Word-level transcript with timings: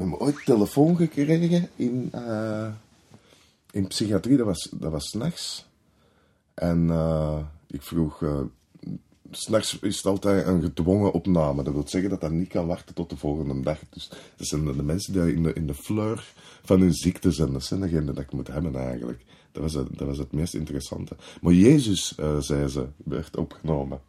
we 0.00 0.06
hebben 0.06 0.26
ooit 0.26 0.44
telefoon 0.44 0.96
gekregen 0.96 1.68
in, 1.76 2.08
eh, 2.12 2.72
in 3.70 3.86
psychiatrie, 3.86 4.36
dat 4.36 4.46
was, 4.46 4.68
dat 4.72 4.90
was 4.90 5.08
s'nachts. 5.08 5.66
En 6.54 6.90
eh, 6.90 7.38
ik 7.66 7.82
vroeg, 7.82 8.20
uh, 8.20 8.40
s'nachts 9.30 9.78
is 9.78 9.96
het 9.96 10.06
altijd 10.06 10.46
een 10.46 10.62
gedwongen 10.62 11.12
opname. 11.12 11.62
Dat 11.62 11.72
wil 11.72 11.88
zeggen 11.88 12.10
dat 12.10 12.20
dat 12.20 12.30
niet 12.30 12.48
kan 12.48 12.66
wachten 12.66 12.94
tot 12.94 13.10
de 13.10 13.16
volgende 13.16 13.60
dag. 13.60 13.78
Dus 13.90 14.08
dat 14.36 14.46
zijn 14.46 14.64
de 14.64 14.82
mensen 14.82 15.12
die 15.12 15.34
in 15.34 15.42
de, 15.42 15.52
in 15.52 15.66
de 15.66 15.74
fleur 15.74 16.32
van 16.62 16.80
hun 16.80 16.94
ziekte 16.94 17.32
zijn. 17.32 17.52
Dat 17.52 17.64
zijn 17.64 17.80
degenen 17.80 18.14
dat 18.14 18.24
ik 18.24 18.32
moet 18.32 18.48
hebben 18.48 18.76
eigenlijk. 18.76 19.24
Dat 19.52 19.62
was 19.62 19.74
het, 19.74 19.98
dat 19.98 20.06
was 20.06 20.18
het 20.18 20.32
meest 20.32 20.54
interessante. 20.54 21.16
Maar 21.40 21.52
Jezus, 21.52 22.14
zei 22.38 22.68
ze, 22.68 22.86
werd 23.04 23.36
opgenomen. 23.36 24.00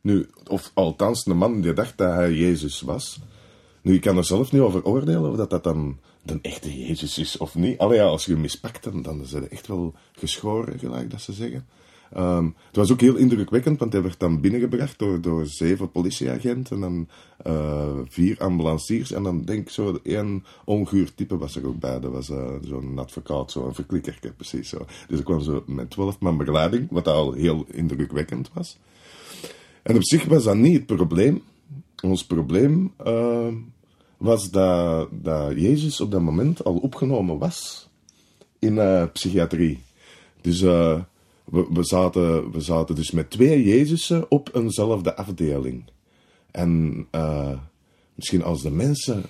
Nu, 0.00 0.28
of 0.46 0.70
althans, 0.74 1.24
de 1.24 1.34
man 1.34 1.60
die 1.60 1.72
dacht 1.72 1.98
dat 1.98 2.14
hij 2.14 2.32
Jezus 2.32 2.80
was. 2.80 3.20
Nu, 3.82 3.94
ik 3.94 4.00
kan 4.00 4.16
er 4.16 4.24
zelf 4.24 4.52
niet 4.52 4.60
over 4.60 4.84
oordelen 4.84 5.30
of 5.30 5.36
dat, 5.36 5.50
dat 5.50 5.64
dan 5.64 5.98
de 6.22 6.38
echte 6.42 6.78
Jezus 6.86 7.18
is 7.18 7.36
of 7.36 7.54
niet. 7.54 7.78
Allee, 7.78 7.98
ja, 7.98 8.04
als 8.04 8.24
je 8.24 8.32
hem 8.32 8.40
mispakt, 8.40 8.84
dan, 8.84 9.02
dan 9.02 9.20
is 9.20 9.32
hij 9.32 9.48
echt 9.48 9.66
wel 9.66 9.94
geschoren, 10.12 10.78
gelijk 10.78 11.10
dat 11.10 11.20
ze 11.20 11.32
zeggen. 11.32 11.66
Um, 12.16 12.54
het 12.66 12.76
was 12.76 12.92
ook 12.92 13.00
heel 13.00 13.16
indrukwekkend, 13.16 13.78
want 13.78 13.92
hij 13.92 14.02
werd 14.02 14.18
dan 14.18 14.40
binnengebracht 14.40 14.98
door, 14.98 15.20
door 15.20 15.46
zeven 15.46 15.90
politieagenten 15.90 16.76
en 16.76 16.80
dan 16.80 17.08
uh, 17.46 17.98
vier 18.08 18.38
ambulanciers. 18.38 19.12
En 19.12 19.22
dan 19.22 19.42
denk 19.44 19.60
ik 19.60 19.70
zo, 19.70 19.98
één 20.02 20.44
onguur 20.64 21.14
type 21.14 21.38
was 21.38 21.56
er 21.56 21.66
ook 21.66 21.78
bij. 21.78 22.00
Dat 22.00 22.12
was 22.12 22.28
uh, 22.28 22.48
zo'n 22.62 22.98
advocaat, 22.98 23.50
zo'n 23.50 23.74
verklikkerke, 23.74 24.32
precies 24.32 24.68
zo. 24.68 24.86
Dus 25.08 25.18
ik 25.18 25.24
kwam 25.24 25.40
zo 25.40 25.62
met 25.66 25.90
twaalf 25.90 26.20
man 26.20 26.36
begeleiding, 26.36 26.86
wat 26.90 27.08
al 27.08 27.32
heel 27.32 27.66
indrukwekkend 27.70 28.50
was. 28.52 28.78
En 29.82 29.96
op 29.96 30.04
zich 30.04 30.24
was 30.24 30.44
dat 30.44 30.56
niet 30.56 30.76
het 30.76 30.86
probleem. 30.86 31.42
Ons 32.02 32.26
probleem 32.26 32.94
uh, 33.06 33.54
was 34.16 34.50
dat, 34.50 35.08
dat 35.10 35.52
Jezus 35.52 36.00
op 36.00 36.10
dat 36.10 36.20
moment 36.20 36.64
al 36.64 36.76
opgenomen 36.76 37.38
was 37.38 37.88
in 38.58 38.74
uh, 38.74 39.04
psychiatrie. 39.12 39.82
Dus 40.40 40.60
uh, 40.60 41.00
we, 41.44 41.66
we, 41.70 41.84
zaten, 41.84 42.50
we 42.50 42.60
zaten 42.60 42.94
dus 42.94 43.10
met 43.10 43.30
twee 43.30 43.64
Jezusen 43.64 44.30
op 44.30 44.50
eenzelfde 44.54 45.16
afdeling. 45.16 45.84
En 46.50 47.06
misschien 48.14 48.42
als 48.42 48.62
de 48.62 48.70
mensen 48.70 49.24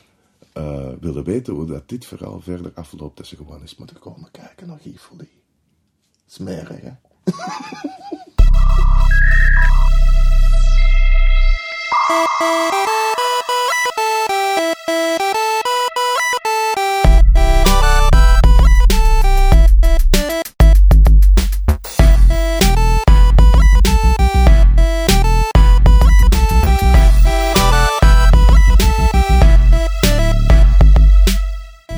willen 1.00 1.24
weten 1.24 1.55
hoe 1.55 1.67
dat 1.67 1.89
dit 1.89 2.06
verhaal 2.06 2.41
verder 2.41 2.72
afloopt, 2.74 3.17
dat 3.17 3.27
ze 3.27 3.36
gewoon 3.36 3.61
eens 3.61 3.77
moeten 3.77 3.98
komen 3.98 4.30
kijken 4.30 4.67
naar 4.67 4.78
Gifoli. 4.78 5.28
Smerig, 6.27 6.80
hè? 6.80 6.92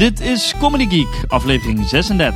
Dit 0.05 0.21
is 0.21 0.55
Comedy 0.59 0.87
Geek, 0.89 1.25
aflevering 1.29 1.89
36. 1.89 2.35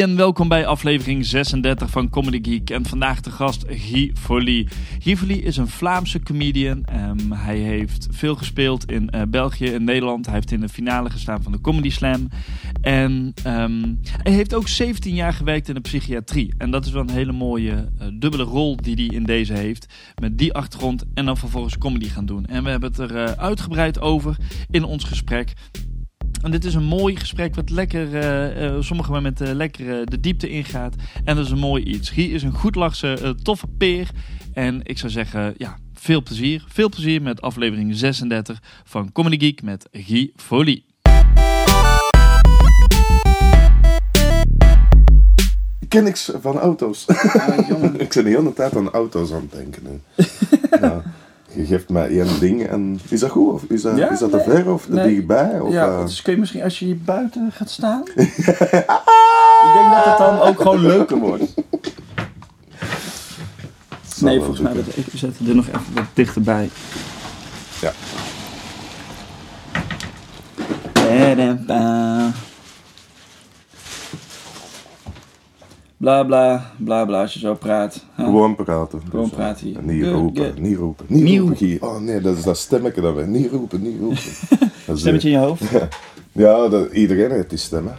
En 0.00 0.16
welkom 0.16 0.48
bij 0.48 0.66
aflevering 0.66 1.26
36 1.26 1.90
van 1.90 2.08
Comedy 2.08 2.50
Geek. 2.50 2.70
En 2.70 2.86
vandaag 2.86 3.20
de 3.20 3.30
gast 3.30 3.64
Guy 3.68 4.12
Folly. 4.18 4.68
Guy 4.98 5.16
Folly 5.16 5.34
is 5.34 5.56
een 5.56 5.68
Vlaamse 5.68 6.20
comedian. 6.20 6.84
Um, 6.94 7.32
hij 7.32 7.56
heeft 7.56 8.08
veel 8.10 8.34
gespeeld 8.34 8.90
in 8.90 9.10
uh, 9.14 9.22
België 9.28 9.66
en 9.66 9.84
Nederland. 9.84 10.26
Hij 10.26 10.34
heeft 10.34 10.50
in 10.50 10.60
de 10.60 10.68
finale 10.68 11.10
gestaan 11.10 11.42
van 11.42 11.52
de 11.52 11.60
Comedy 11.60 11.90
Slam. 11.90 12.28
En 12.80 13.34
um, 13.46 14.00
hij 14.02 14.32
heeft 14.32 14.54
ook 14.54 14.68
17 14.68 15.14
jaar 15.14 15.32
gewerkt 15.32 15.68
in 15.68 15.74
de 15.74 15.80
psychiatrie. 15.80 16.54
En 16.58 16.70
dat 16.70 16.86
is 16.86 16.92
wel 16.92 17.02
een 17.02 17.10
hele 17.10 17.32
mooie 17.32 17.72
uh, 17.72 18.06
dubbele 18.12 18.44
rol 18.44 18.76
die 18.76 18.94
hij 18.94 19.16
in 19.16 19.24
deze 19.24 19.52
heeft. 19.52 19.86
Met 20.20 20.38
die 20.38 20.52
achtergrond 20.52 21.04
en 21.14 21.24
dan 21.24 21.36
vervolgens 21.36 21.78
comedy 21.78 22.08
gaan 22.08 22.26
doen. 22.26 22.46
En 22.46 22.64
we 22.64 22.70
hebben 22.70 22.90
het 22.90 22.98
er 22.98 23.16
uh, 23.16 23.24
uitgebreid 23.24 24.00
over 24.00 24.36
in 24.70 24.84
ons 24.84 25.04
gesprek. 25.04 25.52
En 26.42 26.50
dit 26.50 26.64
is 26.64 26.74
een 26.74 26.84
mooi 26.84 27.16
gesprek 27.16 27.54
wat 27.54 27.70
lekker, 27.70 28.06
uh, 28.08 28.62
uh, 28.62 28.80
sommige 28.80 29.10
momenten 29.10 29.54
lekker 29.54 30.00
uh, 30.00 30.06
de 30.06 30.20
diepte 30.20 30.48
ingaat. 30.48 30.94
En 31.24 31.36
dat 31.36 31.44
is 31.44 31.50
een 31.50 31.58
mooi 31.58 31.84
iets. 31.84 32.10
Guy 32.10 32.32
is 32.32 32.42
een 32.42 32.52
goed 32.52 32.74
lachse, 32.74 33.34
toffe 33.42 33.66
peer. 33.66 34.08
En 34.52 34.80
ik 34.82 34.98
zou 34.98 35.12
zeggen, 35.12 35.54
ja, 35.56 35.78
veel 35.94 36.22
plezier. 36.22 36.64
Veel 36.68 36.88
plezier 36.88 37.22
met 37.22 37.40
aflevering 37.40 37.96
36 37.96 38.62
van 38.84 39.12
Comedy 39.12 39.38
Geek 39.38 39.62
met 39.62 39.88
Guy 39.92 40.32
Folie. 40.36 40.84
Ik 45.80 45.88
ken 45.88 46.04
niks 46.04 46.30
van 46.40 46.58
auto's. 46.58 47.06
Ah, 47.06 47.58
ik 47.98 48.12
ben 48.14 48.24
de 48.24 48.30
hele 48.30 48.52
tijd 48.52 48.76
aan 48.76 48.90
auto's 48.90 49.32
aan 49.32 49.40
het 49.40 49.52
denken. 49.52 49.82
nu. 49.82 50.24
ja. 50.80 51.02
Je 51.54 51.64
geeft 51.66 51.88
mij 51.88 52.08
één 52.08 52.40
ding 52.40 52.66
en 52.66 53.00
is 53.08 53.20
dat 53.20 53.30
goed? 53.30 53.52
Of 53.52 53.62
is 53.68 53.82
dat, 53.82 53.96
Ja, 53.96 54.10
is 54.10 54.18
dat 54.18 54.30
te 54.30 54.40
ver 54.40 54.72
of 54.72 54.84
te 54.84 54.92
Nee. 54.92 55.14
dichtbij? 55.14 55.60
Of, 55.60 55.72
Ja, 55.72 55.86
eh, 55.86 56.00
dus 56.04 56.22
kun 56.22 56.32
je 56.32 56.38
misschien 56.38 56.62
als 56.62 56.78
je 56.78 56.84
hier 56.84 56.98
buiten 56.98 57.52
gaat 57.52 57.70
staan. 57.70 58.02
ik 58.14 59.72
denk 59.74 59.92
dat 59.94 60.04
het 60.04 60.18
dan 60.18 60.40
ook 60.40 60.60
gewoon 60.60 60.80
leuker 60.86 61.18
wordt. 61.18 61.54
Nee, 64.20 64.38
volgens 64.38 64.60
mij, 64.60 64.72
dat, 64.72 64.84
ik 64.96 65.06
zet 65.14 65.36
er 65.46 65.54
nog 65.54 65.66
even 65.66 65.80
wat 65.94 66.04
dichterbij. 66.14 66.70
Ja. 67.80 67.92
Bla 76.02 76.22
bla, 76.24 76.72
bla 76.78 77.04
bla, 77.04 77.20
als 77.20 77.32
je 77.34 77.38
zo 77.38 77.54
praat. 77.54 78.04
Ja. 78.16 78.24
Gewoon 78.24 78.54
praten. 78.56 79.00
Gewoon 79.10 79.22
Dus, 79.22 79.30
eh, 79.30 79.36
praten 79.36 79.66
hier. 79.66 79.82
Niet 79.82 80.04
roepen, 80.04 80.44
ge- 80.54 80.60
niet 80.60 80.76
roepen. 80.76 81.04
Niet 81.08 81.22
Niet 81.22 81.38
roepen, 81.40 81.56
Guy. 81.56 81.76
Oh 81.80 81.98
nee, 82.00 82.20
dat 82.20 82.36
is 82.36 82.42
dat 82.44 82.58
stemmetje 82.58 83.00
dat 83.00 83.14
we... 83.14 83.26
Niet 83.26 83.50
roepen, 83.50 83.82
niet 83.82 83.98
roepen. 84.00 84.22
Dat 84.86 84.98
Stemmetje 84.98 85.28
in 85.30 85.40
je 85.40 85.46
hoofd? 85.46 85.62
Ja, 86.32 86.68
dat, 86.68 86.92
iedereen 86.92 87.30
heeft 87.30 87.48
die 87.50 87.58
stemmen. 87.58 87.96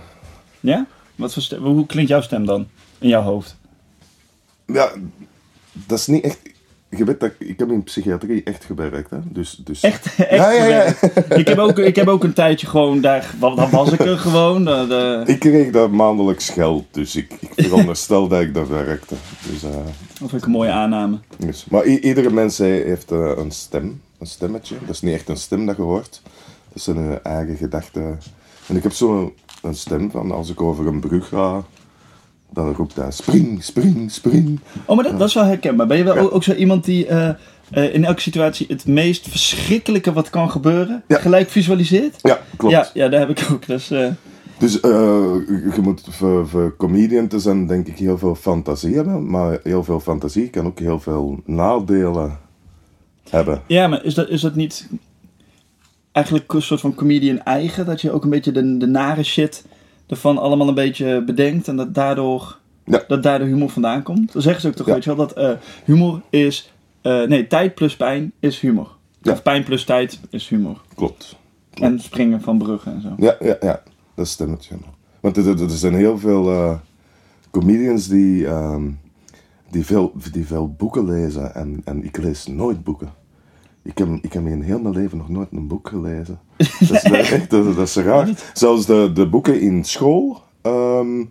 Ja? 0.59 0.85
Wat 1.15 1.33
voor 1.33 1.41
stem, 1.41 1.63
hoe 1.63 1.85
klinkt 1.85 2.09
jouw 2.09 2.21
stem 2.21 2.45
dan? 2.45 2.67
In 2.99 3.07
jouw 3.09 3.21
hoofd? 3.21 3.55
Ja, 4.65 4.91
dat 5.73 5.99
is 5.99 6.07
niet 6.07 6.23
echt... 6.23 6.39
Je 6.97 7.03
weet 7.03 7.19
dat 7.19 7.31
ik, 7.39 7.59
heb 7.59 7.69
in 7.71 7.83
psychiatrie 7.83 8.43
echt 8.43 8.63
gewerkt, 8.65 9.09
hè. 9.09 9.17
Dus, 9.23 9.61
dus... 9.63 9.81
Echt? 9.81 10.15
echt 10.17 10.29
Ja, 10.29 10.51
ja? 10.51 10.93
Ik, 11.35 11.47
heb 11.47 11.57
ook, 11.57 11.79
ik 11.79 11.95
heb 11.95 12.07
ook 12.07 12.23
een 12.23 12.33
tijdje 12.33 12.67
gewoon 12.67 13.01
daar... 13.01 13.33
Dan 13.39 13.69
was 13.69 13.91
ik 13.91 13.99
er 13.99 14.17
gewoon. 14.17 14.67
eh, 14.67 14.87
de- 14.87 15.23
Ik 15.25 15.39
kreeg 15.39 15.71
daar 15.71 15.89
maandelijks 15.89 16.49
geld, 16.49 16.85
dus 16.91 17.15
ik, 17.15 17.31
ik 17.39 17.53
veronderstel 17.67 18.27
dat 18.27 18.41
ik 18.41 18.53
daar 18.53 18.69
werkte. 18.69 19.15
Dus, 19.51 19.63
eh, 19.63 19.69
Dat 20.19 20.29
vind 20.29 20.33
ik 20.33 20.45
een 20.45 20.51
mooie 20.51 20.71
aanname. 20.71 21.17
dus. 21.37 21.65
Maar 21.69 21.85
iedere 21.85 22.29
mens 22.29 22.57
he- 22.57 22.65
heeft 22.85 23.11
eh, 23.11 23.31
een 23.35 23.51
stem, 23.51 24.01
een 24.19 24.27
stemmetje. 24.27 24.75
Dat 24.85 24.89
is 24.95 25.01
niet 25.01 25.13
echt 25.13 25.29
een 25.29 25.37
stem 25.37 25.65
dat 25.65 25.75
je 25.75 25.81
hoort. 25.81 26.21
Dat 26.73 26.83
zijn 26.83 26.97
hun 26.97 27.23
eigen 27.23 27.55
gedachten. 27.57 28.19
En 28.67 28.75
ik 28.75 28.83
heb 28.83 28.91
zo'n 28.91 29.33
een 29.61 29.75
stem 29.75 30.11
van 30.11 30.31
als 30.31 30.49
ik 30.49 30.61
over 30.61 30.87
een 30.87 30.99
brug 30.99 31.27
ga, 31.27 31.63
dan 32.53 32.73
roept 32.73 32.95
hij 32.95 33.11
spring, 33.11 33.63
spring, 33.63 34.11
spring. 34.11 34.59
Oh, 34.85 34.95
maar 34.95 35.03
dat, 35.05 35.19
dat 35.19 35.27
is 35.27 35.33
wel 35.33 35.43
herkenbaar. 35.43 35.87
Ben 35.87 35.97
je 35.97 36.03
wel 36.03 36.15
Ja. 36.15 36.21
ook, 36.21 36.43
zo 36.43 36.53
iemand 36.53 36.85
die 36.85 37.05
eh, 37.07 37.29
eh, 37.71 37.93
in 37.93 38.05
elke 38.05 38.21
situatie 38.21 38.65
het 38.69 38.85
meest 38.87 39.27
verschrikkelijke 39.29 40.13
wat 40.13 40.29
kan 40.29 40.51
gebeuren 40.51 41.03
Ja. 41.07 41.17
gelijk 41.19 41.49
visualiseert? 41.49 42.19
Ja, 42.21 42.39
klopt. 42.57 42.73
Ja, 42.73 42.87
ja, 42.93 43.09
daar 43.09 43.19
heb 43.19 43.29
ik 43.29 43.47
ook. 43.51 43.65
Dus, 43.67 43.91
eh, 43.91 44.07
Dus 44.57 44.73
je 44.73 45.79
moet 45.81 46.01
voor, 46.09 46.47
voor 46.47 46.75
comedian 46.77 47.27
te 47.27 47.39
zijn, 47.39 47.67
denk 47.67 47.87
ik, 47.87 47.97
heel 47.97 48.17
veel 48.17 48.35
fantasie 48.35 48.95
hebben. 48.95 49.29
Maar 49.29 49.59
heel 49.63 49.83
veel 49.83 49.99
fantasie 49.99 50.49
kan 50.49 50.65
ook 50.65 50.79
heel 50.79 50.99
veel 50.99 51.39
nadelen 51.45 52.37
hebben. 53.29 53.61
ja, 53.67 53.87
maar 53.87 54.03
is 54.03 54.13
dat, 54.13 54.29
is 54.29 54.41
dat 54.41 54.55
niet 54.55 54.87
eigenlijk 56.11 56.53
een 56.53 56.61
soort 56.61 56.79
van 56.81 56.95
comedian 56.95 57.39
eigen? 57.43 57.85
Dat 57.85 58.01
je 58.01 58.11
ook 58.11 58.23
een 58.23 58.29
beetje 58.29 58.51
de, 58.51 58.77
de 58.77 58.87
nare 58.87 59.23
shit 59.23 59.65
ervan 60.07 60.37
allemaal 60.37 60.67
een 60.67 60.73
beetje 60.73 61.23
bedenkt 61.23 61.67
en 61.67 61.75
dat 61.75 61.93
daardoor, 61.93 62.57
Ja. 62.85 63.03
dat 63.07 63.23
daar 63.23 63.39
de 63.39 63.45
humor 63.45 63.69
vandaan 63.69 64.03
komt? 64.03 64.33
Dan 64.33 64.41
zeggen 64.41 64.61
ze 64.61 64.67
ook 64.67 64.73
toch, 64.75 64.87
Ja. 64.87 64.93
weet 64.93 65.03
je 65.03 65.15
wel, 65.15 65.27
dat 65.27 65.37
eh, 65.37 65.51
humor 65.85 66.21
is... 66.29 66.71
eh, 67.01 67.21
nee, 67.23 67.47
tijd 67.47 67.75
plus 67.75 67.95
pijn 67.95 68.31
is 68.39 68.59
humor. 68.59 68.95
Ja. 69.21 69.31
Of 69.31 69.41
pijn 69.43 69.63
plus 69.63 69.83
tijd 69.83 70.19
is 70.29 70.47
humor. 70.49 70.81
Klopt. 70.95 71.35
En 71.73 71.99
springen 71.99 72.41
van 72.41 72.57
bruggen 72.57 72.93
en 72.93 73.01
zo. 73.01 73.09
Ja, 73.17 73.35
ja, 73.39 73.57
ja. 73.61 73.81
Dat 74.15 74.27
stemt 74.27 74.65
ja. 74.65 74.75
Want 75.19 75.37
er, 75.37 75.47
er 75.47 75.61
er 75.61 75.69
zijn 75.69 75.93
heel 75.95 76.17
veel 76.19 76.51
eh, 76.51 76.75
comedians 77.51 78.07
die, 78.07 78.47
ehm, 78.47 78.89
die, 79.71 79.85
veel, 79.85 80.13
die 80.31 80.45
veel 80.47 80.73
boeken 80.77 81.05
lezen. 81.05 81.55
En, 81.55 81.81
en 81.85 82.03
ik 82.03 82.17
lees 82.17 82.47
nooit 82.47 82.83
boeken. 82.83 83.09
Ik 83.83 83.97
heb, 83.97 84.07
ik 84.21 84.33
heb 84.33 84.45
in 84.45 84.61
heel 84.61 84.79
mijn 84.79 84.95
leven 84.95 85.17
nog 85.17 85.29
nooit 85.29 85.47
een 85.51 85.67
boek 85.67 85.87
gelezen. 85.87 86.39
Dat 86.57 86.89
is 86.91 87.03
echt 87.03 87.49
dat, 87.49 87.75
dat 87.75 87.87
is 87.87 87.95
raar. 87.95 88.29
Zelfs 88.53 88.85
de, 88.85 89.11
de 89.13 89.27
boeken 89.27 89.61
in 89.61 89.83
school, 89.83 90.41
ehm, 90.61 91.23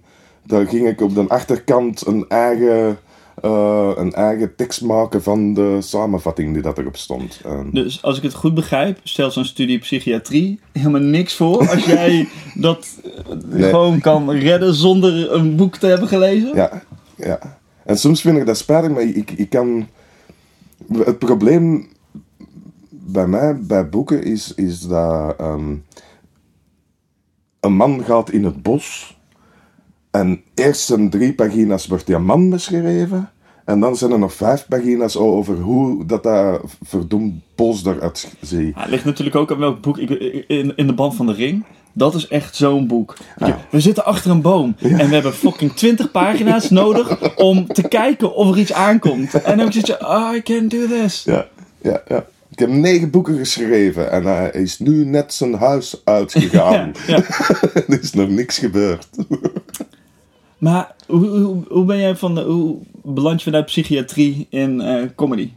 daar 0.46 0.66
ging 0.66 0.88
ik 0.88 1.00
op 1.00 1.14
de 1.14 1.24
achterkant 1.28 2.06
een 2.06 2.24
eigen 2.28 2.98
eh, 3.42 3.90
een 3.96 4.12
eigen 4.12 4.56
tekst 4.56 4.82
maken 4.82 5.22
van 5.22 5.54
de 5.54 5.76
samenvatting 5.80 6.52
die 6.52 6.62
dat 6.62 6.78
erop 6.78 6.96
stond. 6.96 7.40
En- 7.44 7.70
Dus 7.72 8.02
als 8.02 8.16
ik 8.16 8.22
het 8.22 8.34
goed 8.34 8.54
begrijp, 8.54 8.98
stelt 9.02 9.32
zo'n 9.32 9.44
studie 9.44 9.78
psychiatrie 9.78 10.60
helemaal 10.72 11.00
niks 11.00 11.34
voor 11.34 11.68
als 11.68 11.84
jij 11.84 12.28
dat 12.54 13.00
eh, 13.04 13.10
Nee. 13.46 13.70
gewoon 13.70 14.00
kan 14.00 14.30
redden 14.30 14.74
zonder 14.74 15.32
een 15.32 15.56
boek 15.56 15.76
te 15.76 15.86
hebben 15.86 16.08
gelezen. 16.08 16.54
Ja, 16.54 16.82
ja. 17.16 17.58
En 17.84 17.98
soms 17.98 18.20
vind 18.20 18.36
ik 18.38 18.46
dat 18.46 18.56
spijtig, 18.56 18.90
maar 18.90 19.02
ik, 19.02 19.30
ik 19.30 19.50
kan... 19.50 19.86
Het 20.92 21.18
probleem 21.18 21.88
bij 23.04 23.26
mij, 23.26 23.58
bij 23.60 23.88
boeken, 23.88 24.22
is, 24.22 24.54
is 24.54 24.80
dat... 24.80 25.36
ehm, 25.38 25.74
een 27.62 27.74
man 27.76 28.04
gaat 28.04 28.30
in 28.30 28.44
het 28.44 28.62
bos 28.62 29.16
en 30.10 30.42
eerst 30.54 30.80
zijn 30.80 31.10
drie 31.10 31.34
pagina's 31.34 31.86
wordt 31.86 32.06
die 32.06 32.18
man 32.18 32.50
beschreven 32.50 33.30
en 33.64 33.80
dan 33.80 33.96
zijn 33.96 34.12
er 34.12 34.18
nog 34.18 34.34
vijf 34.34 34.66
pagina's 34.68 35.16
over 35.16 35.56
hoe 35.56 36.06
dat, 36.06 36.22
dat 36.22 36.60
verdomd 36.82 37.34
bos 37.54 37.84
eruit 37.84 38.32
ziet. 38.40 38.74
Het 38.76 38.88
ligt 38.88 39.04
natuurlijk 39.04 39.36
ook 39.36 39.52
aan 39.52 39.58
welk 39.58 39.80
boek. 39.80 39.98
Ik, 39.98 40.10
in, 40.48 40.72
in 40.76 40.86
de 40.86 40.92
band 40.92 41.14
van 41.14 41.26
de 41.26 41.32
ring. 41.32 41.64
Dat 41.92 42.14
is 42.14 42.28
echt 42.28 42.56
zo'n 42.56 42.86
boek. 42.86 43.16
Je. 43.38 43.54
We 43.70 43.80
zitten 43.80 44.04
achter 44.04 44.30
een 44.30 44.42
boom 44.42 44.74
en 44.78 45.08
we 45.08 45.14
hebben 45.14 45.32
fucking 45.34 45.72
20 45.72 46.10
pagina's 46.10 46.70
nodig 46.80 47.36
om 47.36 47.66
te 47.66 47.88
kijken 47.88 48.34
of 48.34 48.50
er 48.50 48.58
iets 48.58 48.72
aankomt. 48.72 49.42
En 49.42 49.58
dan 49.58 49.72
zit 49.72 49.86
je, 49.86 50.00
oh, 50.00 50.34
I 50.34 50.42
can 50.42 50.68
do 50.68 50.86
this. 50.86 51.24
Ja, 51.24 51.46
ja, 51.82 52.02
ja. 52.08 52.24
Ik 52.62 52.68
heb 52.68 52.76
negen 52.76 53.10
boeken 53.10 53.36
geschreven 53.36 54.10
en 54.10 54.24
hij 54.24 54.50
is 54.50 54.78
nu 54.78 55.04
net 55.04 55.34
zijn 55.34 55.54
huis 55.54 56.00
uitgegaan. 56.04 56.92
Ja, 57.06 57.16
er 57.88 58.00
is 58.00 58.12
nog 58.12 58.28
niks 58.28 58.58
gebeurd. 58.58 59.08
Maar 60.58 60.94
hoe, 61.06 61.26
hoe, 61.26 61.64
hoe 61.68 61.84
ben 61.84 61.98
jij 61.98 62.16
van 62.16 62.34
de, 62.34 62.40
hoe 62.40 62.78
beland 63.04 63.38
je 63.38 63.44
vanuit 63.44 63.64
psychiatrie 63.64 64.46
in 64.50 64.80
eh, 64.80 65.08
comedy? 65.14 65.50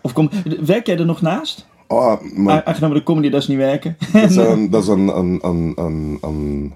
Of 0.00 0.12
kom, 0.12 0.30
werk 0.60 0.86
jij 0.86 0.98
er 0.98 1.06
nog 1.06 1.20
naast? 1.20 1.66
Oh, 1.86 2.20
maar 2.34 2.64
Aangenomen 2.64 2.96
de 2.96 3.02
comedy, 3.02 3.28
dat 3.30 3.42
is 3.42 3.48
niet 3.48 3.58
werken. 3.58 3.96
dat 4.12 4.30
is 4.30 4.36
een, 4.36 4.70
dat 4.70 4.82
is 4.82 4.88
een, 4.88 5.08
een, 5.16 5.38
een, 5.42 5.72
een, 5.76 6.18
een 6.22 6.74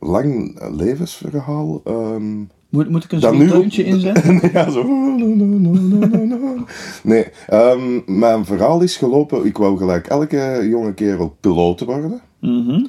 lang 0.00 0.60
levensverhaal. 0.76 1.80
ehm. 1.84 2.42
Moet, 2.70 2.88
moet 2.88 3.04
ik 3.04 3.12
een 3.12 3.20
zo'n 3.20 3.38
deuntje 3.38 3.84
inzetten? 3.84 4.40
ja, 4.52 4.70
zo. 4.70 4.84
Nee, 7.02 7.26
ehm, 7.46 8.00
mijn 8.06 8.44
verhaal 8.44 8.80
is 8.80 8.96
gelopen. 8.96 9.44
Ik 9.44 9.56
wou 9.56 9.78
gelijk 9.78 10.06
elke 10.06 10.66
jonge 10.68 10.94
kerel 10.94 11.36
piloot 11.40 11.80
worden. 11.80 12.20
Mhm. 12.38 12.86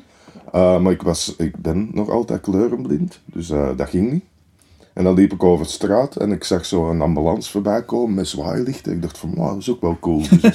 Uh, 0.56 0.80
maar 0.80 0.92
ik, 0.92 1.01
was, 1.01 1.36
ik 1.38 1.57
ben 1.57 1.89
nog 1.94 2.10
altijd 2.10 2.42
kleurenblind, 2.42 3.22
dus 3.25 3.50
eh, 3.50 3.69
dat 3.75 3.89
ging 3.89 4.12
niet. 4.12 4.24
En 4.93 5.03
dan 5.03 5.13
liep 5.13 5.33
ik 5.33 5.43
over 5.43 5.65
de 5.65 5.71
straat 5.71 6.15
en 6.15 6.31
ik 6.31 6.43
zag 6.43 6.65
zo 6.65 6.89
een 6.89 7.01
ambulance 7.01 7.51
voorbij 7.51 7.83
komen 7.83 8.13
met 8.15 8.27
zwaailichten. 8.27 8.91
Ik 8.91 9.01
dacht 9.01 9.17
van, 9.17 9.33
wow, 9.35 9.47
dat 9.53 9.57
is 9.57 9.69
ook 9.69 9.81
wel 9.81 9.97
cool. 9.99 10.21
Dus, 10.41 10.51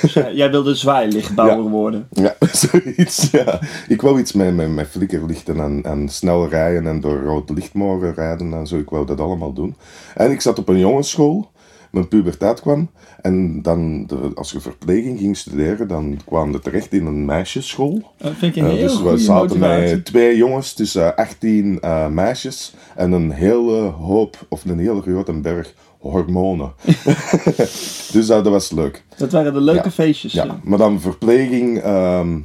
Dus 0.00 0.12
jij- 0.12 0.34
jij 0.34 0.50
wilde 0.50 0.74
zwaailichtbouwer 0.74 1.64
Ja. 1.64 1.70
worden. 1.70 2.08
ja, 2.10 2.34
zoiets, 2.52 3.30
ja. 3.30 3.60
Ik 3.88 4.02
wou 4.02 4.18
iets 4.18 4.32
met, 4.32 4.54
met, 4.54 4.74
met 4.74 4.86
flikkerlichten 4.88 5.60
en, 5.60 5.82
en 5.82 6.08
snel 6.08 6.48
rijden 6.48 6.86
en 6.86 7.00
door 7.00 7.22
rood 7.22 7.50
licht 7.50 7.74
mogen 7.74 8.14
rijden 8.14 8.52
en 8.54 8.66
zo. 8.66 8.76
Ik 8.76 8.90
wou 8.90 9.06
dat 9.06 9.20
allemaal 9.20 9.52
doen. 9.52 9.76
En 10.14 10.30
ik 10.30 10.40
zat 10.40 10.58
op 10.58 10.68
een 10.68 10.78
jongensschool. 10.78 11.50
Mijn 11.94 12.08
puberteit 12.08 12.60
kwam. 12.60 12.90
En 13.22 13.62
dan, 13.62 14.06
de, 14.06 14.30
als 14.34 14.52
je 14.52 14.60
verpleging 14.60 15.18
ging 15.18 15.36
studeren, 15.36 15.88
dan 15.88 16.18
kwam 16.24 16.52
je 16.52 16.58
terecht 16.58 16.92
in 16.92 17.06
een 17.06 17.24
meisjesschool. 17.24 18.02
Dat 18.18 18.32
vind 18.34 18.56
ik 18.56 18.62
een 18.62 18.68
Eh, 18.68 18.74
heel 18.76 18.86
dus 18.88 19.02
we 19.02 19.18
zaten 19.18 19.48
motivatie. 19.48 19.94
met 19.94 20.04
twee 20.04 20.36
jongens 20.36 20.72
tussen 20.72 21.16
18 21.16 21.80
eh, 21.80 22.08
meisjes 22.08 22.74
en 22.96 23.12
een 23.12 23.30
hele 23.30 23.72
hoop, 23.82 24.46
of 24.48 24.64
een 24.64 24.78
hele 24.78 25.00
grote 25.02 25.32
berg 25.32 25.74
hormonen. 25.98 26.72
dus 28.12 28.26
dat 28.26 28.46
was 28.48 28.70
leuk. 28.70 29.02
Dat 29.16 29.32
waren 29.32 29.52
de 29.52 29.60
leuke 29.60 29.84
Ja. 29.84 29.90
feestjes. 29.90 30.32
Ja, 30.32 30.44
ja. 30.44 30.60
maar 30.64 30.78
dan 30.78 31.00
verpleging. 31.00 31.78
ehm, 31.80 32.38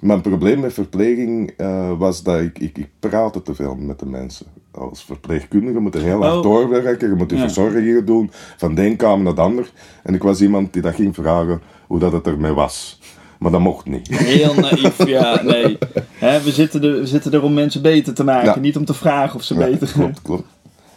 mijn 0.00 0.20
probleem 0.20 0.60
met 0.60 0.72
verpleging 0.72 1.50
eh, 1.56 1.98
was 1.98 2.22
dat 2.22 2.40
ik, 2.40 2.58
ik, 2.58 2.78
ik 2.78 2.88
praatte 3.00 3.42
te 3.42 3.54
veel 3.54 3.74
met 3.74 3.98
de 3.98 4.06
mensen. 4.06 4.46
Als 4.78 5.04
verpleegkundige 5.04 5.78
moet 5.78 5.94
je 5.94 6.00
heel 6.00 6.22
hard 6.22 6.34
Oh. 6.36 6.42
doorwerken, 6.42 7.08
je 7.08 7.14
moet 7.14 7.30
je 7.30 7.36
Ja. 7.36 7.42
verzorgingen 7.42 8.04
doen, 8.04 8.30
van 8.56 8.74
de 8.74 8.86
een 8.86 8.96
kamer 8.96 9.24
naar 9.24 9.34
de 9.34 9.40
ander. 9.40 9.70
En 10.02 10.14
ik 10.14 10.22
was 10.22 10.40
iemand 10.40 10.72
die 10.72 10.82
dat 10.82 10.94
ging 10.94 11.14
vragen 11.14 11.60
hoe 11.86 11.98
dat 11.98 12.12
het 12.12 12.26
ermee 12.26 12.52
was. 12.52 13.00
Maar 13.38 13.50
dat 13.50 13.60
mocht 13.60 13.86
niet. 13.86 14.08
Heel 14.18 14.54
naïef, 14.54 15.06
ja, 15.18 15.42
nee. 15.42 15.78
We, 16.20 16.50
zitten 16.50 16.82
er, 16.82 16.92
we 17.00 17.06
zitten 17.06 17.32
er 17.32 17.42
om 17.42 17.54
mensen 17.54 17.82
beter 17.82 18.14
te 18.14 18.24
maken, 18.24 18.52
Ja. 18.54 18.58
niet 18.58 18.76
om 18.76 18.84
te 18.84 18.94
vragen 18.94 19.34
of 19.36 19.42
ze 19.42 19.54
Ja, 19.54 19.60
beter 19.66 19.92
klopt, 19.92 20.22
klopt. 20.22 20.44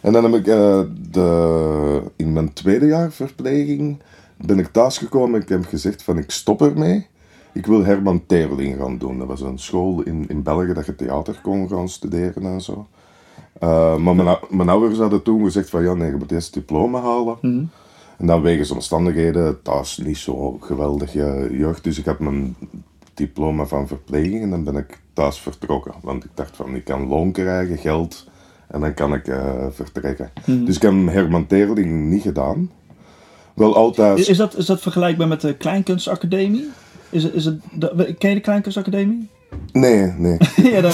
En 0.00 0.12
dan 0.12 0.24
heb 0.24 0.34
ik 0.34 0.46
eh, 0.46 0.80
de, 1.10 2.02
in 2.16 2.32
mijn 2.32 2.52
tweede 2.52 2.86
jaar 2.86 3.12
verpleging 3.12 3.98
ben 4.36 4.58
ik 4.58 4.66
thuisgekomen 4.72 5.34
en 5.34 5.42
ik 5.42 5.48
heb 5.48 5.64
gezegd 5.66 6.02
van 6.02 6.18
ik 6.18 6.30
stop 6.30 6.62
ermee. 6.62 7.06
Ik 7.52 7.66
wil 7.66 7.84
Herman 7.84 8.22
Terling 8.26 8.76
gaan 8.78 8.98
doen. 8.98 9.18
Dat 9.18 9.26
was 9.26 9.40
een 9.40 9.58
school 9.58 10.02
in, 10.02 10.24
in 10.28 10.42
België 10.42 10.72
dat 10.72 10.86
je 10.86 10.94
theater 10.96 11.38
kon 11.42 11.68
gaan 11.68 11.88
studeren 11.88 12.42
en 12.46 12.60
zo. 12.60 12.86
Eh, 13.58 13.96
maar 13.96 14.14
mijn, 14.16 14.36
mijn 14.50 14.68
ouders 14.68 14.98
hadden 14.98 15.22
toen 15.22 15.44
gezegd 15.44 15.70
van 15.70 15.82
ja 15.82 15.94
nee, 15.94 16.10
je 16.10 16.16
moet 16.16 16.30
eerst 16.32 16.54
diploma 16.54 17.00
halen. 17.00 17.36
En 18.18 18.26
dan 18.26 18.42
wegens 18.42 18.70
omstandigheden 18.70 19.62
thuis 19.62 19.96
niet 19.98 20.16
zo 20.16 20.58
geweldig 20.60 21.14
eh, 21.16 21.50
jeugd. 21.58 21.84
Dus 21.84 21.98
ik 21.98 22.04
had 22.04 22.18
mijn 22.18 22.56
diploma 23.14 23.64
van 23.66 23.86
verpleging 23.86 24.42
en 24.42 24.50
dan 24.50 24.64
ben 24.64 24.76
ik 24.76 24.98
thuis 25.12 25.38
vertrokken. 25.38 25.92
Want 26.02 26.24
ik 26.24 26.30
dacht 26.34 26.56
van 26.56 26.74
ik 26.74 26.84
kan 26.84 27.06
loon 27.08 27.32
krijgen, 27.32 27.78
geld 27.78 28.28
en 28.68 28.80
dan 28.80 28.94
kan 28.94 29.14
ik 29.14 29.28
eh, 29.28 29.66
vertrekken. 29.70 30.30
Dus 30.44 30.76
ik 30.76 30.82
heb 30.82 30.92
Herman 31.06 31.46
Terling 31.46 32.10
niet 32.10 32.22
gedaan. 32.22 32.70
Wel 33.54 33.76
altijd... 33.76 34.18
Is, 34.18 34.28
is, 34.28 34.36
dat, 34.36 34.56
is 34.56 34.66
dat 34.66 34.80
vergelijkbaar 34.80 35.28
met 35.28 35.40
de 35.40 35.54
Kleinkunstacademie? 35.54 36.68
Is, 37.10 37.22
het- 37.22 37.34
is 37.34 37.44
het, 37.44 37.60
de- 37.72 38.14
ken 38.18 38.28
je 38.30 38.34
de 38.36 38.40
Kleinkunstacademie? 38.42 39.28
Nee, 39.72 40.12
nee. 40.18 40.36
ja, 40.72 40.80
dan, 40.80 40.92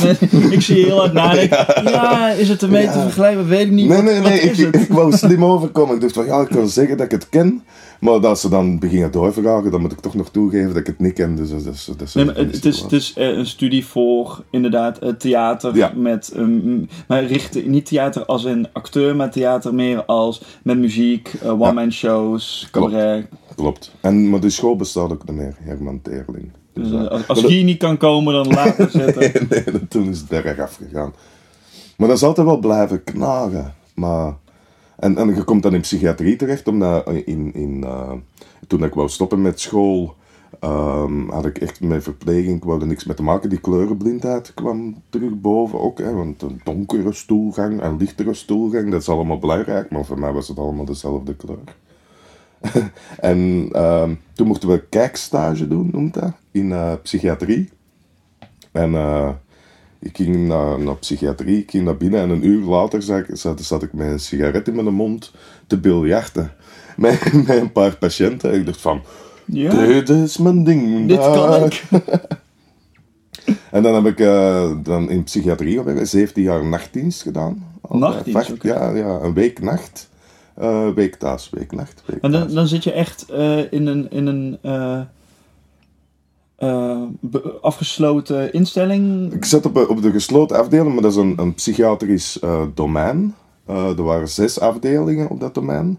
ik 0.51 0.61
zie 0.63 0.77
je 0.77 0.85
heel 0.85 0.99
hard 0.99 1.13
nadenken. 1.13 1.67
Ja, 1.91 2.31
is 2.31 2.49
het 2.49 2.63
ermee 2.63 2.87
te 2.87 2.93
Ja. 2.99 3.03
vergelijken? 3.03 3.47
Weet 3.49 3.67
ik 3.67 3.71
niet. 3.73 3.89
Nee, 3.89 3.97
Wat- 3.97 4.05
nee, 4.05 4.21
wat 4.21 4.31
nee. 4.31 4.41
Ik, 4.41 4.51
is 4.51 4.59
het? 4.59 4.75
ik 4.75 4.89
wou 4.89 5.13
slim 5.17 5.45
overkomen. 5.55 5.95
Ik 5.95 6.01
dacht 6.01 6.13
van, 6.13 6.25
ja, 6.27 6.41
ik 6.41 6.49
kan 6.49 6.69
zeggen 6.69 6.97
dat 6.97 7.07
ik 7.07 7.13
het 7.13 7.29
ken. 7.29 7.63
Maar 8.01 8.27
als 8.27 8.41
ze 8.41 8.49
dan 8.49 8.79
beginnen 8.79 9.11
doorvragen, 9.11 9.71
dan 9.71 9.81
moet 9.81 9.93
ik 9.93 10.01
toch 10.01 10.15
nog 10.15 10.31
toegeven 10.31 10.69
dat 10.69 10.77
ik 10.77 10.87
het 10.87 10.99
niet 10.99 11.13
ken. 11.13 11.37
Dus 11.37 11.51
dat 11.51 11.75
is... 11.75 11.85
Dat 11.97 12.01
is 12.09 12.15
Nee, 12.15 12.25
maar 12.25 12.35
het, 12.37 12.55
het 12.55 12.65
is, 12.65 12.81
het 12.81 12.93
is 12.93 13.13
eh, 13.17 13.27
een 13.29 13.47
studie 13.47 13.87
voor 13.87 14.45
inderdaad 14.51 14.99
eh, 14.99 15.09
theater 15.09 15.77
Ja. 15.77 15.93
met, 15.97 16.33
ehm, 16.37 16.79
maar 17.09 17.25
richt, 17.25 17.67
niet 17.67 17.87
theater 17.87 18.25
als 18.25 18.45
een 18.45 18.67
acteur, 18.73 19.17
maar 19.17 19.31
theater 19.31 19.75
meer 19.75 20.05
als 20.05 20.43
met 20.63 20.79
muziek, 20.79 21.33
eh, 21.43 21.61
one-man 21.61 21.93
shows, 21.93 22.69
Klopt. 22.71 22.93
cabaret. 22.93 23.27
Klopt. 23.57 23.93
En, 24.01 24.31
maar 24.31 24.41
de 24.41 24.51
school 24.51 24.77
bestaat 24.77 25.13
ook 25.13 25.27
niet 25.29 25.37
meer, 25.37 25.55
Herman 25.61 26.01
Terling. 26.03 26.51
Dus, 26.79 26.93
eh, 26.93 27.07
als 27.07 27.29
als 27.29 27.43
hier 27.43 27.65
niet 27.65 27.79
kan 27.79 27.97
komen, 27.97 28.35
dan 28.35 28.55
laat 28.55 28.77
het 28.77 28.93
zitten. 29.03 29.47
nee, 29.51 29.89
toen 29.89 30.09
is 30.09 30.19
het 30.19 30.29
bergaf 30.29 30.77
gegaan. 30.77 31.13
Maar 31.97 32.09
dat 32.09 32.17
is 32.17 32.23
altijd 32.23 32.47
wel 32.47 32.59
blijven 32.59 33.05
knagen. 33.05 33.75
Maar, 33.95 34.35
en, 34.97 35.17
en 35.17 35.35
je 35.35 35.45
komt 35.45 35.63
dan 35.63 35.75
in 35.75 35.81
psychiatrie 35.81 36.37
terecht, 36.37 36.69
omdat 36.69 37.09
in, 37.25 37.55
in, 37.55 37.85
eh, 37.85 38.13
toen 38.67 38.85
ik 38.85 38.95
wou 38.95 39.09
stoppen 39.09 39.43
met 39.43 39.61
school, 39.61 40.15
ehm, 40.61 41.29
had 41.29 41.47
ik 41.47 41.59
echt 41.59 41.81
met 41.81 42.03
verpleging, 42.03 42.57
ik 42.57 42.65
wou 42.65 42.81
er 42.81 42.87
niks 42.87 43.05
mee 43.05 43.17
te 43.17 43.23
maken. 43.23 43.49
Die 43.49 43.61
kleurenblindheid 43.61 44.55
kwam 44.55 45.03
terug 45.09 45.41
boven 45.41 45.81
ook. 45.81 45.99
Hè, 45.99 46.13
want 46.13 46.43
een 46.43 46.61
donkere 46.65 47.13
stoelgang 47.13 47.81
en 47.81 47.97
lichtere 47.97 48.35
stoelgang, 48.35 48.91
dat 48.91 49.01
is 49.01 49.09
allemaal 49.09 49.39
belangrijk. 49.39 49.91
Maar 49.91 50.05
voor 50.05 50.19
mij 50.19 50.33
was 50.33 50.49
het 50.49 50.59
allemaal 50.59 50.85
dezelfde 50.85 51.35
kleur. 51.35 51.59
en 53.21 53.69
ehm, 53.73 54.15
toen 54.35 54.47
mochten 54.47 54.69
we 54.69 54.85
kijkstage 54.89 55.69
doen, 55.69 55.89
noemt 55.93 56.15
dat, 56.15 56.33
in 56.51 56.73
eh, 56.73 56.93
psychiatrie. 57.03 57.69
En 58.73 58.95
eh, 58.95 59.29
ik 59.99 60.17
ging 60.17 60.47
naar, 60.49 60.79
naar 60.81 60.97
psychiatrie, 60.97 61.59
ik 61.63 61.71
ging 61.71 61.85
naar 61.85 61.97
binnen 61.97 62.21
en 62.21 62.31
een 62.31 62.47
uur 62.47 62.65
later 62.65 63.03
zat, 63.03 63.19
ik- 63.19 63.37
zat, 63.37 63.61
zat 63.63 63.83
ik 63.83 63.93
met 63.93 64.11
een 64.11 64.21
sigaret 64.21 64.69
in 64.69 64.75
mijn 64.75 64.95
mond 64.95 65.33
te 65.67 65.79
biljarten. 65.79 66.53
Met, 66.97 67.33
met 67.33 67.49
een 67.61 67.73
paar 67.73 67.97
patiënten. 67.97 68.55
Ik 68.55 68.67
dacht 68.67 68.81
van, 68.81 69.03
Ja, 69.45 69.87
dit 69.87 70.09
is 70.09 70.37
mijn 70.37 70.65
ding. 70.65 71.09
dit 71.09 71.19
kan 71.19 71.65
ik. 71.65 71.85
En 73.71 73.83
dan 73.83 73.95
heb 73.95 74.07
ik 74.07 74.21
eh, 74.21 74.71
dan 74.83 75.11
in 75.11 75.23
psychiatrie 75.23 75.77
gewerkt, 75.77 76.09
17 76.09 76.43
jaar 76.43 76.67
nachtdienst 76.67 77.23
gedaan. 77.23 77.65
Nachtdienst, 77.89 78.49
Vacht-. 78.49 78.63
Ja, 78.63 78.91
ja, 78.95 79.19
een 79.23 79.35
week 79.35 79.61
nacht, 79.61 80.09
eh, 80.59 80.89
week 80.89 81.15
thuis, 81.15 81.51
week 81.51 81.73
nacht, 81.73 82.03
week 82.07 82.23
Maar 82.23 82.31
dan, 82.31 82.55
dan 82.55 82.67
zit 82.67 82.85
je 82.85 82.93
echt 82.93 83.29
eh, 83.29 83.73
in 83.73 83.87
een, 83.87 84.11
in 84.11 84.27
een 84.27 84.59
eh, 84.63 85.01
afgesloten 87.61 88.53
instelling. 88.53 89.33
Ik 89.33 89.45
zat 89.45 89.67
op, 89.67 89.89
op 89.89 90.03
de 90.03 90.11
gesloten 90.11 90.59
afdeling, 90.59 90.93
maar 90.93 91.03
dat 91.03 91.13
is 91.13 91.19
een, 91.19 91.35
een 91.37 91.55
psychiatrisch 91.55 92.39
domein. 92.75 93.35
Er 93.67 94.03
waren 94.03 94.29
zes 94.29 94.61
afdelingen 94.61 95.29
op 95.29 95.41
dat 95.41 95.55
domein. 95.55 95.99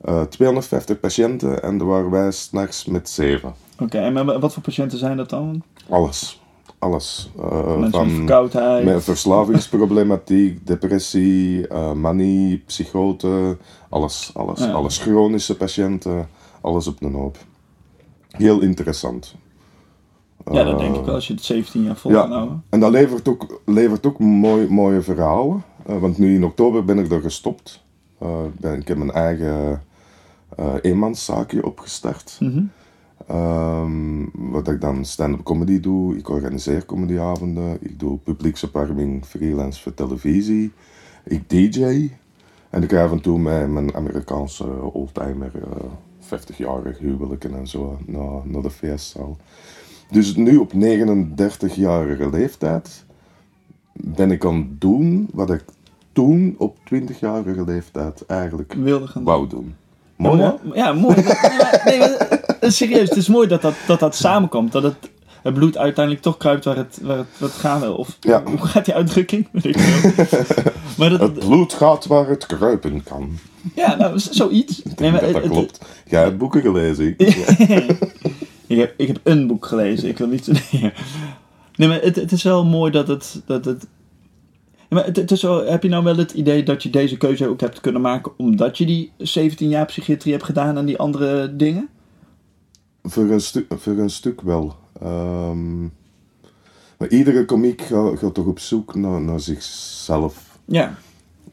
Eh, 0.00 0.22
250 0.22 1.00
patiënten 1.00 1.62
en 1.62 1.80
er 1.80 1.86
waren 1.86 2.10
wij 2.10 2.30
s'nachts 2.30 2.84
met 2.84 3.08
zeven. 3.08 3.54
Oké, 3.78 3.98
en 3.98 4.40
wat 4.40 4.52
voor 4.52 4.62
patiënten 4.62 4.98
zijn 4.98 5.16
dat 5.16 5.30
dan? 5.30 5.62
Alles. 5.88 6.40
alles. 6.78 7.30
Uh, 7.38 7.84
van 7.90 8.10
verkoudheid. 8.10 8.84
met 8.84 9.04
verslavingsproblematiek, 9.04 10.66
depressie, 10.66 11.68
uh, 11.68 11.92
manie, 11.92 12.62
psychote, 12.66 13.56
alles, 13.88 14.30
alles, 14.34 14.58
Ja. 14.58 14.72
alles. 14.72 14.98
Chronische 14.98 15.56
patiënten, 15.56 16.28
alles 16.60 16.86
op 16.86 17.02
een 17.02 17.14
hoop. 17.14 17.36
Heel 18.30 18.60
interessant. 18.60 19.34
ja, 20.52 20.64
dat 20.64 20.78
denk 20.78 20.96
ik 20.96 21.04
wel 21.04 21.14
als 21.14 21.26
je 21.26 21.34
het 21.34 21.44
17 21.44 21.82
jaar 21.82 21.96
vol 21.96 22.10
ja. 22.10 22.20
kan 22.20 22.32
houden. 22.32 22.64
En 22.68 22.80
dat 22.80 22.90
levert 22.90 23.28
ook, 23.28 23.60
levert 23.64 24.06
ook 24.06 24.18
mooi, 24.18 24.68
mooie 24.68 25.02
verhalen. 25.02 25.62
Uh, 25.88 25.98
want 25.98 26.18
nu 26.18 26.34
in 26.34 26.44
oktober 26.44 26.84
ben 26.84 26.98
ik 26.98 27.10
er 27.12 27.20
gestopt. 27.20 27.84
Uh, 28.22 28.28
ben, 28.60 28.80
ik 28.80 28.88
heb 28.88 28.96
mijn 28.96 29.10
eigen 29.10 29.82
uh, 30.60 30.74
eenmanszaakje 30.82 31.64
opgestart. 31.64 32.38
Ehm, 33.26 34.24
wat 34.32 34.68
ik 34.68 34.80
dan 34.80 35.04
stand-up 35.04 35.42
comedy 35.42 35.80
doe. 35.80 36.16
Ik 36.16 36.28
organiseer 36.28 36.86
comedyavonden. 36.86 37.78
Ik 37.80 37.98
doe 37.98 38.18
publieksopwarming 38.18 39.24
freelance 39.24 39.82
voor 39.82 39.94
televisie. 39.94 40.72
Ik 41.24 41.48
DJ. 41.50 42.10
En 42.70 42.82
ik 42.82 42.90
ga 42.90 43.02
af 43.04 43.10
en 43.10 43.20
toe 43.20 43.38
met 43.38 43.68
mijn 43.70 43.94
Amerikaanse 43.94 44.64
oldtimer, 44.92 45.50
uh, 45.54 45.62
50-jarig 46.38 46.98
huwelijken 46.98 47.54
en 47.54 47.66
zo, 47.66 47.98
naar, 48.06 48.40
naar 48.44 48.62
de 48.62 48.70
feestzaal. 48.70 49.36
Dus 50.10 50.36
nu 50.36 50.56
op 50.56 50.72
39-jarige 50.72 52.30
leeftijd 52.30 53.04
ben 53.92 54.30
ik 54.30 54.44
aan 54.44 54.56
het 54.56 54.80
doen 54.80 55.28
wat 55.32 55.50
ik 55.50 55.64
toen 56.12 56.54
op 56.58 56.76
20-jarige 56.94 57.64
leeftijd 57.64 58.26
eigenlijk 58.26 58.72
Wilde 58.72 59.06
gaan 59.06 59.24
wou 59.24 59.46
doen. 59.48 59.74
Mooi? 60.16 60.40
Ja, 60.40 60.56
mo- 60.64 60.74
Ja, 60.74 60.92
mooi. 60.92 61.14
Nee, 61.84 61.98
eh, 62.00 62.70
serieus, 62.70 63.08
het 63.08 63.18
is 63.18 63.28
mooi 63.28 63.48
dat 63.48 63.62
dat, 63.62 63.74
dat, 63.86 64.00
dat 64.00 64.14
samenkomt. 64.14 64.72
Dat 64.72 64.82
het, 64.82 65.10
het 65.42 65.54
bloed 65.54 65.76
uiteindelijk 65.78 66.24
toch 66.24 66.36
kruipt 66.36 66.64
waar 66.64 66.76
het, 66.76 66.98
waar 67.02 67.16
het, 67.16 67.26
waar 67.38 67.48
het 67.48 67.58
gaan 67.58 67.80
wil. 67.80 67.94
Of 67.94 68.16
Ja. 68.20 68.42
hoe 68.44 68.58
gaat 68.66 68.84
die 68.84 68.94
uitdrukking? 68.94 69.48
Weet 69.52 69.64
ik 69.64 69.78
veel. 69.78 70.32
maar 70.98 71.10
dat, 71.10 71.20
Het 71.20 71.38
bloed 71.38 71.72
gaat 71.72 72.06
waar 72.06 72.28
het 72.28 72.46
kruipen 72.46 73.02
kan. 73.02 73.38
ja, 73.74 73.96
nou, 73.96 74.18
zoiets. 74.18 74.82
Nee, 74.96 75.10
maar 75.10 75.20
dat, 75.20 75.34
het- 75.34 75.42
klopt. 75.50 75.80
Jij 76.06 76.22
hebt 76.22 76.38
boeken 76.38 76.60
gelezen. 76.62 77.06
Ik, 77.06 77.20
ik, 78.66 78.78
heb, 78.78 78.94
ik 78.96 79.06
heb 79.06 79.20
een 79.22 79.46
boek 79.46 79.66
gelezen. 79.66 80.08
Ik 80.08 80.18
wil 80.18 80.26
niet... 80.28 80.46
Nee, 80.72 80.92
nee 81.76 81.88
maar 81.88 82.00
het, 82.00 82.16
het 82.16 82.32
is 82.32 82.42
wel 82.42 82.64
mooi 82.64 82.90
dat 82.92 83.08
het... 83.08 83.42
Dat 83.46 83.64
het 83.64 83.86
maar 84.88 85.04
het, 85.04 85.16
het 85.16 85.30
is 85.30 85.42
wel, 85.42 85.64
heb 85.66 85.82
je 85.82 85.88
nou 85.88 86.04
wel 86.04 86.16
het 86.16 86.32
idee 86.32 86.62
dat 86.62 86.82
je 86.82 86.90
deze 86.90 87.16
keuze 87.16 87.48
ook 87.48 87.60
hebt 87.60 87.80
kunnen 87.80 88.00
maken 88.00 88.32
omdat 88.36 88.78
je 88.78 88.86
die 88.86 89.12
17 89.18 89.68
jaar 89.68 89.86
psychiatrie 89.86 90.32
hebt 90.32 90.44
gedaan 90.44 90.76
en 90.76 90.84
die 90.86 90.98
andere 90.98 91.56
dingen? 91.56 91.88
voor, 93.02 93.24
een 93.30 93.40
stu- 93.40 93.66
voor 93.68 93.92
een 93.98 94.10
stuk 94.10 94.40
wel. 94.40 94.76
Ehm, 95.02 95.80
maar 96.98 97.08
iedere 97.08 97.44
komiek 97.44 97.80
gaat, 97.82 98.18
gaat 98.18 98.34
toch 98.34 98.46
op 98.46 98.58
zoek 98.58 98.94
naar, 98.94 99.20
naar 99.20 99.40
zichzelf. 99.40 100.58
Ja. 100.64 100.94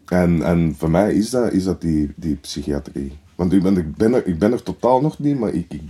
En, 0.06 0.42
en 0.44 0.76
voor 0.78 0.90
mij 0.90 1.14
is 1.14 1.30
dat, 1.30 1.52
is 1.52 1.64
dat 1.64 1.82
die, 1.82 2.12
die 2.16 2.36
psychiatrie. 2.36 3.18
Want 3.36 3.54
ik 3.54 3.64
ben, 3.64 3.78
ik, 3.78 3.96
ben 3.96 4.14
er, 4.14 4.28
ik 4.28 4.40
ben 4.40 4.52
er 4.52 4.64
totaal 4.64 5.02
nog 5.02 5.20
niet, 5.20 5.40
maar 5.40 5.54
ik, 5.54 5.66
ik, 5.74 5.82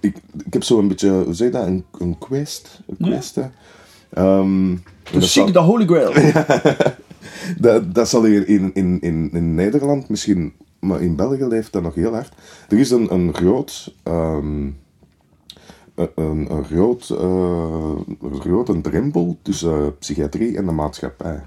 ik, 0.00 0.16
ik 0.46 0.52
heb 0.52 0.62
zo 0.62 0.78
een 0.78 0.88
beetje, 0.88 1.10
hoe 1.24 1.34
zeg 1.34 1.46
je 1.46 1.52
dat, 1.52 1.66
een, 1.66 1.84
een 1.98 2.18
quest. 2.18 2.80
Een 2.86 2.96
Ja. 2.98 3.06
quest. 3.06 3.38
Ehm, 4.10 4.76
seek 5.12 5.22
zal- 5.22 5.50
the 5.52 5.58
holy 5.58 5.86
grail. 5.86 6.12
Dat, 7.58 7.94
dat 7.94 8.08
zal 8.08 8.24
hier 8.24 8.48
in, 8.48 8.70
in, 8.74 8.98
in, 9.00 9.30
in 9.32 9.54
Nederland 9.54 10.08
misschien, 10.08 10.52
maar 10.80 11.00
in 11.02 11.16
België 11.16 11.44
leeft 11.44 11.72
dat 11.72 11.82
nog 11.82 11.94
heel 11.94 12.12
hard. 12.12 12.32
Er 12.68 12.78
is 12.78 12.90
een, 12.90 13.12
een 13.14 13.34
groot, 13.34 13.94
ehm, 14.02 14.66
een, 15.94 16.10
een, 16.14 16.50
een 16.50 16.64
groot, 16.64 17.10
eh, 17.10 17.92
een 18.22 18.40
grote 18.40 18.80
drempel 18.80 19.38
tussen 19.42 19.98
psychiatrie 19.98 20.56
en 20.56 20.66
de 20.66 20.72
maatschappij. 20.72 21.46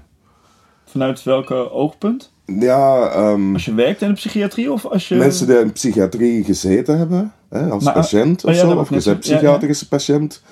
Vanuit 0.84 1.22
welke 1.22 1.70
oogpunt? 1.70 2.32
Ja, 2.46 3.10
ehm, 3.10 3.52
Als 3.52 3.64
je 3.64 3.74
werkt 3.74 4.02
in 4.02 4.08
de 4.08 4.14
psychiatrie 4.14 4.72
of 4.72 4.86
als 4.86 5.08
je... 5.08 5.14
mensen 5.14 5.46
die 5.46 5.58
in 5.58 5.72
psychiatrie 5.72 6.44
gezeten 6.44 6.98
hebben, 6.98 7.32
hè, 7.48 7.70
als 7.70 7.84
Maar, 7.84 7.94
patiënt 7.94 8.44
oh 8.44 8.50
of 8.50 8.56
ja, 8.56 8.62
dat 8.62 8.72
zo, 8.72 8.78
of 8.78 8.88
je 8.88 8.90
bent 8.90 9.04
zeggen. 9.04 9.22
Ja, 9.22 9.30
ja. 9.30 9.38
psychiatrische 9.38 9.88
patiënt, 9.88 10.42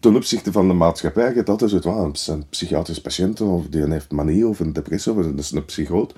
ten 0.00 0.16
opzichte 0.16 0.52
van 0.52 0.68
de 0.68 0.74
maatschappij, 0.74 1.34
je 1.34 1.42
zoiets 1.44 1.86
van, 1.86 1.94
ah, 1.94 2.06
het 2.06 2.18
zijn 2.18 2.44
psychiatrische 2.48 3.02
patiënten, 3.02 3.46
of 3.46 3.66
die 3.66 3.90
heeft 3.90 4.10
manie, 4.10 4.48
of 4.48 4.60
een 4.60 4.72
depressie, 4.72 5.12
of 5.12 5.24
dat 5.24 5.38
is 5.38 5.50
een 5.50 5.64
psychoot. 5.64 6.14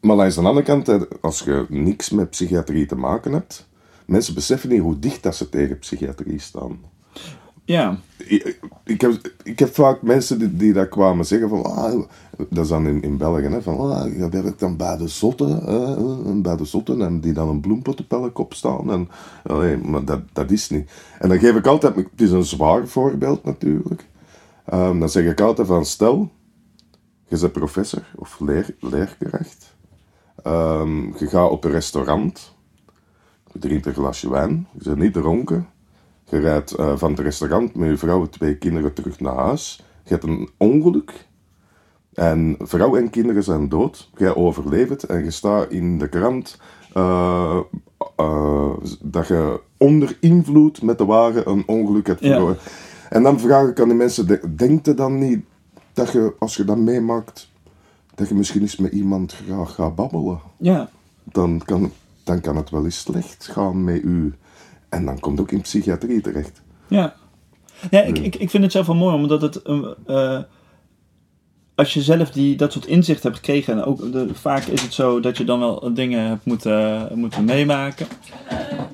Maar 0.00 0.16
langs 0.16 0.34
de 0.34 0.40
andere 0.40 0.66
kant, 0.66 1.20
als 1.20 1.40
je 1.40 1.66
niks 1.68 2.10
met 2.10 2.30
psychiatrie 2.30 2.86
te 2.86 2.96
maken 2.96 3.32
hebt, 3.32 3.68
mensen 4.04 4.34
beseffen 4.34 4.68
niet 4.68 4.80
hoe 4.80 4.98
dicht 4.98 5.22
dat 5.22 5.36
ze 5.36 5.48
tegen 5.48 5.78
psychiatrie 5.78 6.40
staan. 6.40 6.78
Ja. 7.64 7.98
Ik, 8.16 8.58
ik, 8.84 9.00
heb, 9.00 9.32
ik 9.42 9.58
heb 9.58 9.74
vaak 9.74 10.02
mensen 10.02 10.38
die, 10.38 10.56
die 10.56 10.72
dat 10.72 10.88
kwamen 10.88 11.26
zeggen 11.26 11.48
van, 11.48 11.64
ah, 11.64 12.02
dat 12.48 12.64
is 12.64 12.68
dan 12.68 12.86
in, 12.86 13.02
in 13.02 13.16
België, 13.16 13.48
hè, 13.48 13.62
van, 13.62 13.92
ah, 13.92 14.16
ja, 14.16 14.28
werk 14.28 14.58
dan 14.58 14.76
bij 14.76 14.96
de 14.96 15.08
zotten, 15.08 15.66
eh, 15.66 16.32
bij 16.34 16.56
de 16.56 16.64
zotten, 16.64 17.02
en 17.02 17.20
die 17.20 17.32
dan 17.32 17.48
een 17.48 17.60
bloempot 17.60 18.00
op 18.00 18.12
elke 18.12 18.30
kop 18.30 18.54
staan. 18.54 18.90
En, 18.90 19.08
allee, 19.42 19.76
maar 19.76 20.04
dat, 20.04 20.20
dat 20.32 20.50
is 20.50 20.70
niet. 20.70 20.90
En 21.18 21.28
dan 21.28 21.38
geef 21.38 21.56
ik 21.56 21.66
altijd, 21.66 21.96
het 21.96 22.20
is 22.20 22.30
een 22.30 22.44
zwaar 22.44 22.88
voorbeeld 22.88 23.44
natuurlijk, 23.44 24.06
Ehm, 24.64 24.98
dan 24.98 25.08
zeg 25.08 25.24
ik 25.24 25.40
altijd 25.40 25.66
van, 25.66 25.84
stel, 25.84 26.30
je 27.28 27.38
bent 27.38 27.52
professor 27.52 28.02
of 28.16 28.40
leer, 28.40 28.76
leerkracht, 28.80 29.74
Ehm, 30.42 31.16
je 31.18 31.26
gaat 31.26 31.50
op 31.50 31.64
een 31.64 31.70
restaurant, 31.70 32.53
je 33.54 33.60
drinkt 33.60 33.86
een 33.86 33.94
glasje 33.94 34.30
wijn, 34.30 34.66
je 34.78 34.84
bent 34.84 34.98
niet 34.98 35.12
dronken, 35.12 35.66
je 36.28 36.38
rijdt 36.38 36.72
eh, 36.72 36.96
van 36.96 37.10
het 37.10 37.20
restaurant 37.20 37.74
met 37.74 37.88
je 37.88 37.96
vrouw 37.96 38.20
en 38.22 38.30
twee 38.30 38.56
kinderen 38.56 38.92
terug 38.92 39.20
naar 39.20 39.34
huis. 39.36 39.82
Je 40.04 40.10
hebt 40.10 40.24
een 40.24 40.48
ongeluk. 40.56 41.26
En 42.14 42.56
vrouw 42.58 42.96
en 42.96 43.10
kinderen 43.10 43.42
zijn 43.42 43.68
dood. 43.68 44.10
Jij 44.16 44.34
overleeft 44.34 44.90
het 44.90 45.02
en 45.04 45.24
je 45.24 45.30
staat 45.30 45.70
in 45.70 45.98
de 45.98 46.08
krant 46.08 46.58
eh, 46.92 47.58
eh, 48.16 48.70
dat 49.02 49.26
je 49.28 49.60
onder 49.76 50.16
invloed 50.20 50.82
met 50.82 50.98
de 50.98 51.04
wagen 51.04 51.50
een 51.50 51.62
ongeluk 51.66 52.06
hebt 52.06 52.20
Ja. 52.20 52.30
verloren. 52.30 52.56
En 53.10 53.22
dan 53.22 53.40
vraag 53.40 53.68
ik 53.68 53.80
aan 53.80 53.88
die 53.88 53.96
mensen, 53.96 54.26
de- 54.26 54.54
denk 54.54 54.86
je 54.86 54.94
dan 54.94 55.18
niet 55.18 55.44
dat 55.92 56.12
je, 56.12 56.34
als 56.38 56.56
je 56.56 56.64
dat 56.64 56.76
meemaakt, 56.78 57.50
dat 58.14 58.28
je 58.28 58.34
misschien 58.34 58.60
eens 58.60 58.76
met 58.76 58.92
iemand 58.92 59.32
graag 59.32 59.74
gaat 59.74 59.94
babbelen? 59.94 60.40
Ja. 60.56 60.88
dan 61.24 61.62
kan, 61.64 61.90
dan 62.24 62.40
kan 62.40 62.56
het 62.56 62.70
wel 62.70 62.84
eens 62.84 62.98
slecht 62.98 63.48
gaan 63.52 63.84
met 63.84 64.02
u. 64.02 64.34
En 64.88 65.04
dan 65.04 65.20
komt 65.20 65.40
ook 65.40 65.50
in 65.50 65.60
psychiatrie 65.60 66.20
terecht. 66.20 66.62
Ja. 66.88 67.14
Ja, 67.90 68.02
ik, 68.02 68.18
ik, 68.18 68.36
ik 68.36 68.50
vind 68.50 68.62
het 68.62 68.72
zelf 68.72 68.86
wel 68.86 68.96
mooi, 68.96 69.14
omdat 69.14 69.42
het... 69.42 69.62
eh, 70.06 70.38
als 71.74 71.94
je 71.94 72.02
zelf 72.02 72.30
die, 72.30 72.56
dat 72.56 72.72
soort 72.72 72.86
inzicht 72.86 73.22
hebt 73.22 73.36
gekregen... 73.36 73.72
en 73.74 73.84
ook 73.84 74.12
de, 74.12 74.28
vaak 74.32 74.64
is 74.64 74.82
het 74.82 74.92
zo 74.94 75.20
dat 75.20 75.36
je 75.36 75.44
dan 75.44 75.58
wel 75.58 75.94
dingen 75.94 76.28
hebt 76.28 76.44
moeten, 76.44 77.08
moeten 77.14 77.44
meemaken. 77.44 78.06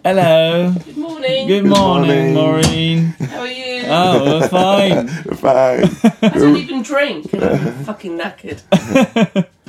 Hello. 0.03 0.71
Good 0.85 0.97
morning. 0.97 1.51
Good 1.51 1.79
morning. 1.79 2.35
Maureen. 2.35 3.15
How 3.19 3.41
are 3.41 3.55
you? 3.55 3.71
Oh, 3.91 4.23
we're 4.23 4.49
fine. 4.49 5.09
Fijn. 5.37 5.91
I 6.23 6.39
don't 6.39 6.57
even 6.57 6.83
drink. 6.83 7.25
I'm 7.33 7.85
fucking 7.85 8.19
knackered. 8.19 8.65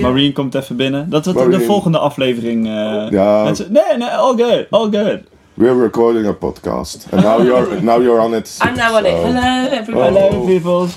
Maureen 0.00 0.32
komt 0.32 0.54
even 0.54 0.76
binnen. 0.76 1.10
Dat 1.10 1.24
wordt 1.24 1.38
de 1.40 1.44
Maureen. 1.46 1.66
volgende 1.68 1.98
aflevering. 1.98 2.66
eh, 2.66 3.06
Ja. 3.10 3.42
mensen- 3.42 3.72
nee, 3.72 3.96
nee, 3.96 4.08
all 4.08 4.36
good, 4.36 4.66
all 4.70 4.90
good. 4.90 5.20
We're 5.54 5.80
recording 5.82 6.26
a 6.26 6.32
podcast. 6.32 7.06
And 7.10 7.22
now 7.22 7.42
you're, 7.46 7.82
now 7.82 8.02
you're 8.02 8.20
on 8.20 8.34
it. 8.34 8.58
I'm 8.64 8.74
now 8.76 8.94
on 8.96 9.04
it. 9.04 9.12
so- 9.12 9.26
Hello, 9.32 9.68
everyone. 9.70 10.08
Oh. 10.16 10.28
Hello, 10.30 10.46
people. 10.46 10.88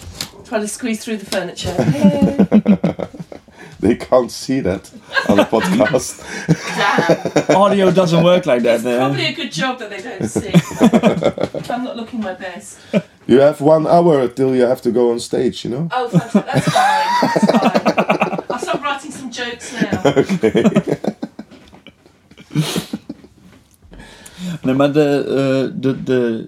Trying 0.47 0.61
to 0.61 0.67
squeeze 0.67 1.03
through 1.03 1.19
the 1.19 1.25
furniture. 1.37 1.73
Hello. 1.77 3.07
They 3.79 3.95
can't 3.95 4.31
see 4.31 4.61
that 4.61 4.91
on 5.29 5.39
a 5.39 5.45
podcast. 5.45 6.23
Damn. 7.47 7.55
Audio 7.61 7.91
doesn't 7.91 8.23
work 8.23 8.45
like 8.45 8.61
that. 8.63 8.83
eh. 8.85 8.97
Probably 8.97 9.25
a 9.27 9.33
good 9.33 9.51
job 9.51 9.77
that 9.79 9.89
they 9.89 10.01
don't 10.01 10.27
see. 10.29 10.51
I'm 11.73 11.83
not 11.83 11.95
looking 11.95 12.19
my 12.23 12.33
best. 12.33 12.77
You 13.27 13.41
have 13.41 13.61
one 13.61 13.85
hour 13.87 14.27
till 14.29 14.55
you 14.55 14.65
have 14.67 14.81
to 14.81 14.89
go 14.91 15.11
on 15.11 15.19
stage, 15.19 15.63
you 15.65 15.69
know? 15.69 15.87
Oh, 15.91 16.07
fantastic. 16.09 16.45
That's 16.45 16.69
fine. 16.69 17.05
That's 17.21 17.45
fine. 17.51 18.26
Start 18.67 18.81
writing 18.81 19.13
some 19.13 19.29
jokes 19.31 19.71
now. 19.71 20.15
Nee, 24.61 24.75
maar 24.75 24.91
de, 24.91 25.23
eh, 25.27 25.81
de, 25.81 26.03
de, 26.03 26.47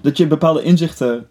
dat 0.00 0.16
je 0.16 0.26
bepaalde 0.26 0.62
inzichten 0.62 1.26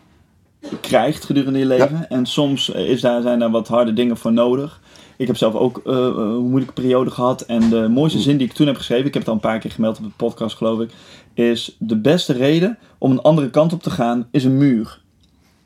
krijgt 0.82 1.26
gedurende 1.26 1.60
je 1.60 1.66
leven. 1.66 2.10
En 2.10 2.26
soms 2.26 2.70
is 2.70 3.02
daar, 3.02 3.22
zijn 3.22 3.40
daar 3.40 3.52
wat 3.52 3.68
harde 3.68 3.94
dingen 3.94 4.18
voor 4.18 4.34
nodig. 4.34 4.82
Ik 5.18 5.28
heb 5.28 5.38
zelf 5.38 5.54
ook 5.54 5.82
eh, 5.86 5.94
een 5.94 6.48
moeilijke 6.48 6.74
periode 6.74 7.12
gehad. 7.12 7.42
En 7.42 7.70
de 7.70 7.88
mooiste 7.88 8.20
zin 8.20 8.38
die 8.38 8.48
ik 8.48 8.54
toen 8.54 8.68
heb 8.68 8.76
geschreven, 8.76 9.06
ik 9.06 9.14
heb 9.14 9.22
het 9.22 9.32
al 9.32 9.36
een 9.36 9.50
paar 9.50 9.60
keer 9.60 9.72
gemeld 9.72 9.98
op 9.98 10.04
de 10.04 10.12
podcast 10.16 10.58
geloof 10.58 10.80
ik, 10.80 10.92
is 11.34 11.76
de 11.80 11.98
beste 11.98 12.34
reden 12.34 12.78
om 12.98 13.12
een 13.12 13.22
andere 13.22 13.50
kant 13.50 13.74
op 13.74 13.84
te 13.84 13.92
gaan 13.92 14.28
is 14.32 14.44
een 14.44 14.58
muur. 14.58 15.02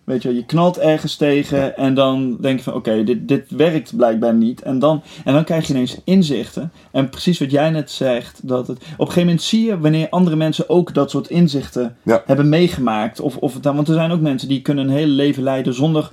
Weet 0.04 0.22
je, 0.24 0.36
je 0.36 0.46
knalt 0.46 0.78
ergens 0.80 1.16
tegen 1.16 1.78
en 1.78 1.94
dan 1.94 2.38
denk 2.42 2.58
je 2.58 2.64
van 2.64 2.74
oké, 2.74 3.04
dit, 3.04 3.28
dit 3.28 3.52
werkt 3.52 3.96
blijkbaar 3.96 4.34
niet. 4.34 4.62
En 4.62 4.80
dan, 4.80 5.02
en 5.26 5.34
dan 5.34 5.44
krijg 5.44 5.68
je 5.68 5.74
ineens 5.74 5.98
inzichten. 6.04 6.72
En 6.92 7.10
precies 7.10 7.40
wat 7.40 7.52
jij 7.52 7.70
net 7.70 7.92
zegt, 7.92 8.48
dat 8.48 8.68
het, 8.68 8.78
op 8.78 8.84
een 8.84 8.98
gegeven 8.98 9.22
moment 9.22 9.42
zie 9.42 9.66
je 9.66 9.80
wanneer 9.80 10.10
andere 10.10 10.36
mensen 10.36 10.70
ook 10.70 10.94
dat 10.94 11.10
soort 11.10 11.30
inzichten 11.30 11.96
Ja. 12.04 12.24
hebben 12.26 12.50
meegemaakt. 12.50 13.20
Of, 13.20 13.38
of 13.38 13.54
het 13.54 13.66
want 13.66 13.88
er 13.88 13.94
zijn 13.94 14.12
ook 14.12 14.22
mensen 14.22 14.48
die 14.48 14.62
kunnen 14.62 14.84
een 14.88 14.94
hele 14.94 15.12
leven 15.12 15.44
leiden 15.44 15.74
zonder, 15.74 16.12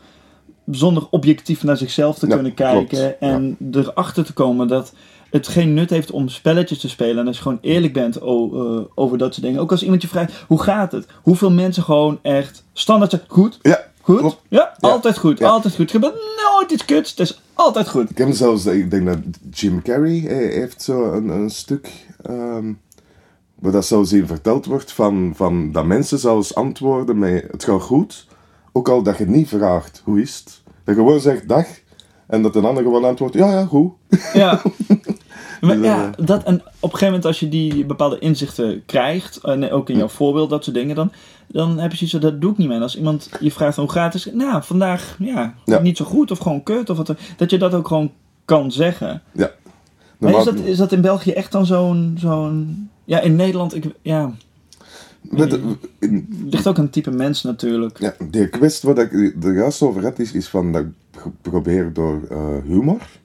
zonder 0.70 1.06
objectief 1.10 1.62
naar 1.62 1.76
zichzelf 1.76 2.18
te 2.18 2.26
Ja, 2.28 2.34
kunnen 2.34 2.54
kijken. 2.54 2.86
klopt. 2.98 3.16
En 3.18 3.56
erachter 3.72 4.24
te 4.24 4.32
komen 4.32 4.68
dat 4.68 4.94
het 5.30 5.48
geen 5.48 5.74
nut 5.74 5.90
heeft 5.90 6.10
om 6.10 6.28
spelletjes 6.28 6.78
te 6.78 6.88
spelen. 6.88 7.18
En 7.18 7.26
als 7.26 7.36
je 7.36 7.42
gewoon 7.42 7.58
eerlijk 7.60 7.92
bent 7.92 8.16
eh, 8.16 8.80
over 8.94 9.18
dat 9.18 9.34
soort 9.34 9.46
dingen. 9.46 9.60
Ook 9.60 9.70
als 9.70 9.82
iemand 9.82 10.02
je 10.02 10.08
vraagt, 10.08 10.32
hoe 10.48 10.62
gaat 10.62 10.92
het? 10.92 11.06
Hoeveel 11.22 11.50
mensen 11.50 11.82
gewoon 11.82 12.18
echt 12.22 12.64
standaard 12.72 13.10
zeggen, 13.10 13.28
goed, 13.30 13.58
Ja, 13.62 13.80
goed. 14.00 14.20
Ja, 14.48 14.74
Ja. 14.78 14.88
altijd 14.88 15.18
goed, 15.18 15.38
Ja. 15.38 15.48
altijd 15.48 15.74
goed. 15.74 15.84
Er 15.84 15.90
gebeurt 15.90 16.14
nooit 16.54 16.70
iets 16.70 16.84
kuts, 16.84 17.10
het 17.10 17.20
is 17.20 17.40
altijd 17.54 17.88
goed. 17.88 18.10
Ik 18.10 18.18
heb 18.18 18.32
zelfs, 18.32 18.66
ik 18.66 18.90
denk 18.90 19.06
dat 19.06 19.18
Jim 19.50 19.82
Carrey 19.82 20.26
eh, 20.26 20.36
heeft 20.58 20.82
zo 20.82 21.12
een, 21.12 21.28
een 21.28 21.50
stuk 21.50 21.90
ehm, 22.22 22.72
waar 23.54 23.72
dat 23.72 23.86
zelfs 23.86 24.12
in 24.12 24.26
verteld 24.26 24.66
wordt 24.66 24.92
van, 24.92 25.32
van 25.36 25.72
dat 25.72 25.84
mensen 25.84 26.18
zelfs 26.18 26.54
antwoorden 26.54 27.18
met 27.18 27.44
het 27.50 27.64
gaat 27.64 27.82
goed, 27.82 28.26
ook 28.72 28.88
al 28.88 29.02
dat 29.02 29.18
je 29.18 29.26
niet 29.26 29.48
vraagt 29.48 30.02
hoe 30.04 30.20
is 30.20 30.36
het. 30.44 30.62
Dat 30.84 30.94
je 30.96 31.00
gewoon 31.00 31.20
zegt 31.20 31.48
dag 31.48 31.66
en 32.30 32.42
dat 32.42 32.56
een 32.56 32.64
ander 32.64 32.82
gewoon 32.82 33.04
antwoordt 33.04 33.34
ja 33.34 33.50
ja 33.50 33.64
goed. 33.64 33.92
Ja. 34.32 34.60
Maar 35.60 35.76
Dus, 35.76 35.84
ja, 35.84 36.12
eh, 36.16 36.26
dat, 36.26 36.42
en 36.42 36.54
op 36.54 36.62
een 36.62 36.98
gegeven 36.98 37.06
moment 37.06 37.24
als 37.24 37.40
je 37.40 37.48
die 37.48 37.84
bepaalde 37.84 38.18
inzichten 38.18 38.82
krijgt, 38.86 39.36
en 39.36 39.70
ook 39.70 39.88
in 39.90 39.96
jouw 39.96 40.08
voorbeeld, 40.08 40.50
dat 40.50 40.64
soort 40.64 40.76
dingen, 40.76 40.96
dan, 40.96 41.12
dan 41.46 41.78
heb 41.78 41.90
je 41.90 41.96
zoiets 41.96 42.16
van, 42.16 42.30
dat 42.30 42.40
doe 42.40 42.50
ik 42.50 42.58
niet 42.58 42.66
meer. 42.68 42.76
En 42.76 42.82
als 42.82 42.96
iemand 42.96 43.30
je 43.40 43.50
vraagt 43.50 43.76
hoe 43.76 43.90
gaat 43.90 44.12
het, 44.12 44.34
nou, 44.34 44.62
vandaag, 44.62 45.16
ja, 45.18 45.54
Ja. 45.64 45.78
niet 45.80 45.96
zo 45.96 46.04
goed 46.04 46.30
of 46.30 46.38
gewoon 46.38 46.62
kut, 46.62 46.90
of 46.90 46.96
wat, 46.96 47.14
dat 47.36 47.50
je 47.50 47.58
dat 47.58 47.74
ook 47.74 47.88
gewoon 47.88 48.12
kan 48.44 48.72
zeggen. 48.72 49.22
Ja. 49.32 49.50
Maar 50.18 50.38
is 50.38 50.44
dat, 50.44 50.54
is 50.54 50.76
dat 50.76 50.92
in 50.92 51.00
België 51.00 51.30
echt 51.30 51.52
dan 51.52 51.66
zo'n, 51.66 52.16
zo'n 52.18 52.90
ja, 53.04 53.20
in 53.20 53.36
Nederland, 53.36 53.74
ik, 53.74 53.84
ja, 54.02 54.32
ligt 56.44 56.66
ook 56.66 56.78
een 56.78 56.90
type 56.90 57.10
mens 57.10 57.42
natuurlijk. 57.42 57.98
Ja, 57.98 58.14
de 58.30 58.48
quest 58.48 58.82
wat 58.82 58.98
ik 58.98 59.12
er 59.42 59.54
juist 59.54 59.82
over 59.82 60.02
had, 60.02 60.18
is, 60.18 60.32
is 60.32 60.48
van 60.48 60.72
dat 60.72 60.82
ik 60.82 61.22
probeer 61.40 61.92
door 61.92 62.20
eh, 62.30 62.56
humor. 62.64 63.18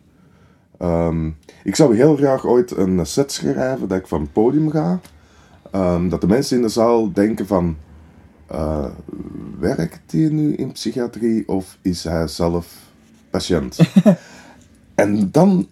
Ehm, 0.78 1.30
ik 1.64 1.75
zou 1.75 1.96
heel 1.96 2.16
graag 2.16 2.46
ooit 2.46 2.78
een 2.78 3.06
set 3.06 3.32
schrijven 3.32 3.88
dat 3.88 3.98
ik 3.98 4.08
van 4.08 4.22
het 4.22 4.34
podium 4.34 4.72
ga. 4.72 5.00
Ehm, 5.72 6.10
dat 6.10 6.22
de 6.22 6.28
mensen 6.28 6.56
in 6.56 6.62
de 6.62 6.70
zaal 6.70 7.14
denken 7.14 7.48
van... 7.48 7.78
eh, 8.48 8.86
werkt 9.60 10.12
hij 10.12 10.30
nu 10.30 10.54
in 10.56 10.72
psychiatrie 10.72 11.48
of 11.48 11.78
is 11.82 12.04
hij 12.04 12.28
zelf 12.28 12.75
patiënt? 13.30 13.78
en 14.96 15.32
dan 15.32 15.68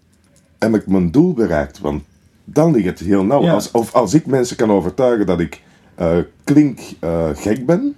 heb 0.59 0.75
ik 0.75 0.87
mijn 0.87 1.11
doel 1.11 1.33
bereikt, 1.33 1.79
want 1.79 2.03
dan 2.43 2.71
ligt 2.71 2.85
het 2.85 2.99
heel 2.99 3.23
nauw. 3.23 3.41
Ja. 3.41 3.53
Als, 3.53 3.71
of 3.71 3.93
als 3.93 4.13
ik 4.13 4.25
mensen 4.25 4.55
kan 4.55 4.71
overtuigen 4.71 5.25
dat 5.25 5.39
ik 5.39 5.61
eh, 5.95 6.17
klink 6.43 6.79
eh, 6.99 7.29
gek 7.33 7.65
ben... 7.65 7.95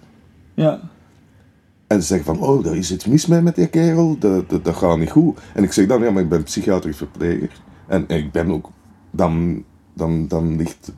Ja, 0.54 0.80
En 1.88 2.02
ze 2.02 2.08
zeggen 2.08 2.36
van, 2.36 2.48
oh, 2.48 2.66
er 2.66 2.76
is 2.76 2.92
iets 2.92 3.06
mis 3.06 3.26
mee 3.26 3.42
met 3.42 3.56
die 3.56 3.68
kerel, 3.68 4.18
dat, 4.20 4.50
dat, 4.50 4.66
dat 4.66 4.76
gaat 4.76 4.98
niet 4.98 5.12
goed. 5.12 5.40
En 5.54 5.64
ik 5.64 5.72
zeg 5.72 5.88
dan, 5.88 6.02
ja, 6.04 6.12
maar 6.12 6.22
ik 6.24 6.30
ben 6.30 6.44
psychiatrisch 6.44 6.98
verpleger. 6.98 7.52
En, 7.88 8.08
en 8.08 8.18
ik 8.18 8.32
ben 8.32 8.52
ook, 8.52 8.70
dan, 9.12 9.64
dan, 9.94 10.28
dan 10.28 10.56
ligt, 10.56 10.92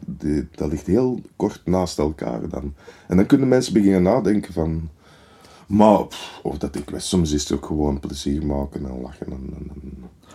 dat 0.55 0.69
ligt 0.71 0.87
heel 0.87 1.21
kort 1.35 1.61
naast 1.65 1.97
elkaar 1.99 2.49
dan. 2.49 2.73
En 3.07 3.15
dan 3.17 3.25
kunnen 3.25 3.47
mensen 3.47 3.73
beginnen 3.73 4.03
nadenken 4.03 4.53
van, 4.53 4.89
maar, 5.67 6.05
pff, 6.05 6.39
of 6.43 6.57
dat 6.57 6.75
ik 6.75 6.89
weet, 6.89 7.01
soms 7.03 7.31
is 7.31 7.41
het 7.43 7.51
ook 7.51 7.65
gewoon 7.65 7.99
plezier 7.99 8.45
maken 8.45 8.85
en 8.85 9.01
lachen. 9.01 9.25
En, 9.27 9.53
en, 9.57 9.71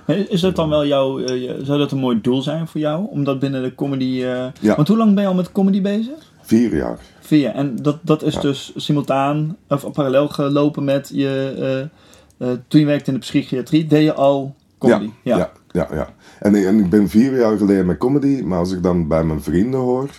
en- 0.06 0.30
Is 0.30 0.40
dat 0.40 0.56
dan 0.56 0.68
wel 0.68 0.86
jouw, 0.86 1.18
eh, 1.18 1.52
zou 1.64 1.78
dat 1.78 1.92
een 1.92 1.98
mooi 1.98 2.20
doel 2.20 2.42
zijn 2.42 2.66
voor 2.68 2.80
jou? 2.80 3.06
Om 3.10 3.24
dat 3.24 3.38
binnen 3.38 3.62
de 3.62 3.74
comedy... 3.74 4.04
Ja. 4.04 4.52
Want 4.60 4.88
hoe 4.88 4.96
lang 4.96 5.14
ben 5.14 5.22
je 5.22 5.28
al 5.28 5.34
met 5.34 5.52
comedy 5.52 5.82
bezig? 5.82 6.31
Vier 6.42 6.76
jaar. 6.76 6.98
Vier. 7.20 7.50
En 7.50 7.76
dat, 7.76 7.98
dat 8.02 8.22
is 8.22 8.34
Ja. 8.34 8.40
dus 8.40 8.72
simultaan 8.76 9.56
of 9.68 9.92
parallel 9.92 10.28
gelopen 10.28 10.84
met 10.84 11.10
je. 11.14 11.54
eh, 12.38 12.48
eh, 12.48 12.58
toen 12.68 12.80
je 12.80 12.86
werkte 12.86 13.06
in 13.10 13.14
de 13.16 13.20
psychiatrie, 13.20 13.86
deed 13.86 14.02
je 14.04 14.14
al 14.14 14.54
comedy. 14.78 15.10
Ja, 15.22 15.36
ja, 15.36 15.50
ja. 15.70 15.88
ja. 15.92 16.08
En, 16.40 16.54
en 16.54 16.78
ik 16.78 16.90
ben 16.90 17.08
vier 17.08 17.38
jaar 17.38 17.56
geleden 17.56 17.86
met 17.86 17.98
comedy, 17.98 18.42
maar 18.42 18.58
als 18.58 18.72
ik 18.72 18.82
dan 18.82 19.08
bij 19.08 19.24
mijn 19.24 19.42
vrienden 19.42 19.80
hoor, 19.80 20.10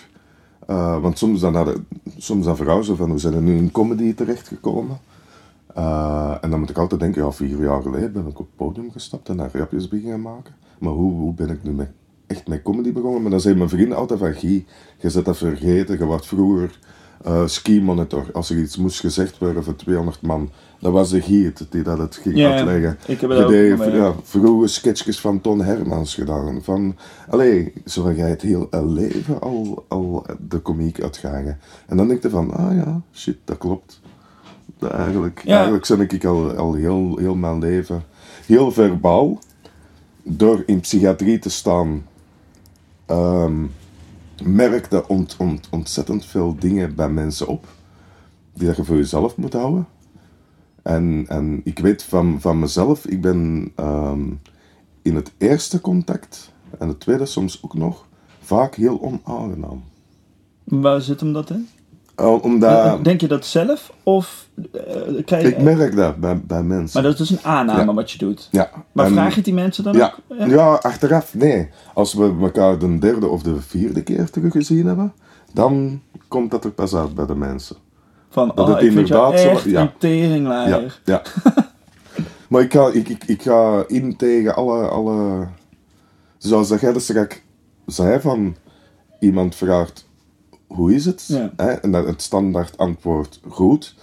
eh, 0.68 1.02
want 1.02 1.18
soms 1.18 1.40
dan, 1.40 1.56
hadden, 1.56 1.88
soms 2.18 2.46
dan 2.46 2.56
verhuizen 2.56 2.94
ze 2.96 3.02
van 3.02 3.10
hoe 3.10 3.20
zijn 3.20 3.34
er 3.34 3.42
nu 3.42 3.58
in 3.58 3.72
comedy 3.72 4.14
terechtgekomen. 4.14 4.98
Eh, 5.76 6.36
en 6.42 6.50
dan 6.50 6.60
moet 6.60 6.70
ik 6.70 6.78
altijd 6.78 7.00
denken, 7.02 7.24
ja, 7.24 7.32
vier 7.32 7.62
jaar 7.64 7.82
geleden 7.82 8.14
ben 8.14 8.28
ik 8.28 8.40
op 8.40 8.46
het 8.46 8.56
podium 8.56 8.92
gestapt 8.92 9.30
en 9.30 9.38
daar 9.38 9.50
grapjes 9.50 9.88
beginnen 9.88 10.22
maken. 10.22 10.54
Maar 10.80 10.92
hoe, 10.94 11.12
hoe 11.14 11.34
ben 11.34 11.50
ik 11.50 11.64
nu 11.64 11.72
met, 11.72 11.90
echt 12.28 12.48
met 12.48 12.62
comedy 12.62 12.92
begonnen? 12.92 13.22
Maar 13.22 13.32
dan 13.32 13.40
zeggen 13.40 13.58
mijn 13.60 13.70
vrienden 13.72 13.98
altijd 13.98 14.20
van, 14.20 14.34
Guy, 14.34 14.66
je 14.98 15.10
zet 15.10 15.26
dat 15.26 15.38
vergeten, 15.38 15.98
je 15.98 16.06
was 16.06 16.28
vroeger 16.28 16.80
eh 17.24 17.48
ski 17.48 17.82
monitor. 17.82 18.26
Als 18.34 18.50
er 18.50 18.58
iets 18.58 18.78
moest 18.78 19.00
gezegd 19.00 19.38
worden 19.38 19.64
voor 19.64 19.76
200 19.76 20.22
man, 20.22 20.50
dat 20.80 20.92
was 20.92 21.10
de 21.10 21.22
Guy 21.22 21.44
het 21.46 21.68
die 21.70 21.82
dat 21.84 21.98
het 21.98 22.16
ging 22.16 22.36
Ja, 22.38 22.54
uitleggen. 22.56 22.98
ik 23.08 23.22
heb 23.22 23.30
het 23.30 23.48
deed, 23.48 23.78
mee. 23.78 23.92
ja, 23.92 24.14
vroege 24.24 24.68
sketchjes 24.68 25.20
van 25.20 25.42
Ton 25.42 25.62
Hermans 25.62 26.14
gedaan. 26.16 26.64
Van, 26.64 26.96
allee, 27.30 27.74
zo 27.86 28.12
jij 28.12 28.30
het 28.30 28.42
heel 28.42 28.68
eh, 28.70 28.86
leven 28.92 29.42
al, 29.42 29.86
al 29.88 30.26
de 30.50 30.60
komiek 30.60 31.02
uitgehangen. 31.02 31.60
En 31.88 31.98
dan 31.98 32.08
denk 32.08 32.22
je 32.24 32.30
van, 32.30 32.52
ah 32.54 32.76
ja, 32.76 33.02
shit, 33.14 33.38
dat 33.44 33.58
klopt. 33.58 34.02
Eigenlijk, 34.92 35.42
Ja. 35.46 35.56
eigenlijk 35.56 35.88
ben 35.88 36.10
ik 36.20 36.26
al, 36.26 36.52
al 36.52 36.74
heel, 36.74 37.18
heel 37.18 37.36
mijn 37.36 37.60
leven 37.60 38.04
heel 38.46 38.72
verbaal. 38.72 39.40
Door 40.24 40.64
in 40.66 40.80
psychiatrie 40.80 41.40
te 41.40 41.50
staan, 41.50 42.04
ehm, 43.06 43.66
merkte 44.44 45.08
ont, 45.08 45.36
ont, 45.40 45.68
ontzettend 45.72 46.26
veel 46.26 46.56
dingen 46.60 46.96
bij 46.96 47.10
mensen 47.10 47.48
op. 47.48 47.66
Die 48.54 48.68
dat 48.68 48.76
je 48.76 48.84
voor 48.84 48.96
jezelf 48.96 49.36
moet 49.38 49.54
houden. 49.54 49.88
En, 50.82 51.26
en 51.28 51.62
ik 51.64 51.80
weet 51.80 52.04
van, 52.04 52.38
van 52.42 52.60
mezelf, 52.60 53.06
ik 53.06 53.22
ben 53.22 53.72
ehm, 53.76 54.22
in 55.02 55.16
het 55.16 55.32
eerste 55.38 55.82
contact, 55.82 56.52
en 56.80 56.88
het 56.88 57.00
tweede 57.00 57.26
soms 57.26 57.60
ook 57.64 57.74
nog, 57.74 58.06
vaak 58.42 58.76
heel 58.76 59.02
onaangenaam. 59.02 59.84
Waar 60.64 61.02
zit 61.02 61.20
hem 61.20 61.34
dat 61.34 61.50
in? 61.50 61.68
Uh, 62.20 62.44
omdat, 62.44 63.04
Denk 63.04 63.22
je 63.22 63.28
dat 63.28 63.46
zelf? 63.46 63.94
Of 64.04 64.50
eh, 64.72 65.26
krijg 65.26 65.44
je. 65.44 65.50
ik 65.50 65.62
merk 65.62 65.96
dat 65.96 66.16
bij, 66.16 66.42
bij 66.42 66.64
mensen. 66.64 67.02
maar 67.02 67.12
dat 67.12 67.20
is 67.22 67.28
dus 67.28 67.38
een 67.38 67.46
aanname 67.46 67.86
Ja. 67.86 67.94
wat 67.94 68.12
je 68.12 68.18
doet. 68.18 68.48
ja. 68.52 68.83
Maar 68.94 69.06
En- 69.06 69.12
vraag 69.12 69.30
je 69.30 69.36
het 69.36 69.46
die 69.46 69.54
mensen 69.54 69.84
dan 69.84 69.94
ja, 69.94 70.14
ook? 70.30 70.48
ja. 70.48 70.74
achteraf, 70.74 71.34
nee. 71.34 71.70
Als 71.94 72.14
we 72.14 72.36
elkaar 72.42 72.80
de 72.80 73.00
derde 73.00 73.28
of 73.28 73.42
de 73.44 73.62
vierde 73.62 74.04
keer 74.04 74.30
teruggezien 74.30 74.86
hebben, 74.86 75.14
dan 75.54 76.02
komt 76.28 76.52
dat 76.52 76.64
er 76.64 76.72
pas 76.72 76.96
uit 76.96 77.16
bij 77.16 77.26
de 77.26 77.36
mensen. 77.36 77.76
Van, 78.30 78.48
Dat 78.56 78.60
oh, 78.60 78.74
het 78.76 78.84
ik 78.84 78.92
vind 78.92 79.08
jou 79.08 79.36
inderdaad 79.36 79.62
zo- 79.62 79.70
ja. 79.70 79.94
Ja, 80.68 80.82
ja. 81.04 81.22
maar 82.50 82.62
ik 82.62 82.74
ga, 82.74 82.88
ik, 82.88 83.10
ik, 83.10 83.24
ik 83.24 83.42
ga 83.42 83.84
in 83.88 84.16
tegen 84.16 84.56
alle, 84.56 84.88
alle... 84.88 85.48
Zoals 86.38 86.68
dat 86.68 86.80
jij 86.82 86.94
dus 86.94 87.04
straks 87.04 87.42
zei 87.86 88.20
van... 88.20 88.56
Iemand 89.20 89.56
vraagt, 89.56 90.08
hoe 90.68 90.94
is 90.94 91.06
het? 91.06 91.26
Ja. 91.28 91.54
Hè? 91.58 91.72
En 91.72 91.92
dat 91.92 92.06
het 92.08 92.22
standaard 92.22 92.78
antwoord, 92.78 93.40
goed. 93.48 93.96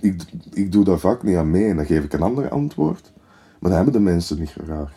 Ik, 0.00 0.22
ik 0.52 0.72
doe 0.72 0.84
daar 0.84 0.98
vaak 0.98 1.22
niet 1.22 1.36
aan 1.36 1.50
mee 1.50 1.64
en 1.68 1.76
dan 1.76 1.86
geef 1.86 2.04
ik 2.04 2.12
een 2.12 2.22
ander 2.22 2.48
antwoord. 2.50 3.11
Maar 3.62 3.70
dat 3.70 3.72
hebben 3.84 3.92
de 3.92 4.10
mensen 4.10 4.38
niet 4.38 4.54
graag. 4.64 4.90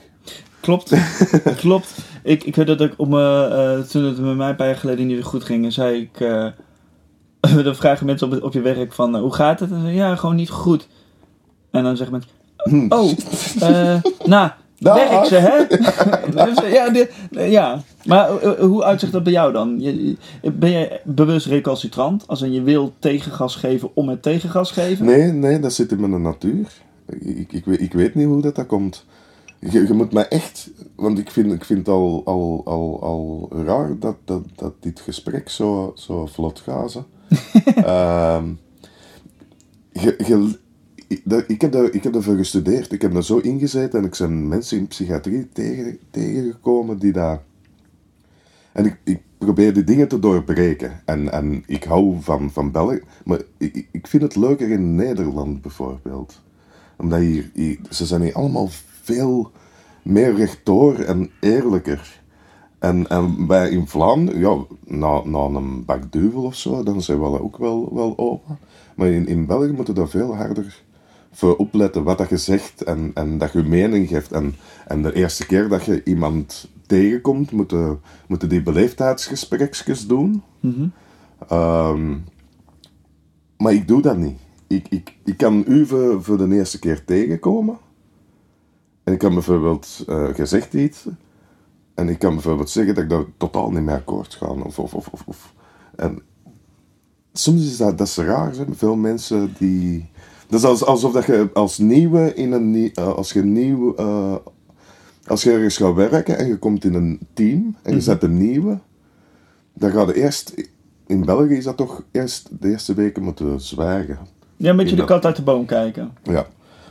Klopt. 0.59 0.91
Klopt. 1.57 1.95
Ik, 2.23 2.43
ik 2.43 2.55
weet 2.55 2.67
dat 2.67 2.81
ik 2.81 2.93
op 2.97 3.07
me, 3.07 3.47
eh, 3.47 3.87
toen 3.89 4.03
het 4.03 4.19
met 4.19 4.35
mij 4.35 4.49
een 4.49 4.55
paar 4.55 4.67
jaar 4.67 4.75
geleden 4.75 5.07
niet 5.07 5.23
goed 5.23 5.43
ging, 5.43 5.73
zei 5.73 6.01
ik. 6.01 6.19
eh, 6.19 6.47
dan 7.63 7.75
vragen 7.75 8.05
mensen 8.05 8.27
op, 8.27 8.33
het- 8.33 8.43
op 8.43 8.53
je 8.53 8.61
werk 8.61 8.93
van 8.93 9.15
eh, 9.15 9.21
hoe 9.21 9.33
gaat 9.33 9.59
het? 9.59 9.71
En 9.71 9.81
dan, 9.81 9.93
ja, 9.93 10.15
gewoon 10.15 10.35
niet 10.35 10.49
goed. 10.49 10.87
En 11.71 11.83
dan 11.83 11.97
zeggen 11.97 12.21
mensen, 12.65 12.91
oh, 12.99 13.11
eh 13.59 14.01
nou, 14.25 14.49
Dag. 14.79 15.09
werk 15.09 15.25
ze, 15.25 15.35
hè? 15.35 16.67
Ja, 16.67 16.89
dit- 16.89 17.11
ja, 17.31 17.81
maar 18.05 18.29
hoe 18.59 18.83
uitzicht 18.83 19.11
dat 19.11 19.23
bij 19.23 19.33
jou 19.33 19.51
dan? 19.53 19.77
Ben 20.53 20.69
je 20.71 20.99
bewust 21.03 21.45
recalcitrant? 21.45 22.27
Als 22.27 22.41
in 22.41 22.51
je 22.51 22.61
wil 22.61 22.93
tegengas 22.99 23.55
geven 23.55 23.89
om 23.93 24.09
het 24.09 24.21
tegengas 24.21 24.71
geven? 24.71 25.05
Nee, 25.05 25.31
nee, 25.31 25.59
dat 25.59 25.73
zit 25.73 25.91
in 25.91 25.99
mijn 26.09 26.21
natuur. 26.21 26.67
Ik, 27.05 27.53
ik, 27.53 27.65
weet, 27.65 27.81
ik 27.81 27.93
weet 27.93 28.15
niet 28.15 28.27
hoe 28.27 28.41
dat, 28.41 28.55
dat 28.55 28.65
komt. 28.65 29.05
Je, 29.59 29.87
je 29.87 29.93
moet 29.93 30.11
mij 30.11 30.27
echt... 30.27 30.71
Want 30.95 31.19
ik 31.19 31.31
vind, 31.31 31.51
ik 31.51 31.65
vind 31.65 31.79
het 31.79 31.87
al, 31.87 32.21
al, 32.25 32.61
al, 32.65 33.01
al 33.01 33.49
raar 33.63 33.99
dat, 33.99 34.15
dat, 34.23 34.43
dat 34.55 34.73
dit 34.79 34.99
gesprek 34.99 35.49
zo, 35.49 35.91
zo 35.95 36.25
vlot 36.25 36.59
gaat. 36.59 37.03
Ehm, 37.75 38.49
je, 39.91 40.15
je, 40.27 40.57
ik, 41.47 41.61
heb 41.61 41.71
daar, 41.71 41.91
ik 41.91 42.03
heb 42.03 42.13
daarvoor 42.13 42.35
gestudeerd. 42.35 42.91
Ik 42.91 43.01
heb 43.01 43.13
daar 43.13 43.23
zo 43.23 43.37
ingezeten 43.37 43.99
en 43.99 44.05
ik 44.05 44.15
ben 44.17 44.47
mensen 44.47 44.77
in 44.77 44.87
psychiatrie 44.87 45.49
tegen, 45.49 45.99
tegengekomen 46.11 46.99
die 46.99 47.11
daar... 47.11 47.41
En 48.71 48.85
ik, 48.85 48.99
ik 49.03 49.21
probeer 49.37 49.73
die 49.73 49.83
dingen 49.83 50.07
te 50.07 50.19
doorbreken. 50.19 51.01
En, 51.05 51.31
en 51.31 51.63
ik 51.67 51.83
hou 51.83 52.15
van, 52.21 52.51
van 52.51 52.71
België, 52.71 53.01
maar 53.25 53.41
ik, 53.57 53.87
ik 53.91 54.07
vind 54.07 54.23
het 54.23 54.35
leuker 54.35 54.69
in 54.69 54.95
Nederland 54.95 55.61
bijvoorbeeld. 55.61 56.41
Omdat 56.97 57.19
hier, 57.19 57.49
hier- 57.53 57.79
ze 57.89 58.05
zijn 58.05 58.21
hier 58.21 58.33
allemaal 58.33 58.69
veel 59.01 59.51
meer 60.03 60.35
rechtdoor 60.35 60.95
en 60.95 61.29
eerlijker. 61.39 62.21
En, 62.79 63.07
en 63.07 63.47
bij 63.47 63.69
in 63.69 63.87
Vlaanderen, 63.87 64.39
ja, 64.39 64.57
na, 64.85 65.21
na 65.23 65.39
een 65.39 65.85
bak 65.85 66.11
duivel 66.11 66.43
of 66.43 66.55
zo, 66.55 66.83
dan 66.83 67.01
zijn 67.01 67.19
we 67.19 67.41
ook 67.41 67.57
wel, 67.57 67.89
wel 67.93 68.17
open. 68.17 68.57
Maar 68.95 69.07
in, 69.07 69.27
in 69.27 69.45
België 69.45 69.71
moeten 69.71 69.93
we 69.93 69.99
daar 69.99 70.09
veel 70.09 70.35
harder 70.35 70.83
voor 71.31 71.55
opletten 71.55 72.03
wat 72.03 72.17
dat 72.17 72.29
je 72.29 72.37
zegt 72.37 72.83
en, 72.83 73.11
en 73.13 73.37
dat 73.37 73.51
je 73.53 73.63
mening 73.63 74.07
geeft. 74.07 74.31
En, 74.31 74.55
en 74.87 75.01
de 75.01 75.13
eerste 75.13 75.45
keer 75.45 75.67
dat 75.69 75.85
je 75.85 76.03
iemand 76.03 76.69
tegenkomt, 76.87 77.51
moeten 77.51 77.99
moeten 78.27 78.49
die 78.49 78.61
beleefdheidsgesprekjes 78.63 80.07
doen. 80.07 80.43
Ehm, 81.49 82.17
maar 83.57 83.73
ik 83.73 83.87
doe 83.87 84.01
dat 84.01 84.17
niet. 84.17 84.39
Ik, 84.67 84.87
ik, 84.89 85.15
ik 85.23 85.37
kan 85.37 85.63
u 85.67 85.85
voor, 85.85 86.23
voor 86.23 86.37
de 86.37 86.55
eerste 86.55 86.79
keer 86.79 87.05
tegenkomen. 87.05 87.77
En 89.03 89.13
ik 89.13 89.19
kan 89.19 89.33
bijvoorbeeld 89.33 90.03
eh, 90.07 90.27
gezegd 90.33 90.73
iets. 90.73 91.05
En 91.93 92.09
ik 92.09 92.19
kan 92.19 92.33
bijvoorbeeld 92.33 92.69
zeggen 92.69 92.95
dat 92.95 93.03
ik 93.03 93.09
daar 93.09 93.23
totaal 93.37 93.71
niet 93.71 93.83
mee 93.83 93.95
akkoord 93.95 94.33
ga. 94.33 94.45
Of, 94.45 94.79
of, 94.79 94.93
of, 94.93 95.23
of. 95.25 95.53
En 95.95 96.21
soms 97.33 97.65
is 97.65 97.77
dat, 97.77 97.97
dat 97.97 98.07
is 98.07 98.17
raar. 98.17 98.55
Hè? 98.55 98.65
Veel 98.71 98.95
mensen 98.95 99.53
die... 99.57 100.09
Dat 100.47 100.59
is 100.59 100.65
als, 100.65 100.85
alsof 100.85 101.11
dat 101.13 101.25
je 101.25 101.49
als 101.53 101.77
nieuwe 101.77 102.33
in 102.33 102.51
een... 102.51 102.91
eh, 102.93 103.13
als 103.13 103.33
je 103.33 103.43
nieuw... 103.43 103.95
eh, 103.95 104.35
als 105.25 105.43
je 105.43 105.51
ergens 105.51 105.77
gaat 105.77 105.95
werken 105.95 106.37
en 106.37 106.47
je 106.47 106.57
komt 106.57 106.83
in 106.83 106.93
een 106.93 107.19
team 107.33 107.75
en 107.81 107.93
je 107.93 108.01
zet 108.01 108.23
een 108.23 108.37
nieuwe, 108.37 108.79
dan 109.73 109.91
ga 109.91 110.01
je 110.01 110.15
eerst... 110.15 110.53
In 111.07 111.25
België 111.25 111.55
is 111.55 111.63
dat 111.63 111.77
toch 111.77 112.03
eerst 112.11 112.49
de 112.61 112.69
eerste 112.69 112.93
weken 112.93 113.23
moeten 113.23 113.61
zwijgen. 113.61 114.17
Ja, 114.55 114.69
een 114.69 114.77
beetje 114.77 114.95
de 114.95 115.05
kat 115.05 115.25
uit 115.25 115.35
de 115.35 115.41
boom 115.41 115.65
kijken. 115.65 116.11
Ja. 116.23 116.47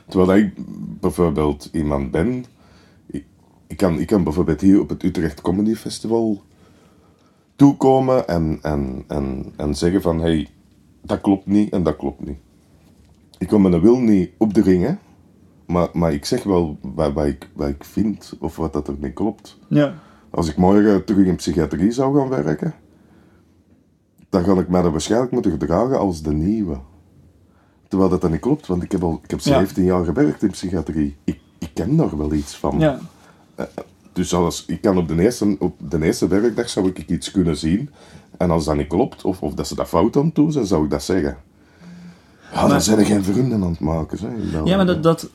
Terwijl 0.08 0.38
ik 0.38 0.52
bijvoorbeeld 1.00 1.68
iemand 1.72 2.10
ben. 2.10 2.44
Ik, 3.06 3.24
ik, 3.66 3.76
kan, 3.76 3.98
ik 3.98 4.06
kan 4.06 4.24
bijvoorbeeld 4.24 4.60
hier 4.60 4.80
op 4.80 4.88
het 4.88 5.02
Utrecht 5.02 5.40
Comedy 5.40 5.74
Festival 5.74 6.42
toekomen 7.56 8.28
en, 8.28 8.58
en, 8.62 9.04
en, 9.08 9.52
en 9.56 9.74
zeggen 9.74 10.02
van 10.02 10.20
hey, 10.20 10.48
dat 11.02 11.20
klopt 11.20 11.46
niet 11.46 11.72
en 11.72 11.82
dat 11.82 11.96
klopt 11.96 12.26
niet. 12.26 12.38
Ik 13.38 13.48
kan 13.48 13.62
mijn 13.62 13.80
wil 13.80 13.98
niet 13.98 14.30
opdringen, 14.38 14.98
maar, 15.66 15.88
maar 15.92 16.12
ik 16.12 16.24
zeg 16.24 16.42
wel 16.42 16.78
wat, 16.80 17.12
wat, 17.12 17.26
ik, 17.26 17.50
wat 17.54 17.68
ik 17.68 17.84
vind 17.84 18.36
of 18.40 18.56
wat 18.56 18.72
dat 18.72 18.88
er 18.88 18.96
niet 18.98 19.14
klopt. 19.14 19.58
Ja. 19.68 19.94
Als 20.30 20.48
ik 20.48 20.56
morgen 20.56 21.04
terug 21.04 21.26
in 21.26 21.36
psychiatrie 21.36 21.90
zou 21.90 22.18
gaan 22.18 22.28
werken, 22.28 22.74
dan 24.28 24.44
ga 24.44 24.52
ik 24.52 24.68
mij 24.68 24.82
er 24.82 24.90
waarschijnlijk 24.90 25.32
moeten 25.32 25.50
gedragen 25.50 25.98
als 25.98 26.22
de 26.22 26.32
nieuwe. 26.32 26.78
Terwijl 27.94 28.12
dat 28.12 28.22
dan 28.22 28.30
niet 28.30 28.40
klopt, 28.40 28.66
want 28.66 28.82
ik 28.82 28.92
heb 28.92 29.02
al 29.02 29.20
ik 29.22 29.30
heb 29.30 29.40
Ja. 29.40 29.58
17 29.58 29.84
jaar 29.84 30.04
gewerkt 30.04 30.42
in 30.42 30.50
psychiatrie. 30.50 31.16
Ik, 31.24 31.38
ik 31.58 31.70
ken 31.74 31.96
daar 31.96 32.16
wel 32.18 32.32
iets 32.32 32.56
van. 32.56 32.78
Ja. 32.78 33.00
Dus 34.12 34.34
als, 34.34 34.64
ik 34.66 34.80
kan 34.80 34.98
op 34.98 35.08
de, 35.08 35.22
eerste, 35.22 35.56
op 35.58 35.90
de 35.90 36.04
eerste 36.04 36.28
werkdag 36.28 36.68
zou 36.68 36.88
ik 36.88 36.98
iets 37.08 37.30
kunnen 37.30 37.56
zien. 37.56 37.90
En 38.36 38.50
als 38.50 38.64
dat 38.64 38.76
niet 38.76 38.86
klopt, 38.86 39.24
of, 39.24 39.42
of 39.42 39.54
dat 39.54 39.68
ze 39.68 39.74
dat 39.74 39.88
fout 39.88 40.16
aan 40.16 40.30
doen 40.34 40.52
zijn, 40.52 40.66
zou 40.66 40.84
ik 40.84 40.90
dat 40.90 41.02
zeggen. 41.02 41.36
Ja, 42.54 42.60
dan 42.60 42.70
Maar- 42.70 42.80
zijn 42.80 42.98
er 42.98 43.04
geen 43.06 43.24
vrienden 43.24 43.62
aan 43.62 43.70
het 43.70 43.80
maken. 43.80 44.18
België. 44.52 44.68
Ja, 44.70 44.76
maar 44.76 44.86
dat, 44.86 45.02
dat, 45.02 45.28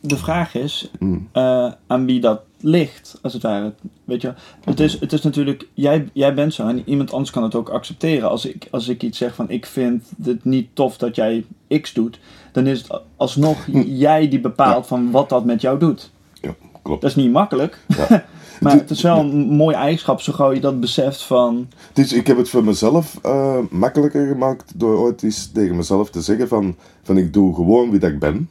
de 0.00 0.16
vraag 0.16 0.54
is 0.54 0.90
Mm. 0.98 1.28
eh, 1.32 1.72
aan 1.86 2.06
wie 2.06 2.20
dat 2.20 2.40
ligt, 2.60 3.18
als 3.22 3.32
het 3.32 3.42
ware. 3.42 3.72
Weet 4.04 4.20
je, 4.22 4.34
het 4.64 4.80
is, 4.80 5.00
het 5.00 5.12
is 5.12 5.22
natuurlijk, 5.22 5.66
jij, 5.74 6.08
jij 6.12 6.34
bent 6.34 6.54
zo 6.54 6.66
en 6.68 6.82
iemand 6.84 7.12
anders 7.12 7.30
kan 7.30 7.42
het 7.42 7.54
ook 7.54 7.68
accepteren. 7.68 8.28
Als 8.30 8.46
ik, 8.46 8.68
als 8.70 8.88
ik 8.88 9.02
iets 9.02 9.18
zeg 9.18 9.34
van 9.34 9.50
ik 9.50 9.66
vind 9.66 10.04
het 10.24 10.44
niet 10.44 10.68
tof 10.72 10.96
dat 10.96 11.16
jij 11.16 11.44
X 11.80 11.92
doet, 11.92 12.18
dan 12.52 12.66
is 12.66 12.78
het 12.82 13.00
alsnog 13.16 13.58
jij 13.86 14.28
die 14.28 14.40
bepaalt 14.40 14.86
van 14.86 15.10
wat 15.10 15.28
dat 15.28 15.44
met 15.44 15.60
jou 15.60 15.78
doet. 15.78 16.10
Ja, 16.40 16.54
klopt. 16.82 17.00
Dat 17.00 17.10
is 17.10 17.16
niet 17.16 17.32
makkelijk, 17.32 17.78
Ja. 17.86 18.24
maar 18.62 18.72
het 18.80 18.90
is 18.90 19.02
wel 19.02 19.18
een 19.18 19.36
mooie 19.48 19.74
eigenschap 19.76 20.20
zo 20.20 20.32
gauw 20.32 20.52
je 20.52 20.60
dat 20.60 20.80
beseft 20.80 21.22
van... 21.22 21.68
Dus 21.92 22.12
ik 22.12 22.26
heb 22.26 22.36
het 22.36 22.48
voor 22.48 22.64
mezelf 22.64 23.18
eh, 23.22 23.58
makkelijker 23.70 24.26
gemaakt 24.26 24.72
door 24.74 24.98
ooit 24.98 25.22
eens 25.22 25.50
tegen 25.52 25.76
mezelf 25.76 26.10
te 26.10 26.22
zeggen 26.22 26.48
van, 26.48 26.76
van 27.02 27.18
ik 27.18 27.32
doe 27.32 27.54
gewoon 27.54 27.90
wie 27.90 28.00
dat 28.00 28.10
ik 28.10 28.18
ben. 28.18 28.48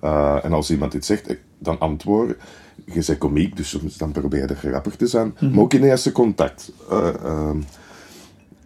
Eh, 0.00 0.44
en 0.44 0.52
als 0.52 0.70
iemand 0.70 0.94
iets 0.94 1.06
zegt, 1.06 1.30
ik- 1.30 1.42
dan 1.58 1.78
antwoorden. 1.78 2.36
Je 2.84 3.02
bent 3.06 3.18
komiek, 3.18 3.56
dus 3.56 3.68
soms 3.68 3.96
dan 3.96 4.12
probeer 4.12 4.48
je 4.48 4.54
grappig 4.54 4.96
te 4.96 5.06
zijn. 5.06 5.34
Maar 5.40 5.58
ook 5.62 5.74
in 5.74 5.82
eerste 5.84 6.12
contact. 6.12 6.72
Eh, 6.90 7.08
ehm, 7.24 7.56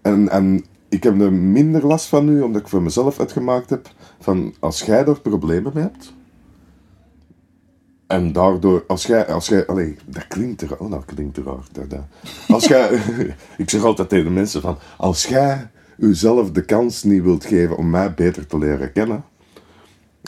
en, 0.02 0.28
en 0.28 0.64
ik 0.88 1.02
heb 1.02 1.20
er 1.20 1.33
minder 1.33 1.87
last 1.87 2.07
van 2.07 2.24
nu, 2.24 2.40
omdat 2.42 2.61
ik 2.61 2.68
voor 2.68 2.83
mezelf 2.83 3.20
uitgemaakt 3.20 3.70
heb 3.70 3.88
van 4.20 4.54
als 4.61 4.83
jij 4.83 5.04
er 5.07 5.20
problemen 5.20 5.72
mee 5.74 5.83
hebt. 5.83 6.12
En 8.06 8.32
daardoor, 8.32 8.84
als 8.86 9.06
jij, 9.06 9.26
als 9.26 9.48
jij, 9.48 9.66
allee, 9.66 9.96
dat 10.06 10.26
klinkt 10.26 10.62
er, 10.62 10.78
oh, 10.78 10.90
dat 10.90 11.04
klinkt 11.04 11.36
er 11.36 11.44
raar. 11.44 11.64
Dat, 11.72 11.90
dat. 11.90 12.04
Als 12.48 12.64
jij, 12.64 13.00
ik 13.56 13.70
zeg 13.70 13.82
altijd 13.82 14.08
tegen 14.08 14.24
de 14.24 14.30
mensen 14.30 14.60
van, 14.60 14.78
als 14.96 15.26
jij 15.26 15.70
jezelf 15.96 16.50
de 16.50 16.64
kans 16.64 17.02
niet 17.02 17.22
wilt 17.22 17.44
geven 17.44 17.76
om 17.76 17.90
mij 17.90 18.14
beter 18.14 18.46
te 18.46 18.58
leren 18.58 18.92
kennen, 18.92 19.24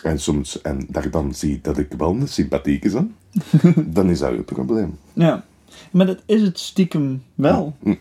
en 0.02 0.20
soms, 0.20 0.62
en 0.62 0.86
je 1.02 1.10
dan 1.10 1.34
ziet 1.34 1.64
dat 1.64 1.78
ik 1.78 1.92
wel 1.98 2.10
een 2.10 2.28
sympathieke 2.28 2.90
ben, 2.90 3.14
dan 3.94 4.10
is 4.10 4.18
dat 4.18 4.32
je 4.32 4.42
probleem. 4.42 4.98
Ja, 5.12 5.44
maar 5.90 6.06
dat 6.06 6.22
is 6.26 6.42
het 6.42 6.58
stiekem 6.58 7.22
wel. 7.34 7.76
Mm. 7.80 7.98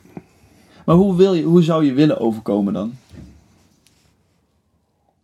Maar 0.86 0.96
hoe, 0.96 1.16
wil 1.16 1.34
je, 1.34 1.44
hoe 1.44 1.64
zou 1.64 1.86
je 1.86 1.94
willen 1.94 2.20
overkomen 2.20 2.74
dan? 2.74 2.94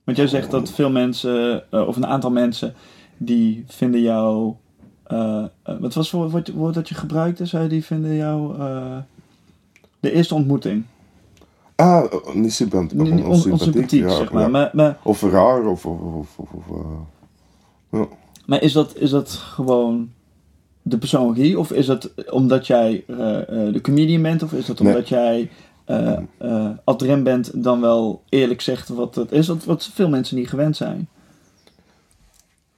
Want 0.03 0.17
jij 0.17 0.27
zegt 0.27 0.51
dat 0.51 0.71
veel 0.71 0.91
mensen, 0.91 1.63
eh, 1.71 1.87
of 1.87 1.95
een 1.95 2.05
aantal 2.05 2.31
mensen, 2.31 2.73
die 3.25 3.63
vinden 3.67 4.01
jou. 4.01 4.53
eh, 5.03 5.43
eh, 5.63 5.79
wat 5.79 5.93
was 5.93 6.10
voor 6.10 6.29
woord, 6.29 6.51
woord 6.53 6.73
dat 6.73 6.89
je 6.89 6.95
gebruikte? 6.95 7.45
Zei 7.45 7.67
die 7.67 7.86
vinden 7.86 8.15
jou. 8.15 8.60
eh, 8.60 8.97
de 9.99 10.12
eerste 10.12 10.36
ontmoeting. 10.36 10.84
Ah, 11.75 12.12
niet 12.34 12.53
sympathiek, 12.53 12.99
on- 12.99 13.25
onsympathiek, 13.25 13.89
ja, 14.01 14.15
zeg 14.15 14.31
maar. 14.31 14.41
ja. 14.41 14.47
Maar, 14.47 14.69
maar, 14.73 14.97
Of 15.03 15.21
raar, 15.21 15.65
of... 15.65 15.86
of, 15.86 16.38
of, 16.38 16.49
of, 16.51 16.65
ja. 17.91 18.07
maar 18.45 18.62
is, 18.62 18.73
dat, 18.73 18.95
is 18.97 19.10
dat 19.10 19.29
gewoon 19.29 20.10
de 20.81 20.97
persoonlijke? 20.97 21.60
Of 21.60 21.71
is 21.71 21.86
dat 21.86 22.10
omdat 22.31 22.67
jij 22.67 23.03
de 23.07 23.79
comedian 23.81 24.21
bent? 24.21 24.43
Of 24.43 24.53
is 24.53 24.65
dat 24.65 24.79
Nee. 24.79 24.93
omdat 24.93 25.10
jij 25.10 25.49
eh 25.86 26.17
eh 26.38 26.69
ad 26.84 27.01
rem 27.01 27.23
bent 27.23 27.63
dan 27.63 27.81
wel 27.81 28.21
eerlijk 28.29 28.62
zegt 28.62 28.89
wat 28.89 29.15
het 29.15 29.31
is? 29.31 29.47
Wat, 29.47 29.63
wat 29.65 29.89
veel 29.93 30.10
mensen 30.10 30.38
niet 30.38 30.49
gewend 30.49 30.75
zijn. 30.77 31.07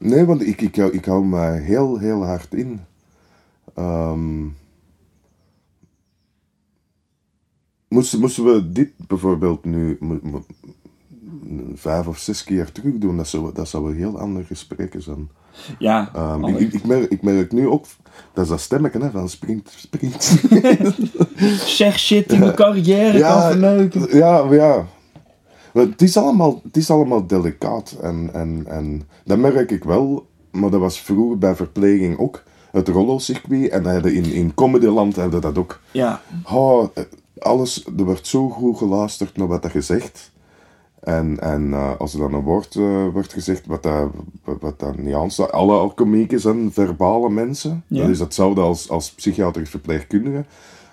Nee, 0.04 0.26
want 0.26 0.42
ik, 0.48 0.62
ik, 0.62 0.76
hou- 0.76 0.92
ik 0.92 1.06
hou 1.06 1.26
me 1.26 1.52
heel, 1.52 1.98
heel 1.98 2.26
hard 2.26 2.54
in. 2.54 2.80
Ehm, 3.76 4.46
moesten, 7.88 8.20
moesten 8.20 8.44
we 8.44 8.72
dit 8.72 8.92
bijvoorbeeld 9.08 9.66
nu 9.66 9.98
vijf 11.76 12.08
of 12.08 12.18
zes 12.18 12.44
keer 12.44 12.72
terug 12.72 12.98
doen, 12.98 13.18
dat 13.18 13.28
zou, 13.28 13.54
dat 13.54 13.68
zou 13.70 13.96
heel 13.96 14.20
ander 14.20 14.44
gesprek 14.44 14.96
zijn. 14.98 15.30
Ja, 15.80 16.10
anders. 16.14 16.58
ik, 16.58 16.74
ik, 16.74 16.86
merk, 16.86 17.12
ik 17.12 17.22
merk 17.22 17.52
nu 17.52 17.68
ook, 17.68 17.86
dat 18.34 18.44
is 18.44 18.50
dat 18.50 18.62
stemmetje 18.62 19.00
hè, 19.00 19.12
van 19.12 19.30
sprint, 19.30 19.70
sprint. 19.76 20.24
zeg 21.80 22.00
shit 22.00 22.30
die 22.30 22.40
mijn 22.40 22.56
carrière 22.56 23.20
kan 23.20 23.42
verneuken. 23.42 24.18
Ja, 24.18 24.54
ja. 24.54 24.88
Het, 25.74 26.02
is 26.02 26.18
allemaal, 26.18 26.62
het 26.64 26.78
is 26.78 26.90
allemaal 26.90 27.28
delicaat. 27.28 27.96
En, 28.02 28.30
en, 28.34 28.64
en 28.68 29.08
dat 29.24 29.38
merk 29.38 29.72
ik 29.72 29.84
wel. 29.84 30.26
Maar 30.52 30.70
dat 30.70 30.80
was 30.80 31.02
vroeger 31.02 31.38
bij 31.38 31.56
verpleging 31.56 32.20
ook. 32.20 32.44
Het 32.72 32.88
rollercircuit. 32.88 33.70
En 33.70 33.84
dat 33.84 34.06
in, 34.06 34.26
in 34.26 34.54
Comedyland 34.54 35.16
hadden 35.16 35.42
dat 35.42 35.58
ook. 35.58 35.80
Ja, 35.92 36.22
Oh, 36.52 36.88
eh, 36.94 37.04
alles, 37.38 37.86
er 37.98 38.04
wordt 38.04 38.28
zo 38.28 38.50
goed 38.50 38.78
geluisterd 38.78 39.38
naar 39.38 39.48
wat 39.48 39.72
je 39.74 39.82
zegt. 39.82 40.32
En, 41.00 41.40
en 41.40 41.74
eh, 41.74 41.92
als 41.98 42.14
er 42.14 42.20
dan 42.20 42.34
een 42.34 42.42
woord 42.42 42.76
eh, 42.76 43.08
wordt 43.14 43.34
gezegd 43.34 43.66
wat, 43.66 43.84
dat, 43.84 44.10
wat, 44.44 44.80
dat 44.80 44.98
niet 44.98 45.14
aanstaat. 45.14 45.52
Alle 45.52 45.94
komieken 45.94 46.40
zijn 46.40 46.72
verbale 46.72 47.30
mensen. 47.30 47.84
Ja. 47.88 48.02
Dat 48.02 48.10
is 48.10 48.20
hetzelfde 48.20 48.62
als, 48.62 48.90
als 48.90 49.12
psychiatrisch 49.12 49.70
verpleegkundige. 49.70 50.46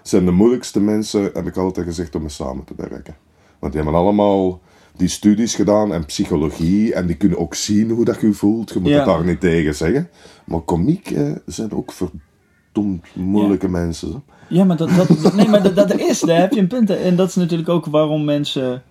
Zijn 0.02 0.24
de 0.24 0.30
moeilijkste 0.30 0.80
mensen, 0.80 1.22
heb 1.22 1.46
ik 1.46 1.56
altijd 1.56 1.86
gezegd, 1.86 2.14
om 2.14 2.20
mee 2.20 2.30
samen 2.30 2.64
te 2.64 2.74
werken. 2.76 3.16
Want 3.58 3.72
die 3.72 3.82
hebben 3.82 4.00
allemaal 4.00 4.60
die 5.00 5.08
studies 5.08 5.54
gedaan 5.54 5.92
en 5.92 6.04
psychologie. 6.04 6.94
En 6.94 7.06
die 7.06 7.16
kunnen 7.16 7.38
ook 7.38 7.54
zien 7.54 7.90
hoe 7.90 8.04
dat 8.04 8.20
je 8.20 8.32
voelt. 8.32 8.72
Je 8.72 8.78
moet 8.80 8.90
Ja. 8.90 8.96
het 8.96 9.06
daar 9.06 9.24
niet 9.24 9.40
tegen 9.40 9.74
zeggen. 9.74 10.08
Maar 10.44 10.60
komieken 10.60 11.42
zijn 11.46 11.72
ook 11.72 11.92
verdomd 11.92 13.06
moeilijke 13.14 13.68
mensen. 13.68 14.22
ja 14.48 14.64
maar, 14.64 14.76
dat, 14.76 14.90
dat, 15.22 15.34
nee, 15.34 15.48
maar 15.48 15.62
dat, 15.62 15.76
dat 15.76 15.98
is, 15.98 16.20
daar 16.20 16.40
heb 16.40 16.52
je 16.52 16.60
een 16.60 16.66
punt. 16.66 16.90
En 16.90 17.16
dat 17.16 17.28
is 17.28 17.34
natuurlijk 17.34 17.68
ook 17.68 17.86
waarom 17.86 18.24
mensen 18.24 18.82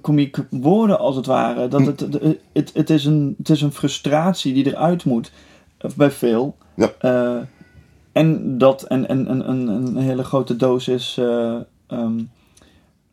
komiek 0.00 0.36
worden, 0.50 0.98
als 0.98 1.16
het 1.16 1.26
ware. 1.26 1.68
Dat 1.68 1.86
het, 1.86 2.00
het, 2.00 2.38
het, 2.52 2.70
het, 2.74 2.90
is 2.90 3.04
een, 3.04 3.34
het 3.38 3.48
is 3.48 3.60
een 3.60 3.72
frustratie 3.72 4.54
die 4.54 4.66
eruit 4.66 5.04
moet, 5.04 5.32
eh, 5.78 5.90
bij 5.96 6.10
veel. 6.10 6.56
Ja. 6.74 6.92
Eh, 6.98 7.36
en 8.12 8.58
dat 8.58 8.82
en, 8.82 9.08
en, 9.08 9.28
en, 9.28 9.46
en 9.46 9.68
een 9.68 9.96
hele 9.96 10.24
grote 10.24 10.56
dosis 10.56 11.18
eh, 11.18 11.56
ehm, 11.86 12.18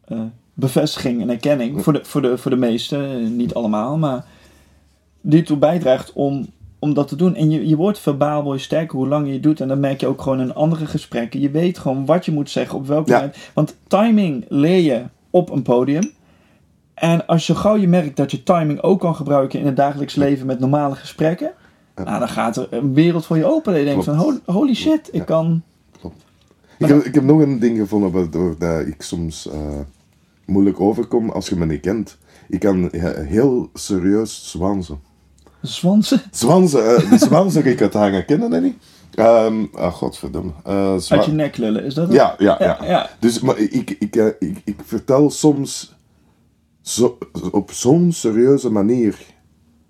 eh, 0.05 0.19
bevestiging 0.55 1.21
en 1.21 1.29
erkenning. 1.29 1.83
Voor 1.83 1.93
de, 1.93 1.99
voor, 2.03 2.21
de, 2.21 2.37
voor 2.37 2.51
de 2.51 2.57
meesten, 2.57 3.35
niet 3.35 3.53
allemaal, 3.53 3.97
maar 3.97 4.25
die 5.21 5.39
ertoe 5.39 5.57
bijdraagt 5.57 6.13
om, 6.13 6.47
om 6.79 6.93
dat 6.93 7.07
te 7.07 7.15
doen. 7.15 7.35
En 7.35 7.49
je, 7.49 7.67
je 7.67 7.75
wordt 7.75 7.99
verbaal 7.99 8.43
word 8.43 8.57
je 8.59 8.65
sterker 8.65 8.97
hoe 8.97 9.07
lang 9.07 9.27
je 9.27 9.33
het 9.33 9.43
doet. 9.43 9.61
En 9.61 9.67
dan 9.67 9.79
merk 9.79 9.99
je 9.99 10.07
ook 10.07 10.21
gewoon 10.21 10.39
in 10.39 10.53
andere 10.53 10.85
gesprekken. 10.85 11.39
Je 11.39 11.49
weet 11.49 11.77
gewoon 11.77 12.05
wat 12.05 12.25
je 12.25 12.31
moet 12.31 12.49
zeggen, 12.49 12.77
op 12.77 12.87
welk 12.87 13.07
Ja. 13.07 13.15
moment. 13.15 13.37
Want 13.53 13.75
timing 13.87 14.45
leer 14.49 14.79
je 14.81 15.03
op 15.29 15.49
een 15.49 15.61
podium. 15.61 16.11
En 16.93 17.25
als 17.27 17.47
je 17.47 17.55
gauw 17.55 17.75
je 17.75 17.87
merkt 17.87 18.17
dat 18.17 18.31
je 18.31 18.43
timing 18.43 18.81
ook 18.81 18.99
kan 18.99 19.15
gebruiken 19.15 19.59
in 19.59 19.65
het 19.65 19.75
dagelijks 19.75 20.15
leven 20.15 20.45
met 20.45 20.59
normale 20.59 20.95
gesprekken. 20.95 21.51
Nou, 21.95 22.19
dan 22.19 22.29
gaat 22.29 22.57
er 22.57 22.67
een 22.69 22.93
wereld 22.93 23.25
voor 23.25 23.37
je 23.37 23.45
open. 23.45 23.71
Dat 23.71 23.81
je 23.81 23.87
denkt 23.87 24.03
van, 24.03 24.17
Klopt. 24.17 24.41
holy, 24.45 24.57
holy 24.57 24.73
shit, 24.73 25.07
ik 25.07 25.13
Ja. 25.13 25.23
kan... 25.23 25.61
Ik 26.77 26.87
heb, 26.87 27.03
ik 27.03 27.13
heb 27.13 27.23
nog 27.23 27.39
een 27.41 27.59
ding 27.59 27.77
gevonden 27.77 28.11
waardoor 28.11 28.55
dat 28.59 28.87
ik 28.87 29.01
soms 29.01 29.47
eh, 29.49 29.59
moeilijk 30.45 30.79
overkom 30.79 31.29
als 31.29 31.49
je 31.49 31.55
me 31.55 31.65
niet 31.65 31.81
kent. 31.81 32.17
Ik 32.47 32.59
kan 32.59 32.89
he- 32.91 33.21
heel 33.23 33.69
serieus 33.73 34.49
zwansen. 34.51 34.99
Zwansen? 35.61 36.21
Zwansen, 36.31 36.95
eh, 36.95 37.09
de 37.09 37.17
zwansen 37.17 37.65
ik 37.65 37.79
het 37.79 37.93
hangen, 37.93 38.25
kennen 38.25 38.49
dat 38.49 38.61
niet? 38.61 38.75
Ehm 39.15 39.65
ah, 39.73 39.93
godverdomme. 39.93 40.51
Uit 40.63 41.07
je 41.25 41.31
nek 41.31 41.57
lullen, 41.57 41.83
is 41.83 41.93
dat 41.93 42.07
het? 42.07 42.15
ja, 42.15 42.35
ja, 42.37 42.55
ja, 42.59 42.77
Ja, 42.81 42.85
ja. 42.89 43.09
Dus 43.19 43.39
maar 43.39 43.57
ik, 43.57 43.95
ik, 43.99 44.15
eh, 44.15 44.25
ik, 44.39 44.61
ik 44.63 44.75
vertel 44.85 45.29
soms 45.29 45.95
zo, 46.81 47.17
op 47.51 47.71
zo'n 47.71 48.11
serieuze 48.11 48.71
manier 48.71 49.17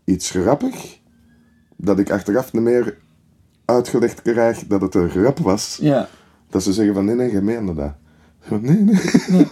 iets 0.03 0.29
grappig, 0.29 0.99
dat 1.77 1.99
ik 1.99 2.11
achteraf 2.11 2.53
niet 2.53 2.61
meer 2.61 2.97
uitgelegd 3.65 4.21
krijg 4.21 4.67
dat 4.67 4.81
het 4.81 4.95
een 4.95 5.09
grap 5.09 5.39
was. 5.39 5.77
Ja. 5.81 6.07
Dat 6.49 6.63
ze 6.63 6.73
zeggen 6.73 6.93
van 6.93 7.05
nee, 7.05 7.15
nee, 7.15 7.31
je 7.31 7.41
meende 7.41 7.73
dat. 7.73 7.93
Nee, 8.61 8.83
nee. 8.83 9.47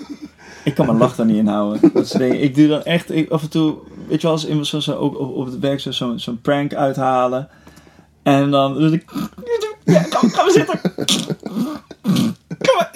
Ik 0.63 0.75
kan 0.75 0.85
mijn 0.85 0.97
lach 0.97 1.15
daar 1.15 1.25
niet 1.25 1.35
inhouden. 1.37 1.91
Dat. 1.93 2.19
Ik 2.19 2.55
doe 2.55 2.67
dan 2.67 2.83
echt, 2.83 3.11
ik, 3.11 3.29
af 3.29 3.41
en 3.41 3.49
toe, 3.49 3.75
weet 4.07 4.21
je 4.21 4.27
wel, 4.27 4.31
als 4.35 4.47
iemand 4.47 4.67
zo, 4.67 4.79
zo, 4.79 4.93
ook 4.95 5.19
op, 5.19 5.35
op 5.35 5.45
het 5.45 5.59
werk 5.59 5.79
zo- 5.79 5.91
zo'n 5.91 6.19
zo'n 6.19 6.41
prank 6.41 6.73
uithalen. 6.73 7.49
En 8.23 8.51
dan 8.51 8.73
doe 8.73 8.91
ik, 8.91 9.11
ja, 9.83 10.01
kom, 10.03 10.31
kom 10.31 10.49
zitten. 10.49 10.79
Kom 12.57 12.75
maar. 12.77 12.91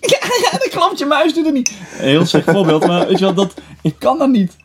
Ja, 0.00 0.58
de 0.58 0.68
klampje 0.70 1.06
muis 1.06 1.34
doet 1.34 1.44
het 1.44 1.54
niet. 1.54 1.68
Een 1.98 2.08
heel 2.08 2.26
slecht 2.26 2.50
voorbeeld, 2.50 2.86
maar 2.86 3.06
weet 3.06 3.18
je 3.18 3.24
wel, 3.24 3.34
dat, 3.34 3.54
ik 3.82 3.94
kan 3.98 4.18
dat 4.18 4.28
niet. 4.30 4.56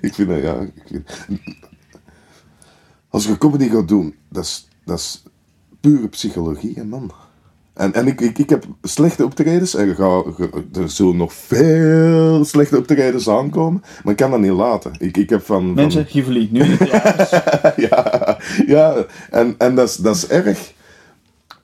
Ik 0.00 0.14
vind 0.14 0.28
dat, 0.28 0.42
ja. 0.42 0.56
Ik. 0.88 1.26
Als 3.08 3.24
je 3.26 3.38
comedy 3.38 3.68
gaat 3.68 3.88
doen, 3.88 4.14
dat 4.28 4.44
is, 4.44 4.68
dat 4.84 4.98
is 4.98 5.22
pure 5.80 6.08
psychologie, 6.08 6.84
man. 6.84 7.12
En, 7.74 7.92
en 7.94 8.06
ik, 8.06 8.20
ik, 8.20 8.38
ik 8.38 8.50
heb 8.50 8.64
slechte 8.82 9.24
optredens 9.24 9.74
en 9.74 9.86
je 9.86 9.94
je- 10.36 10.80
er 10.80 10.90
zullen 10.90 11.16
nog 11.16 11.32
veel 11.32 12.44
slechte 12.44 12.76
optredens 12.78 13.28
aankomen, 13.28 13.82
maar 14.02 14.12
ik 14.12 14.18
kan 14.18 14.30
dat 14.30 14.40
niet 14.40 14.50
laten. 14.52 14.92
Ik, 14.98 15.16
ik 15.16 15.30
heb 15.30 15.42
van, 15.44 15.62
van- 15.64 15.74
Mensen, 15.74 16.06
nu 16.52 16.60
in 16.62 16.70
het 16.70 16.88
theater. 16.88 17.74
ja, 17.76 18.38
ja, 18.66 19.04
en, 19.30 19.54
en 19.58 19.74
dat, 19.74 19.88
is, 19.88 19.96
dat 19.96 20.16
is 20.16 20.26
erg. 20.28 20.72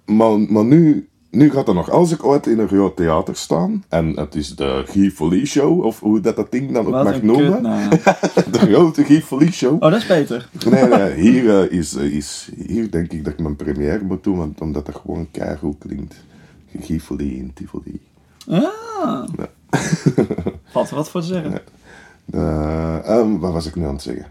Maar, 0.07 0.38
maar 0.38 0.64
nu, 0.64 1.09
nu 1.31 1.51
gaat 1.51 1.69
er 1.69 1.75
nog, 1.75 1.90
als 1.90 2.12
ik 2.12 2.25
ooit 2.25 2.47
in 2.47 2.59
een 2.59 2.69
groot 2.69 2.97
theater 2.97 3.37
staan, 3.37 3.85
en 3.88 4.16
het 4.16 4.35
is 4.35 4.57
de 4.57 4.85
Guy 4.87 5.11
Folie 5.11 5.47
Show, 5.47 5.85
of 5.85 6.01
hoe 6.01 6.21
dat, 6.21 6.37
dat 6.37 6.51
ding 6.51 6.73
dan 6.73 6.87
ook 6.87 6.93
Wat 6.93 7.05
mag 7.05 7.23
noemen, 7.23 7.62
de 8.53 8.59
grote 8.59 9.05
Guy 9.05 9.23
Folie 9.23 9.53
Show. 9.53 9.75
Oh, 9.75 9.90
dat 9.90 10.01
is 10.01 10.07
beter. 10.07 10.49
Nee, 10.71 10.85
nee, 10.85 11.14
hier, 11.14 11.61
eh, 11.61 11.79
is, 11.79 11.97
eh, 11.97 12.05
is, 12.05 12.51
hier 12.66 12.90
denk 12.90 13.12
ik 13.12 13.25
dat 13.25 13.33
ik 13.33 13.38
mijn 13.38 13.57
première 13.57 14.05
moet 14.05 14.25
doen, 14.25 14.37
want, 14.37 14.61
omdat 14.61 14.87
dat 14.87 14.95
gewoon 14.95 15.29
keigoed 15.31 15.79
klinkt. 15.79 16.14
Guy 16.81 17.01
Folie 17.01 17.37
in 17.37 17.53
Tivoli. 17.55 18.01
Ah. 18.49 19.29
Valt 20.73 20.90
er 20.90 20.97
wat 20.97 21.11
voor 21.11 21.21
te 21.21 21.27
zeggen. 21.27 21.61
Eh, 22.31 23.09
ehm, 23.09 23.38
wat 23.38 23.53
was 23.53 23.66
ik 23.66 23.75
nu 23.75 23.85
aan 23.85 23.93
het 23.93 24.03
zeggen? 24.03 24.27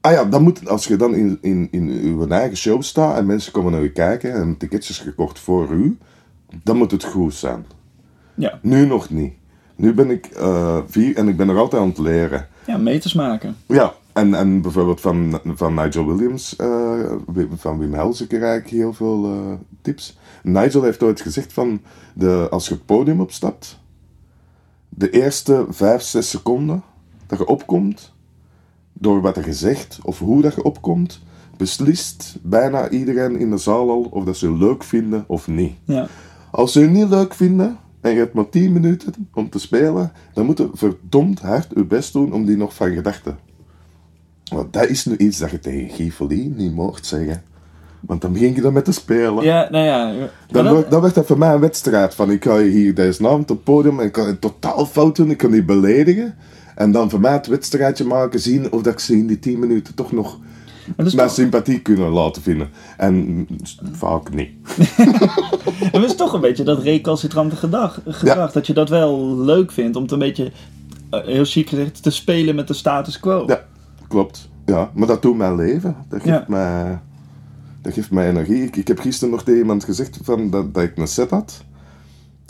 Ah 0.00 0.12
ja, 0.12 0.24
dan 0.24 0.42
moet, 0.42 0.68
als 0.68 0.86
je 0.86 0.96
dan 0.96 1.14
in, 1.14 1.38
in, 1.40 1.68
in 1.70 1.88
uw 1.88 2.28
eigen 2.28 2.56
show 2.56 2.82
staat 2.82 3.16
en 3.16 3.26
mensen 3.26 3.52
komen 3.52 3.72
naar 3.72 3.82
u 3.82 3.90
kijken 3.90 4.32
en 4.32 4.56
ticketjes 4.56 4.98
gekocht 4.98 5.38
voor 5.38 5.70
u, 5.70 5.98
dan 6.62 6.76
moet 6.76 6.90
het 6.90 7.04
goed 7.04 7.34
zijn. 7.34 7.66
Ja, 8.34 8.58
Nu 8.62 8.86
nog 8.86 9.10
niet. 9.10 9.32
Nu 9.76 9.94
ben 9.94 10.10
ik 10.10 10.26
eh, 10.26 10.78
vier 10.86 11.16
en 11.16 11.28
ik 11.28 11.36
ben 11.36 11.48
er 11.48 11.58
altijd 11.58 11.82
aan 11.82 11.88
het 11.88 11.98
leren. 11.98 12.46
ja 12.66 12.76
meters 12.76 13.14
maken. 13.14 13.56
Ja, 13.66 13.94
en, 14.12 14.34
en 14.34 14.62
bijvoorbeeld 14.62 15.00
van, 15.00 15.40
van 15.44 15.74
Nigel 15.74 16.06
Williams, 16.06 16.56
eh, 16.56 17.12
van 17.54 17.78
Wim 17.78 17.94
Helsen 17.94 18.26
krijg 18.26 18.62
ik 18.64 18.70
heel 18.70 18.92
veel 18.92 19.24
eh, 19.24 19.52
tips. 19.82 20.18
Nigel 20.42 20.82
heeft 20.82 21.02
ooit 21.02 21.20
gezegd 21.20 21.52
van, 21.52 21.80
de, 22.14 22.46
als 22.50 22.68
je 22.68 22.74
het 22.74 22.86
podium 22.86 23.20
opstapt, 23.20 23.78
de 24.88 25.10
eerste 25.10 25.66
vijf, 25.68 26.02
zes 26.02 26.30
seconden 26.30 26.82
dat 27.26 27.38
je 27.38 27.46
opkomt, 27.46 28.12
door 29.00 29.20
wat 29.20 29.36
er 29.36 29.42
gezegd 29.42 29.98
of 30.02 30.18
hoe 30.18 30.42
dat 30.42 30.54
je 30.54 30.62
opkomt, 30.62 31.20
beslist 31.56 32.36
bijna 32.42 32.88
iedereen 32.88 33.38
in 33.38 33.50
de 33.50 33.58
zaal 33.58 33.90
al 33.90 34.08
of 34.10 34.24
dat 34.24 34.36
ze 34.36 34.50
je 34.50 34.56
leuk 34.56 34.84
vinden 34.84 35.24
of 35.26 35.48
niet. 35.48 35.72
Ja. 35.84 36.06
Als 36.50 36.72
ze 36.72 36.80
je 36.80 36.86
niet 36.86 37.08
leuk 37.08 37.34
vinden 37.34 37.76
en 38.00 38.12
je 38.12 38.18
hebt 38.18 38.34
maar 38.34 38.48
10 38.48 38.72
minuten 38.72 39.14
om 39.34 39.50
te 39.50 39.58
spelen, 39.58 40.12
dan 40.34 40.46
moet 40.46 40.58
je 40.58 40.70
verdomd 40.72 41.40
hard 41.40 41.66
je 41.74 41.84
best 41.84 42.12
doen 42.12 42.32
om 42.32 42.44
die 42.44 42.56
nog 42.56 42.74
van 42.74 42.94
gedachten. 42.94 43.38
Want 44.50 44.72
dat 44.72 44.88
is 44.88 45.04
nu 45.04 45.16
iets 45.16 45.38
dat 45.38 45.50
je 45.50 45.58
tegen 45.58 45.90
Guy 45.90 46.10
Folie 46.10 46.52
niet 46.56 46.74
mocht 46.74 47.06
zeggen. 47.06 47.42
Want 48.00 48.20
dan 48.20 48.32
begin 48.32 48.54
je 48.54 48.60
dan 48.60 48.72
met 48.72 48.84
te 48.84 48.92
spelen. 48.92 49.44
Ja, 49.44 49.68
nou 49.70 49.84
ja. 49.84 50.28
Dan, 50.48 50.84
dan 50.88 51.00
werd 51.00 51.14
dat 51.14 51.26
voor 51.26 51.38
mij 51.38 51.54
een 51.54 51.60
wedstrijd. 51.60 52.14
Van 52.14 52.30
ik 52.30 52.44
ga 52.44 52.56
je 52.56 52.70
hier 52.70 52.94
deze 52.94 53.22
naam 53.22 53.40
op 53.40 53.48
het 53.48 53.64
podium 53.64 54.00
en 54.00 54.06
ik 54.06 54.12
kan 54.12 54.26
het 54.26 54.40
totaal 54.40 54.86
fout 54.86 55.16
doen, 55.16 55.30
ik 55.30 55.36
kan 55.36 55.50
die 55.50 55.64
beledigen. 55.64 56.34
En 56.80 56.92
dan 56.92 57.10
voor 57.10 57.20
mij 57.20 57.32
het 57.32 57.46
wedstrijdje 57.46 58.04
maken, 58.04 58.40
zien 58.40 58.72
of 58.72 58.82
dat 58.82 58.92
ik 58.92 58.98
ze 58.98 59.16
in 59.16 59.26
die 59.26 59.38
10 59.38 59.58
minuten 59.58 59.94
toch 59.94 60.12
nog 60.12 60.38
dat 60.96 61.14
mijn 61.14 61.26
toch- 61.26 61.36
sympathie 61.36 61.80
kunnen 61.80 62.08
laten 62.10 62.42
vinden. 62.42 62.68
En 62.96 63.46
vaak 63.92 64.34
niet. 64.34 64.50
Het 65.92 66.04
is 66.04 66.14
toch 66.14 66.32
een 66.32 66.40
beetje 66.40 66.64
dat 66.64 66.82
recalcitrante 66.82 67.56
gedag, 67.56 68.00
gedrag. 68.06 68.52
Dat 68.52 68.66
je 68.66 68.72
dat 68.72 68.88
wel 68.88 69.36
leuk 69.36 69.72
vindt 69.72 69.96
om 69.96 70.02
het 70.02 70.12
een 70.12 70.18
beetje, 70.18 70.52
eh, 71.10 71.20
heel 71.24 71.44
chic 71.44 71.68
gezegd, 71.68 72.02
te 72.02 72.10
spelen 72.10 72.54
met 72.54 72.68
de 72.68 72.74
status 72.74 73.20
quo. 73.20 73.44
Ja, 73.46 73.64
klopt. 74.08 74.48
Ja, 74.66 74.90
maar 74.94 75.06
dat 75.06 75.22
doet 75.22 75.36
mijn 75.36 75.56
leven. 75.56 75.96
Dat 76.08 76.22
geeft, 76.22 76.34
Ja. 76.34 76.44
mij, 76.48 76.98
dat 77.82 77.92
geeft 77.92 78.10
mij 78.10 78.28
energie. 78.28 78.62
Ik, 78.62 78.76
ik 78.76 78.88
heb 78.88 78.98
gisteren 79.00 79.30
nog 79.34 79.42
tegen 79.44 79.60
iemand 79.60 79.84
gezegd 79.84 80.18
van 80.22 80.50
dat, 80.50 80.74
dat 80.74 80.82
ik 80.82 80.96
een 80.96 81.06
set 81.08 81.30
had. 81.30 81.64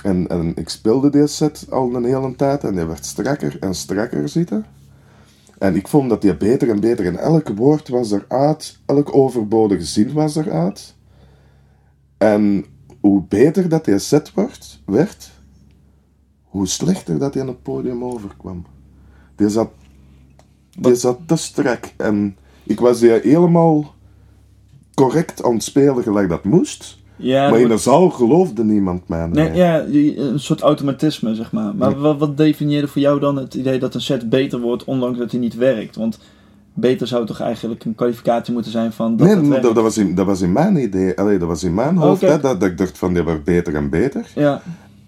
En, 0.03 0.29
en 0.29 0.57
ik 0.57 0.69
speelde 0.69 1.11
die 1.11 1.27
set 1.27 1.67
al 1.71 1.95
een 1.95 2.05
hele 2.05 2.37
tijd 2.37 2.65
en 2.65 2.75
die 2.75 2.85
werd 2.85 3.07
strakker 3.07 3.57
en 3.61 3.75
strakker 3.75 4.29
zitten. 4.29 4.65
En 5.59 5.77
ik 5.77 5.89
vond 5.89 6.09
dat 6.09 6.23
die 6.23 6.37
beter 6.37 6.71
en 6.71 6.81
beter. 6.81 7.07
En 7.07 7.17
elk 7.17 7.49
woord 7.49 7.89
was 7.89 8.11
eruit, 8.11 8.79
elk 8.87 9.15
overbodige 9.15 9.85
zin 9.85 10.13
was 10.13 10.37
eruit. 10.37 10.95
En 12.19 12.65
hoe 13.01 13.23
beter 13.29 13.69
dat 13.69 13.85
die 13.85 13.99
set 13.99 14.35
wordt, 14.35 14.83
werd, 14.87 15.31
hoe 16.43 16.67
slechter 16.67 17.19
dat 17.19 17.35
hij 17.35 17.43
aan 17.43 17.49
het 17.49 17.63
podium 17.63 18.05
overkwam. 18.05 18.67
Die 19.37 19.49
zat 19.49 19.71
die 20.79 20.95
zat 20.95 21.19
te 21.27 21.37
strak. 21.37 21.93
En 21.97 22.37
ik 22.63 22.81
was 22.81 23.01
die 23.01 23.11
helemaal 23.11 23.95
correct 24.95 25.43
aan 25.43 25.55
het 25.55 25.63
spelen 25.63 26.03
gelijk 26.03 26.29
dat 26.29 26.45
moest. 26.45 26.99
Ja, 27.21 27.51
maar 27.51 27.61
in 27.61 27.69
de 27.69 27.79
zaal 27.79 28.11
geloofde 28.11 28.65
niemand 28.65 29.09
mij. 29.09 29.27
nee, 29.27 29.53
ja, 29.53 29.85
een 29.85 30.41
soort 30.41 30.61
automatisme, 30.61 31.35
zeg 31.35 31.53
maar. 31.53 31.75
Maar 31.75 32.01
wat, 32.01 32.19
wat 32.19 32.37
definieerde 32.37 32.89
voor 32.89 33.03
jou 33.03 33.21
dan 33.21 33.37
het 33.37 33.55
idee 33.55 33.79
dat 33.79 33.95
een 33.95 34.01
set 34.01 34.29
beter 34.29 34.61
wordt, 34.61 34.85
ondanks 34.85 35.19
dat 35.19 35.31
hij 35.31 35.41
niet 35.41 35.55
werkt? 35.55 35.97
Want 35.97 36.19
beter 36.75 37.07
zou 37.07 37.27
toch 37.27 37.41
eigenlijk 37.41 37.85
een 37.85 37.95
kwalificatie 37.95 38.53
moeten 38.53 38.73
zijn 38.73 38.93
van 38.93 39.17
dat 39.17 39.43
Nee, 39.43 39.61
dat, 39.61 39.75
was 39.75 39.99
in, 39.99 40.15
dat 40.15 40.27
was 40.27 40.41
in 40.41 40.53
mijn 40.53 40.77
idee. 40.77 41.19
Allee, 41.19 41.39
dat 41.39 41.49
was 41.49 41.63
in 41.63 41.75
mijn 41.75 41.97
hoofd. 41.97 42.23
Oké. 42.23 42.33
Hè, 42.33 42.41
dat, 42.41 42.61
dat 42.61 42.71
ik 42.71 42.79
dacht 42.79 42.99
van, 42.99 43.15
die 43.15 43.23
wordt 43.23 43.45
beter 43.45 43.75
en 43.75 43.91
beter. 43.91 44.27
Ja, 44.35 44.63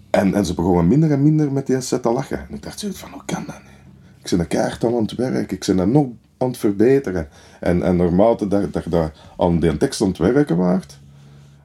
En, 0.09 0.33
en 0.33 0.45
ze 0.45 0.53
begonnen 0.53 0.87
minder 0.87 1.11
en 1.11 1.23
minder 1.23 1.51
met 1.51 1.67
die 1.67 1.81
set 1.81 2.01
te 2.01 2.11
lachen. 2.11 2.37
En 2.37 2.55
ik 2.55 2.63
dacht 2.63 2.79
zoiets 2.79 2.99
van, 2.99 3.09
hoe 3.11 3.21
kan 3.25 3.43
dat 3.45 3.55
nu? 3.63 3.71
Ik 4.23 4.29
ben 4.29 4.39
een 4.39 4.47
kaart 4.47 4.83
aan 4.83 4.95
het 4.95 5.15
werk. 5.15 5.51
Ik 5.51 5.65
ben 5.65 5.75
dat 5.75 5.87
nog 5.87 6.07
aan 6.37 6.47
het 6.47 6.57
verbeteren. 6.57 7.27
En, 7.59 7.83
en 7.83 7.95
naarmate 7.95 8.47
dat, 8.47 8.73
dat 8.73 8.83
je 8.83 8.89
daar 8.89 9.13
aan 9.37 9.59
die 9.59 9.77
tekst 9.77 10.01
aan 10.01 10.07
het 10.07 10.17
werken 10.17 10.57
waart, 10.57 10.99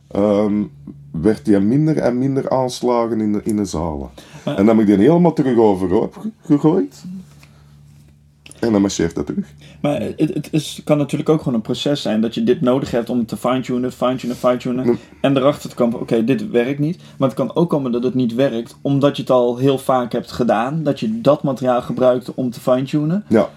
ehm, 0.09 0.63
werd 1.11 1.45
die 1.45 1.59
minder 1.59 1.97
en 1.99 2.19
minder 2.19 2.51
aanslagen 2.51 3.21
in 3.21 3.33
de, 3.33 3.41
in 3.45 3.57
de 3.57 3.65
zalen. 3.65 4.09
En 4.45 4.57
dan 4.57 4.69
heb 4.69 4.79
ik 4.79 4.87
die 4.87 4.97
helemaal 4.97 5.33
terug 5.33 5.57
overhoop 5.59 6.17
ge- 6.17 6.31
gegooid. 6.43 7.05
En 8.61 8.73
dan 8.73 8.81
marcheert 8.81 9.15
dat 9.15 9.27
terug. 9.27 9.47
maar 9.81 10.01
het, 10.01 10.19
het 10.35 10.49
is, 10.53 10.81
kan 10.85 10.99
natuurlijk 10.99 11.29
ook 11.29 11.39
gewoon 11.39 11.55
een 11.55 11.61
proces 11.61 12.03
zijn 12.03 12.21
dat 12.21 12.35
je 12.35 12.45
dit 12.45 12.61
nodig 12.61 12.91
hebt 12.91 13.11
om 13.11 13.27
te 13.27 13.37
fine-tunen, 13.37 13.93
fine-tunen, 13.93 14.37
fine-tunen. 14.37 14.99
En 15.21 15.37
erachter 15.37 15.69
te 15.71 15.75
komen, 15.77 16.01
oké, 16.01 16.25
dit 16.25 16.51
werkt 16.51 16.79
niet. 16.79 17.01
Maar 17.19 17.29
het 17.29 17.37
kan 17.37 17.55
ook 17.55 17.71
komen 17.71 17.93
dat 17.93 18.03
het 18.03 18.15
niet 18.15 18.35
werkt, 18.35 18.77
omdat 18.81 19.17
je 19.17 19.23
het 19.23 19.31
al 19.31 19.57
heel 19.57 19.79
vaak 19.79 20.13
hebt 20.13 20.33
gedaan. 20.33 20.83
Dat 20.83 21.01
je 21.01 21.21
dat 21.21 21.43
materiaal 21.43 21.83
gebruikt 21.83 22.35
om 22.35 22.51
te 22.51 22.61
fine-tunen. 22.61 23.25
Ja, 23.29 23.49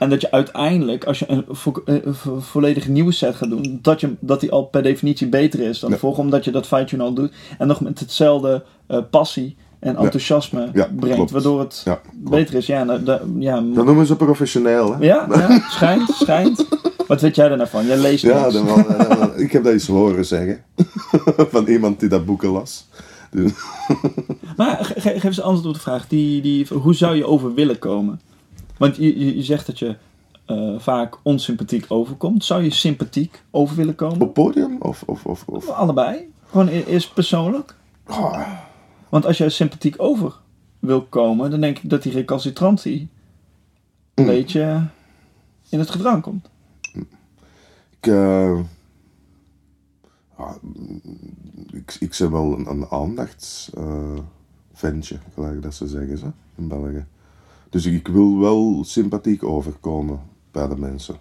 En 0.00 0.10
dat 0.10 0.20
je 0.20 0.30
uiteindelijk, 0.30 1.04
als 1.04 1.18
je 1.18 1.24
een, 1.30 1.44
vo- 1.48 1.82
eh, 1.84 1.94
vo- 2.06 2.40
volledig 2.40 2.88
nieuwe 2.88 3.12
set 3.12 3.34
gaat 3.34 3.48
doen, 3.50 3.78
dat, 3.82 4.00
je, 4.00 4.14
dat 4.20 4.40
die 4.40 4.50
al 4.50 4.62
per 4.64 4.82
definitie 4.82 5.28
beter 5.28 5.60
is 5.60 5.78
dan 5.80 5.90
de 5.90 5.98
vorige, 5.98 6.20
omdat 6.20 6.44
je 6.44 6.50
dat 6.50 6.66
fine-tune 6.66 7.02
al 7.02 7.12
doet. 7.12 7.32
En 7.58 7.66
nog 7.66 7.80
met 7.80 8.00
hetzelfde 8.00 8.64
eh, 8.86 8.98
passie 9.10 9.56
en 9.78 9.96
enthousiasme 9.96 10.68
Ja, 10.72 10.88
brengt, 10.96 11.16
klopt. 11.16 11.30
waardoor 11.30 11.60
het 11.60 11.82
Ja, 11.84 12.00
beter 12.14 12.54
is. 12.54 12.66
Ja, 12.66 12.84
nou, 12.84 13.02
da- 13.02 13.20
ja, 13.38 13.54
Dat 13.54 13.84
noemen 13.84 14.06
ze 14.06 14.16
professioneel, 14.16 14.96
hè? 14.96 15.04
ja, 15.04 15.26
ja, 15.30 15.60
schijnt, 15.68 16.08
schijnt. 16.22 16.66
Wat 17.06 17.20
weet 17.20 17.36
jij 17.36 17.50
er 17.50 17.56
nou 17.56 17.68
van? 17.68 17.86
Jij 17.86 17.98
leest 17.98 18.22
Ja, 18.24 18.50
dan 18.50 18.64
wel, 18.64 18.76
eh, 18.78 19.16
wel- 19.18 19.38
ik 19.40 19.52
heb 19.52 19.64
dat 19.64 19.72
eens 19.72 19.86
horen 19.86 20.24
zeggen. 20.24 20.62
Van 21.52 21.66
iemand 21.66 22.00
die 22.00 22.08
dat 22.08 22.24
boeken 22.26 22.48
las. 22.50 22.88
Dus, 23.30 23.52
Maar 24.56 24.78
ge- 24.84 25.00
ge- 25.00 25.10
geef 25.10 25.24
eens 25.24 25.40
antwoord 25.40 25.66
op 25.66 25.74
de 25.74 25.80
vraag. 25.80 26.08
Die, 26.08 26.42
die, 26.42 26.66
hoe 26.72 26.94
zou 26.94 27.16
je 27.16 27.26
over 27.26 27.54
willen 27.54 27.78
komen? 27.78 28.20
Want 28.80 28.96
je, 28.96 29.18
je, 29.18 29.36
je 29.36 29.42
zegt 29.42 29.66
dat 29.66 29.78
je 29.78 29.96
eh, 30.46 30.74
vaak 30.78 31.18
onsympathiek 31.22 31.84
overkomt. 31.88 32.44
Zou 32.44 32.62
je 32.62 32.70
sympathiek 32.70 33.42
over 33.50 33.76
willen 33.76 33.94
komen? 33.94 34.20
op 34.20 34.34
podium? 34.34 34.76
Of, 34.80 35.02
of, 35.06 35.26
of, 35.26 35.44
of... 35.46 35.68
Allebei? 35.68 36.32
Gewoon 36.50 36.68
e- 36.68 36.82
eerst 36.84 37.14
persoonlijk? 37.14 37.74
Ah, 38.04 38.48
Want 39.08 39.26
als 39.26 39.38
jij 39.38 39.48
sympathiek 39.48 39.94
over 39.98 40.34
wil 40.78 41.02
komen, 41.02 41.50
dan 41.50 41.60
denk 41.60 41.78
ik 41.78 41.90
dat 41.90 42.02
die 42.02 42.12
recalcitrantie 42.12 43.08
een 44.14 44.24
Mm. 44.24 44.30
beetje 44.30 44.86
in 45.68 45.78
het 45.78 45.90
gedrang 45.90 46.22
komt. 46.22 46.48
ik, 48.00 48.06
eh, 48.06 48.58
ah, 50.36 50.52
ik, 51.72 51.96
ik 52.00 52.16
ben 52.18 52.30
wel 52.30 52.58
een, 52.58 52.66
een 52.70 52.86
aandachtsventje, 52.90 55.18
gelijk 55.34 55.62
dat 55.62 55.74
ze 55.74 55.86
zeggen 55.86 56.18
ze, 56.18 56.26
in 56.56 56.68
België. 56.68 57.04
Dus 57.70 57.86
ik 57.86 58.08
wil 58.08 58.38
wel 58.38 58.84
sympathiek 58.84 59.44
overkomen 59.44 60.20
bij 60.50 60.68
de 60.68 60.76
mensen. 60.76 61.16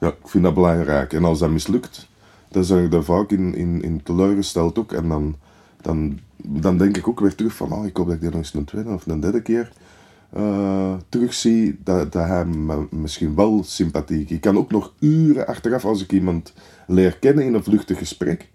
Ja, 0.00 0.08
ik 0.08 0.28
vind 0.28 0.44
dat 0.44 0.54
belangrijk. 0.54 1.12
En 1.12 1.24
als 1.24 1.38
dat 1.38 1.50
mislukt, 1.50 2.08
dan 2.48 2.64
zeg 2.64 2.84
ik 2.84 2.90
daar 2.90 3.04
vaak 3.04 3.30
in, 3.30 3.82
in, 3.82 4.00
teleurgesteld 4.02 4.78
ook. 4.78 4.92
En 4.92 5.08
dan, 5.08 5.36
dan, 5.82 6.18
dan 6.36 6.78
denk 6.78 6.96
ik 6.96 7.08
ook 7.08 7.20
weer 7.20 7.34
terug 7.34 7.54
van, 7.54 7.72
oh, 7.72 7.86
ik 7.86 7.96
hoop 7.96 8.06
dat 8.06 8.14
ik 8.14 8.20
die 8.20 8.30
nog 8.30 8.38
eens 8.38 8.54
een 8.54 8.64
tweede 8.64 8.90
of 8.90 9.06
een 9.06 9.20
derde 9.20 9.42
keer 9.42 9.72
eh 10.30 10.94
terugzie. 11.08 11.78
Dat, 11.84 12.12
dat 12.12 12.26
hij 12.26 12.44
misschien 12.90 13.34
wel 13.34 13.62
sympathiek. 13.64 14.30
Ik 14.30 14.40
kan 14.40 14.58
ook 14.58 14.70
nog 14.70 14.92
uren 14.98 15.46
achteraf, 15.46 15.84
als 15.84 16.02
ik 16.02 16.12
iemand 16.12 16.52
leer 16.86 17.18
kennen 17.18 17.44
in 17.44 17.54
een 17.54 17.64
vluchtig 17.64 17.98
gesprek. 17.98 18.48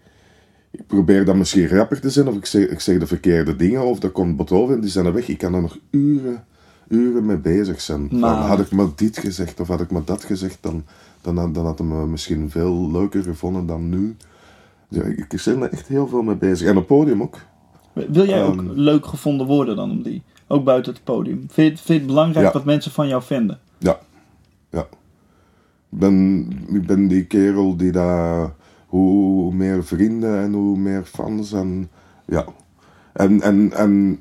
Ik 0.72 0.88
probeer 0.88 1.26
dan 1.26 1.38
misschien 1.38 1.67
rapper 1.67 2.02
te 2.02 2.10
zijn, 2.10 2.28
of 2.28 2.36
ik 2.36 2.46
zeg, 2.46 2.67
ik 2.67 2.80
zeg 2.80 3.00
de 3.00 3.08
verkeerde 3.08 3.56
dingen, 3.56 3.82
of 3.82 4.00
dat 4.00 4.12
komt 4.12 4.36
bot 4.36 4.52
over 4.52 4.76
en 4.76 4.82
die 4.82 4.89
zijn 4.89 5.06
er 5.06 5.13
weg. 5.13 5.28
Ik 5.28 5.38
kan 5.38 5.54
er 5.54 5.62
nog 5.62 5.78
uren, 5.89 6.46
uren 6.91 7.25
mee 7.25 7.38
bezig 7.38 7.82
zijn. 7.82 8.08
Van, 8.10 8.23
had 8.23 8.60
ik 8.60 8.71
maar 8.71 8.88
dit 8.95 9.17
gezegd, 9.17 9.60
of 9.60 9.67
had 9.67 9.82
ik 9.82 9.91
maar 9.91 10.04
dat 10.06 10.23
gezegd, 10.23 10.58
dan, 10.62 10.84
dan, 11.21 11.38
had- 11.38 11.54
dan 11.54 11.65
had 11.65 11.77
hij 11.80 11.88
me 11.88 12.08
misschien 12.08 12.49
veel 12.49 12.91
leuker 12.91 13.23
gevonden 13.23 13.65
dan 13.65 13.89
nu. 13.89 14.15
Ja, 14.88 15.04
ik, 15.04 15.17
ik 15.34 15.41
ben 15.45 15.62
er 15.62 15.71
echt 15.71 15.88
heel 15.88 16.08
veel 16.08 16.21
mee 16.21 16.36
bezig. 16.36 16.67
En 16.67 16.77
op 16.77 16.88
podium 16.88 17.21
ook. 17.21 17.38
Wil 17.93 18.25
jij 18.27 18.43
ook 18.43 18.56
Ehm. 18.62 18.69
leuk 18.71 19.06
gevonden 19.06 19.47
worden 19.47 19.75
dan 19.75 19.91
om 19.91 20.01
die? 20.04 20.23
Ook 20.47 20.63
buiten 20.63 20.93
het 20.93 21.04
podium. 21.04 21.38
Vind 21.38 21.56
je, 21.56 21.62
het- 21.63 21.73
vind 21.73 21.88
je 21.88 21.93
het 21.93 22.06
belangrijk 22.08 22.45
Ja. 22.45 22.51
wat 22.51 22.65
mensen 22.65 22.91
van 22.91 23.08
jou 23.08 23.23
vinden? 23.23 23.60
Ja, 23.77 23.99
ja. 24.69 24.88
Ik 25.91 25.99
ben, 25.99 26.47
ik 26.73 26.86
ben 26.86 27.08
die 27.08 27.25
kerel 27.25 27.77
die 27.77 27.91
daar 27.91 28.54
hoe 28.88 29.54
meer 29.54 29.84
vrienden 29.86 30.39
en 30.41 30.54
hoe 30.54 30.77
meer 30.77 31.04
fans 31.04 31.51
en 31.54 31.89
ja. 32.27 32.45
En, 33.13 33.41
en, 33.41 33.71
en 33.73 34.19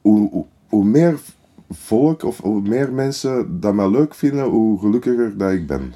hoe, 0.00 0.30
hoe, 0.30 0.44
hoe 0.68 0.84
meer 0.84 1.18
volk 1.70 2.22
of 2.24 2.40
hoe 2.40 2.60
meer 2.60 2.92
mensen 2.92 3.60
dat 3.60 3.74
mij 3.74 3.90
leuk 3.90 4.14
vinden, 4.14 4.44
hoe 4.44 4.78
gelukkiger 4.78 5.38
dat 5.38 5.52
ik 5.52 5.66
ben. 5.66 5.94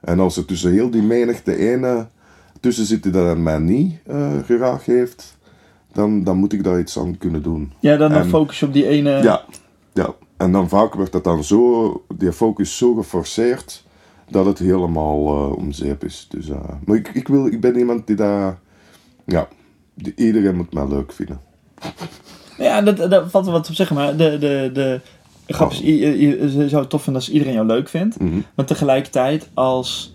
En 0.00 0.20
als 0.20 0.36
er 0.36 0.44
tussen 0.44 0.72
heel 0.72 0.90
die 0.90 1.02
menigte 1.02 1.56
ene 1.56 2.06
tussen 2.60 2.84
zit 2.84 3.02
die 3.02 3.12
dat 3.12 3.38
mij 3.38 3.58
niet 3.58 3.98
eh, 4.06 4.38
graag 4.44 4.84
heeft, 4.84 5.36
dan, 5.92 6.24
dan 6.24 6.36
moet 6.36 6.52
ik 6.52 6.64
daar 6.64 6.78
iets 6.78 6.98
aan 6.98 7.18
kunnen 7.18 7.42
doen. 7.42 7.72
Ja, 7.80 7.96
dan, 7.96 8.10
dan 8.10 8.22
En- 8.22 8.28
focus 8.28 8.60
je 8.60 8.66
op 8.66 8.72
die 8.72 8.86
ene. 8.86 9.10
Ja, 9.22 9.44
ja. 9.92 10.14
En 10.36 10.52
dan 10.52 10.68
vaak 10.68 10.94
wordt 10.94 11.12
dat 11.12 11.24
dan 11.24 11.44
zo, 11.44 12.04
die 12.16 12.32
focus 12.32 12.76
zo 12.76 12.94
geforceerd, 12.94 13.84
dat 14.28 14.46
het 14.46 14.58
helemaal 14.58 15.26
eh 15.26 15.56
om 15.56 15.72
zeep 15.72 16.04
is. 16.04 16.26
Dus, 16.30 16.48
eh, 16.48 16.60
maar 16.84 16.96
ik, 16.96 17.08
ik, 17.08 17.28
wil, 17.28 17.46
ik 17.46 17.60
ben 17.60 17.78
iemand 17.78 18.06
die 18.06 18.16
daar, 18.16 18.58
ja, 19.24 19.48
die, 19.94 20.12
iedereen 20.16 20.56
moet 20.56 20.74
mij 20.74 20.88
leuk 20.88 21.12
vinden. 21.12 21.40
Ja, 22.58 22.82
dat, 22.82 23.10
dat 23.10 23.30
valt 23.30 23.46
er 23.46 23.52
wat 23.52 23.68
op 23.68 23.74
zeggen, 23.74 23.96
maar 23.96 24.16
de, 24.16 24.36
de, 24.38 24.70
de 24.72 25.00
grap 25.46 25.70
is, 25.70 25.78
je, 25.78 25.96
je- 26.20 26.38
je 26.58 26.68
zou 26.68 26.80
het 26.80 26.90
tof 26.90 27.02
vinden 27.02 27.22
als 27.22 27.30
iedereen 27.30 27.54
jou 27.54 27.66
leuk 27.66 27.88
vindt. 27.88 28.20
Mhm. 28.20 28.40
Maar 28.56 28.66
tegelijkertijd, 28.66 29.48
als 29.54 30.12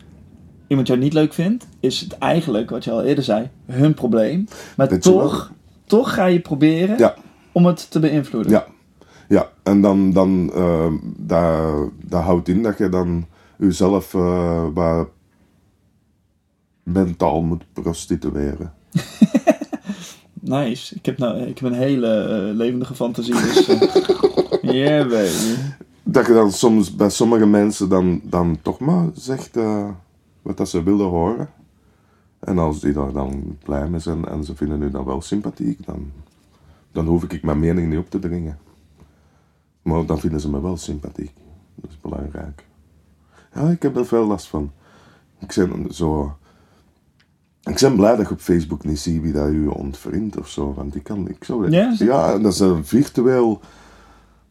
iemand 0.67 0.87
jou 0.87 0.99
niet 0.99 1.13
leuk 1.13 1.33
vindt, 1.33 1.67
is 1.79 1.99
het 1.99 2.17
eigenlijk, 2.17 2.69
wat 2.69 2.83
je 2.83 2.91
al 2.91 3.03
eerder 3.03 3.23
zei, 3.23 3.49
hun 3.65 3.93
probleem. 3.93 4.47
Maar 4.77 4.87
Weet 4.89 5.01
toch, 5.01 5.51
toch 5.85 6.13
ga 6.13 6.25
je 6.25 6.39
proberen 6.39 6.97
Ja, 6.97 7.15
om 7.51 7.65
het 7.65 7.91
te 7.91 7.99
beïnvloeden. 7.99 8.51
ja. 8.51 8.65
Ja, 9.29 9.49
en 9.63 9.81
dan, 9.81 10.11
dan 10.13 10.51
eh, 10.55 10.91
dat, 11.17 11.89
dat 12.05 12.21
houdt 12.23 12.47
in 12.47 12.63
dat 12.63 12.77
je 12.77 12.89
dan 12.89 13.25
jezelf 13.57 14.11
waar 14.73 15.05
mentaal 16.83 17.41
moet 17.41 17.63
prostitueren. 17.73 18.73
Nice. 20.47 20.95
Ik 20.95 21.05
heb, 21.05 21.17
nou, 21.17 21.41
ik 21.41 21.59
heb 21.59 21.71
een 21.71 21.77
hele 21.77 22.07
eh, 22.07 22.55
levendige 22.55 22.95
fantasie. 22.95 23.33
Dus, 23.33 23.67
eh, 23.67 23.81
yeah, 24.73 25.09
baby. 25.09 25.61
Dat 26.03 26.27
je 26.27 26.33
dan 26.33 26.51
soms 26.51 26.95
bij 26.95 27.09
sommige 27.09 27.45
mensen 27.45 27.89
dan, 27.89 28.21
dan 28.23 28.57
toch 28.61 28.79
maar 28.79 29.09
zegt 29.13 29.57
eh, 29.57 29.89
wat 30.41 30.57
dat 30.57 30.69
ze 30.69 30.83
willen 30.83 31.05
horen. 31.05 31.49
En 32.39 32.57
als 32.57 32.79
die 32.79 32.93
daar 32.93 33.11
dan 33.11 33.57
blij 33.63 33.89
mee 33.89 33.99
zijn 33.99 34.25
en 34.25 34.43
ze 34.43 34.55
vinden 34.55 34.81
u 34.81 34.91
dan 34.91 35.05
wel 35.05 35.21
sympathiek, 35.21 35.85
dan, 35.85 36.11
dan 36.91 37.05
hoef 37.05 37.23
ik 37.23 37.43
mijn 37.43 37.59
mening 37.59 37.89
niet 37.89 37.99
op 37.99 38.09
te 38.09 38.19
dringen. 38.19 38.57
Maar 39.81 40.05
dan 40.05 40.19
vinden 40.19 40.39
ze 40.39 40.49
me 40.49 40.61
wel 40.61 40.77
sympathiek. 40.77 41.31
Dat 41.75 41.89
is 41.89 41.99
belangrijk. 42.01 42.65
Ja, 43.53 43.69
ik 43.69 43.81
heb 43.81 43.97
er 43.97 44.05
veel 44.05 44.25
last 44.25 44.47
van. 44.47 44.71
Ik 45.39 45.53
ben 45.55 45.93
zo... 45.93 46.37
Ik 47.67 47.79
ben 47.79 47.95
blij 47.95 48.15
dat 48.15 48.27
je 48.27 48.33
op 48.33 48.39
Facebook 48.41 48.83
niet 48.85 48.99
ziet 48.99 49.21
wie 49.21 49.33
dat 49.33 49.49
u 49.49 49.67
ontvriend 49.67 50.37
of 50.39 50.49
zo. 50.49 50.73
Want 50.73 50.95
ik 50.95 51.03
kan... 51.03 51.29
Ik 51.29 51.43
zou, 51.43 51.71
Ja? 51.71 51.95
ja, 51.99 52.37
dat 52.37 52.53
is 52.53 52.59
een 52.59 52.85
virtueel... 52.85 53.59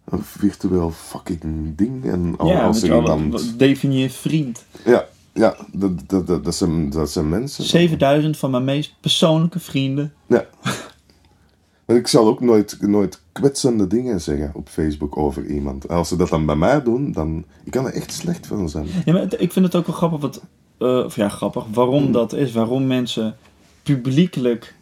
Een 0.05 0.23
virtueel 0.23 0.91
fucking 0.91 1.77
ding. 1.77 2.05
En 2.05 2.35
al- 2.39 2.49
ja, 2.49 2.67
als 2.67 2.81
je 2.81 2.95
iemand... 2.95 3.33
wat 3.33 3.55
definieer 3.57 4.11
vriend. 4.11 4.65
Ja, 4.85 5.05
ja 5.33 5.57
dat, 5.73 6.09
dat, 6.09 6.27
dat, 6.27 6.45
dat, 6.45 6.55
zijn, 6.55 6.91
dat 6.91 7.11
zijn 7.11 7.29
mensen. 7.29 7.65
7000 7.65 8.37
van 8.37 8.51
mijn 8.51 8.65
meest 8.65 8.95
persoonlijke 9.01 9.59
vrienden. 9.61 10.13
Ja. 10.27 10.45
Maar 11.87 11.97
ik 11.97 12.07
zal 12.09 12.27
ook 12.27 12.41
nooit, 12.41 12.77
nooit 12.81 13.21
kwetsende 13.33 13.87
dingen 13.87 14.21
zeggen 14.21 14.51
op 14.55 14.69
Facebook 14.69 15.17
over 15.17 15.47
iemand. 15.47 15.89
Als 15.89 16.09
ze 16.09 16.17
dat 16.17 16.29
dan 16.29 16.47
bij 16.47 16.57
mij 16.57 16.83
doen, 16.83 17.13
dan... 17.13 17.45
Ik 17.65 17.73
kan 17.73 17.87
er 17.87 17.93
echt 17.93 18.13
slecht 18.13 18.47
van 18.47 18.69
zijn. 18.69 18.87
Ja, 19.05 19.13
maar 19.13 19.35
ik 19.39 19.53
vind 19.53 19.65
het 19.65 19.75
ook 19.75 19.87
wel 19.87 19.97
grappig, 19.97 20.21
wat, 20.21 20.43
of 20.79 21.17
ja, 21.17 21.29
grappig, 21.29 21.65
waarom 21.73 22.13
dat 22.13 22.33
is. 22.33 22.53
Waarom 22.53 22.87
mensen 22.87 23.37
publiekelijk 23.83 24.75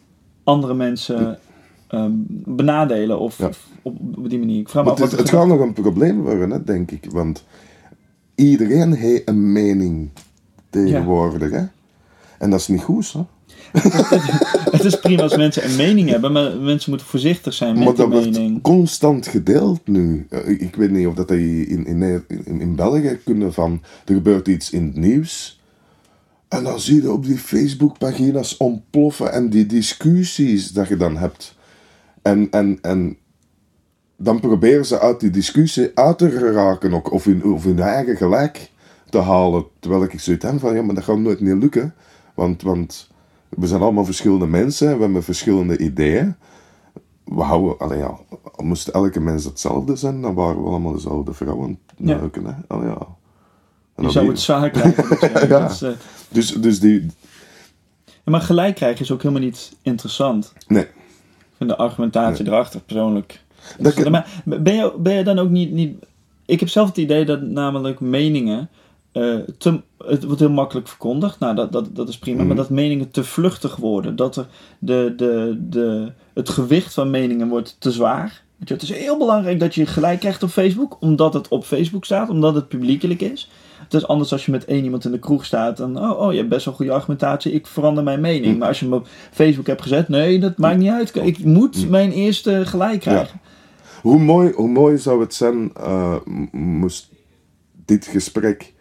andere 0.43 0.73
mensen 0.73 1.39
ehm, 1.87 2.11
benadelen 2.45 3.19
of, 3.19 3.37
Ja. 3.37 3.47
of 3.47 3.67
op, 3.81 3.97
op 4.17 4.29
die 4.29 4.39
manier. 4.39 4.59
Ik 4.59 4.69
vraag 4.69 4.83
me 4.83 4.89
Maar 4.91 4.99
het, 4.99 5.11
is- 5.11 5.17
het 5.19 5.29
gaat 5.29 5.47
nog 5.47 5.59
een 5.59 5.73
probleem 5.73 6.21
worden, 6.21 6.49
hè, 6.49 6.63
denk 6.63 6.91
ik. 6.91 7.05
Want 7.11 7.43
iedereen 8.35 8.93
heeft 8.93 9.21
een 9.29 9.51
mening 9.51 10.09
tegenwoordig. 10.69 11.51
Hè? 11.51 11.63
En 12.39 12.49
dat 12.49 12.59
is 12.59 12.67
niet 12.67 12.81
goed, 12.81 13.13
hè? 13.13 13.19
Het 14.71 14.83
is 14.83 14.99
prima 14.99 15.21
als 15.21 15.35
mensen 15.37 15.65
een 15.65 15.75
mening 15.75 16.09
hebben, 16.09 16.31
maar 16.31 16.55
mensen 16.57 16.89
moeten 16.89 17.07
voorzichtig 17.07 17.53
zijn 17.53 17.73
met 17.73 17.83
Maar 17.83 17.93
die 17.93 18.03
dat 18.03 18.13
wordt 18.13 18.31
mening. 18.37 18.61
constant 18.61 19.27
gedeeld 19.27 19.87
nu. 19.87 20.25
Eh, 20.29 20.49
Ik, 20.49 20.61
ik 20.61 20.75
weet 20.75 20.91
niet 20.91 21.07
of 21.07 21.13
dat 21.13 21.27
die 21.27 21.67
in, 21.67 21.85
in, 21.85 22.01
in, 22.27 22.61
in 22.61 22.75
België 22.75 23.19
kunnen 23.25 23.53
van... 23.53 23.81
Er 24.05 24.13
gebeurt 24.13 24.47
iets 24.47 24.71
in 24.71 24.83
het 24.85 24.95
nieuws. 24.95 25.59
En 26.47 26.63
dan 26.63 26.79
zie 26.79 27.01
je 27.01 27.11
op 27.11 27.25
die 27.25 27.37
Facebookpagina's 27.37 28.57
ontploffen. 28.57 29.31
En 29.31 29.49
die 29.49 29.65
discussies 29.65 30.71
dat 30.71 30.87
je 30.87 30.97
dan 30.97 31.17
hebt. 31.17 31.55
En, 32.21 32.47
en, 32.51 32.77
en 32.81 33.17
dan 34.17 34.39
proberen 34.39 34.85
ze 34.85 34.99
uit 34.99 35.19
die 35.19 35.29
discussie 35.29 35.91
uit 35.95 36.17
te 36.17 36.29
geraken. 36.31 36.93
Ook, 36.93 37.11
of, 37.11 37.23
hun, 37.23 37.43
of 37.43 37.63
hun 37.63 37.79
eigen 37.79 38.15
gelijk 38.17 38.71
te 39.09 39.17
halen. 39.19 39.65
Terwijl 39.79 40.03
ik 40.03 40.19
zoiets 40.19 40.45
heb 40.45 40.59
van... 40.59 40.75
Ja, 40.75 40.81
maar 40.81 40.95
dat 40.95 41.03
gaat 41.03 41.17
nooit 41.17 41.39
niet 41.41 41.57
lukken. 41.61 41.93
Want... 42.35 42.61
want 42.61 43.13
we 43.49 43.67
zijn 43.67 43.81
allemaal 43.81 44.05
verschillende 44.05 44.47
mensen, 44.47 44.95
we 44.95 45.03
hebben 45.03 45.23
verschillende 45.23 45.77
ideeën. 45.77 46.35
We 47.23 47.41
houden, 47.41 47.77
allee 47.79 47.97
ja, 47.97 48.17
moest 48.57 48.87
elke 48.87 49.19
mens 49.19 49.43
hetzelfde 49.43 49.95
zijn, 49.95 50.21
dan 50.21 50.33
waren 50.33 50.61
we 50.61 50.67
allemaal 50.67 50.91
dezelfde 50.93 51.33
vrouwen 51.33 51.79
Ja. 51.97 52.15
neuken, 52.17 52.45
hè. 52.45 52.51
Allee, 52.67 52.87
ja. 52.87 53.07
En 53.95 54.03
Je 54.03 54.09
zou 54.09 54.27
het 54.27 54.39
zwaar 54.39 54.69
krijgen. 54.69 55.09
dat 55.49 55.79
je- 55.79 55.85
Ja. 55.85 55.95
Dus, 56.29 56.53
dus 56.53 56.79
die, 56.79 57.05
ja, 58.05 58.31
maar 58.31 58.41
gelijk 58.41 58.75
krijgen 58.75 59.01
is 59.01 59.11
ook 59.11 59.21
helemaal 59.21 59.43
niet 59.43 59.75
interessant. 59.81 60.53
nee. 60.67 60.83
Ik 60.83 61.61
vind 61.61 61.69
de 61.69 61.77
argumentatie 61.77 62.47
erachter 62.47 62.81
persoonlijk. 62.81 63.41
Dat, 63.79 64.09
Maar 64.09 64.43
ben 64.45 64.73
je, 64.75 64.93
ben 64.97 65.13
je 65.13 65.23
dan 65.23 65.39
ook 65.39 65.49
niet, 65.49 65.71
niet 65.71 66.05
ik 66.45 66.59
heb 66.59 66.69
zelf 66.69 66.87
het 66.87 66.97
idee 66.97 67.25
dat 67.25 67.41
namelijk 67.41 67.99
meningen. 67.99 68.69
eh, 69.11 69.35
te, 69.57 69.81
het 69.97 70.23
wordt 70.23 70.39
heel 70.39 70.49
makkelijk 70.49 70.87
verkondigd. 70.87 71.39
Nou, 71.39 71.55
dat, 71.55 71.71
dat, 71.71 71.95
dat 71.95 72.09
is 72.09 72.17
prima. 72.17 72.37
Mhm. 72.37 72.47
Maar 72.47 72.55
dat 72.55 72.69
meningen 72.69 73.11
te 73.11 73.23
vluchtig 73.23 73.75
worden. 73.75 74.15
Dat 74.15 74.35
er 74.35 74.47
de, 74.79 75.13
de, 75.17 75.57
de, 75.69 76.11
het 76.33 76.49
gewicht 76.49 76.93
van 76.93 77.09
meningen 77.09 77.47
wordt 77.47 77.75
te 77.79 77.91
zwaar. 77.91 78.43
Je, 78.57 78.73
Het 78.73 78.81
is 78.81 78.93
heel 78.93 79.17
belangrijk 79.17 79.59
dat 79.59 79.75
je 79.75 79.85
gelijk 79.85 80.19
krijgt 80.19 80.43
op 80.43 80.49
Facebook. 80.49 80.97
Omdat 80.99 81.33
het 81.33 81.47
op 81.47 81.63
Facebook 81.65 82.05
staat. 82.05 82.29
Omdat 82.29 82.55
het 82.55 82.67
publiekelijk 82.67 83.21
is. 83.21 83.49
Het 83.83 83.93
is 83.93 84.07
anders 84.07 84.31
als 84.31 84.45
je 84.45 84.51
met 84.51 84.65
één 84.65 84.83
iemand 84.83 85.05
in 85.05 85.11
de 85.11 85.19
kroeg 85.19 85.45
staat. 85.45 85.79
En 85.79 85.97
oh, 85.97 86.19
oh 86.19 86.31
je 86.31 86.37
hebt 86.37 86.49
best 86.49 86.65
wel 86.65 86.73
goede 86.73 86.91
argumentatie. 86.91 87.51
Ik 87.51 87.67
verander 87.67 88.03
mijn 88.03 88.21
mening. 88.21 88.45
Mhm. 88.45 88.57
Maar 88.57 88.67
als 88.67 88.79
je 88.79 88.85
hem 88.85 88.93
op 88.93 89.07
Facebook 89.31 89.67
hebt 89.67 89.81
gezet. 89.81 90.09
Nee, 90.09 90.39
dat 90.39 90.57
maakt 90.57 90.77
niet 90.77 90.89
uit. 90.91 91.15
Ik 91.15 91.43
moet 91.43 91.77
Mhm. 91.81 91.89
mijn 91.89 92.11
eerste 92.11 92.65
gelijk 92.65 92.99
krijgen. 92.99 93.39
Hoe 94.01 94.19
mooi, 94.19 94.51
hoe 94.51 94.67
mooi 94.69 94.97
zou 94.97 95.21
het 95.21 95.33
zijn, 95.33 95.71
eh, 95.73 96.15
moest 96.51 97.09
dit 97.85 98.05
gesprek 98.05 98.73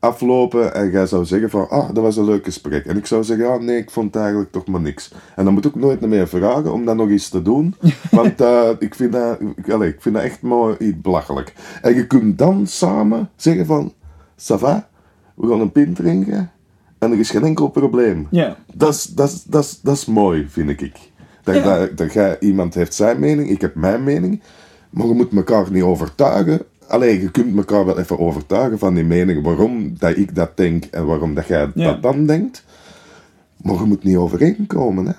aflopen 0.00 0.74
en 0.74 0.90
jij 0.90 1.06
zou 1.06 1.24
zeggen 1.24 1.50
van, 1.50 1.68
ah, 1.68 1.88
dat 1.94 2.02
was 2.02 2.16
een 2.16 2.24
leuk 2.24 2.44
gesprek. 2.44 2.86
En 2.86 2.96
ik 2.96 3.06
zou 3.06 3.24
zeggen, 3.24 3.50
ah, 3.50 3.60
nee, 3.60 3.76
ik 3.76 3.90
vond 3.90 4.16
eigenlijk 4.16 4.52
toch 4.52 4.66
maar 4.66 4.80
niks. 4.80 5.12
En 5.36 5.44
dan 5.44 5.54
moet 5.54 5.64
ik 5.64 5.74
nooit 5.74 6.00
meer 6.00 6.28
vragen 6.28 6.72
om 6.72 6.84
dat 6.84 6.96
nog 6.96 7.08
eens 7.08 7.28
te 7.28 7.42
doen. 7.42 7.74
Want 8.10 8.40
eh, 8.40 8.68
ik, 8.78 8.94
vind 8.94 9.12
dat, 9.12 9.40
ik, 9.56 9.70
allee, 9.70 9.88
ik 9.88 10.02
vind 10.02 10.14
dat 10.14 10.24
echt 10.24 10.42
mooi 10.42 10.76
iets 10.78 11.00
belachelijk. 11.00 11.52
En 11.82 11.94
je 11.94 12.06
kunt 12.06 12.38
dan 12.38 12.66
samen 12.66 13.30
zeggen 13.36 13.66
van, 13.66 13.92
ça 14.36 14.58
va, 14.58 14.88
we 15.34 15.48
gaan 15.48 15.60
een 15.60 15.72
pint 15.72 15.96
drinken 15.96 16.50
en 16.98 17.12
er 17.12 17.18
is 17.18 17.30
geen 17.30 17.44
enkel 17.44 17.68
probleem. 17.68 18.26
Ja. 18.30 18.56
Dat 18.74 18.94
is, 18.94 19.04
dat, 19.04 19.28
is, 19.28 19.42
dat, 19.42 19.64
is, 19.64 19.80
dat 19.82 19.96
is 19.96 20.04
mooi, 20.04 20.46
vind 20.48 20.80
ik. 20.80 20.96
Dat, 21.42 21.54
Ja. 21.54 21.62
dat, 21.62 21.96
dat 21.96 22.12
jij, 22.12 22.36
iemand 22.40 22.74
heeft 22.74 22.94
zijn 22.94 23.18
mening, 23.18 23.50
ik 23.50 23.60
heb 23.60 23.74
mijn 23.74 24.04
mening. 24.04 24.42
Maar 24.90 25.06
je 25.06 25.14
moet 25.14 25.32
elkaar 25.32 25.70
niet 25.70 25.82
overtuigen. 25.82 26.62
Alleen 26.90 27.20
je 27.20 27.30
kunt 27.30 27.56
elkaar 27.56 27.84
wel 27.86 27.98
even 27.98 28.18
overtuigen 28.18 28.78
van 28.78 28.94
die 28.94 29.04
mening. 29.04 29.42
Waarom 29.42 29.94
dat 29.98 30.16
ik 30.16 30.34
dat 30.34 30.56
denk 30.56 30.84
en 30.84 31.06
waarom 31.06 31.34
dat 31.34 31.46
jij 31.46 31.70
Ja. 31.74 31.84
dat 31.92 32.02
dan 32.02 32.26
denkt. 32.26 32.64
Maar 33.62 33.74
je 33.74 33.84
moet 33.84 34.02
niet 34.04 34.16
overeenkomen. 34.16 35.06
Hè? 35.06 35.12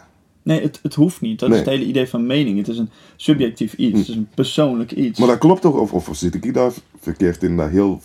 Nee, 0.43 0.61
het, 0.61 0.80
het 0.84 0.93
hoeft 0.93 1.22
niet. 1.22 1.39
Dat 1.39 1.49
Nee. 1.49 1.59
is 1.59 1.65
het 1.65 1.74
hele 1.74 1.86
idee 1.89 2.07
van 2.07 2.26
mening. 2.26 2.57
Het 2.57 2.67
is 2.67 2.78
een 2.78 2.89
subjectief 3.15 3.74
iets. 3.74 3.99
Het 3.99 4.07
is 4.09 4.15
een 4.15 4.28
persoonlijk 4.36 4.91
iets. 4.91 5.19
Maar 5.19 5.28
dat 5.28 5.38
klopt 5.38 5.61
toch? 5.61 5.76
Of, 5.76 5.93
of 5.93 6.09
zit 6.15 6.36
ik 6.36 6.53
daar 6.53 6.72
verkeerd 6.99 7.43
in 7.43 7.57
dat, 7.57 7.69
heel, 7.69 8.01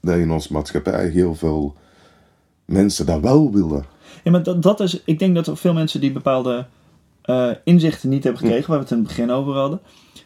dat 0.00 0.16
in 0.16 0.30
onze 0.30 0.52
maatschappij 0.52 1.08
heel 1.08 1.34
veel 1.34 1.74
mensen 2.64 3.06
dat 3.06 3.20
wel 3.20 3.52
willen? 3.52 3.84
Ja, 4.24 4.30
maar 4.30 4.42
dat, 4.42 4.62
dat 4.62 4.80
is... 4.80 5.02
Ik 5.04 5.18
denk 5.18 5.34
dat 5.34 5.46
er 5.46 5.56
veel 5.56 5.74
mensen 5.74 6.00
die 6.00 6.12
bepaalde 6.12 6.66
eh, 7.26 7.50
inzichten 7.64 8.08
niet 8.08 8.24
hebben 8.24 8.40
Hm. 8.42 8.46
gekregen, 8.46 8.70
waar 8.70 8.78
we 8.78 8.84
het 8.84 8.92
in 8.92 8.98
het 8.98 9.06
begin 9.08 9.30
over 9.30 9.54
hadden, 9.54 9.80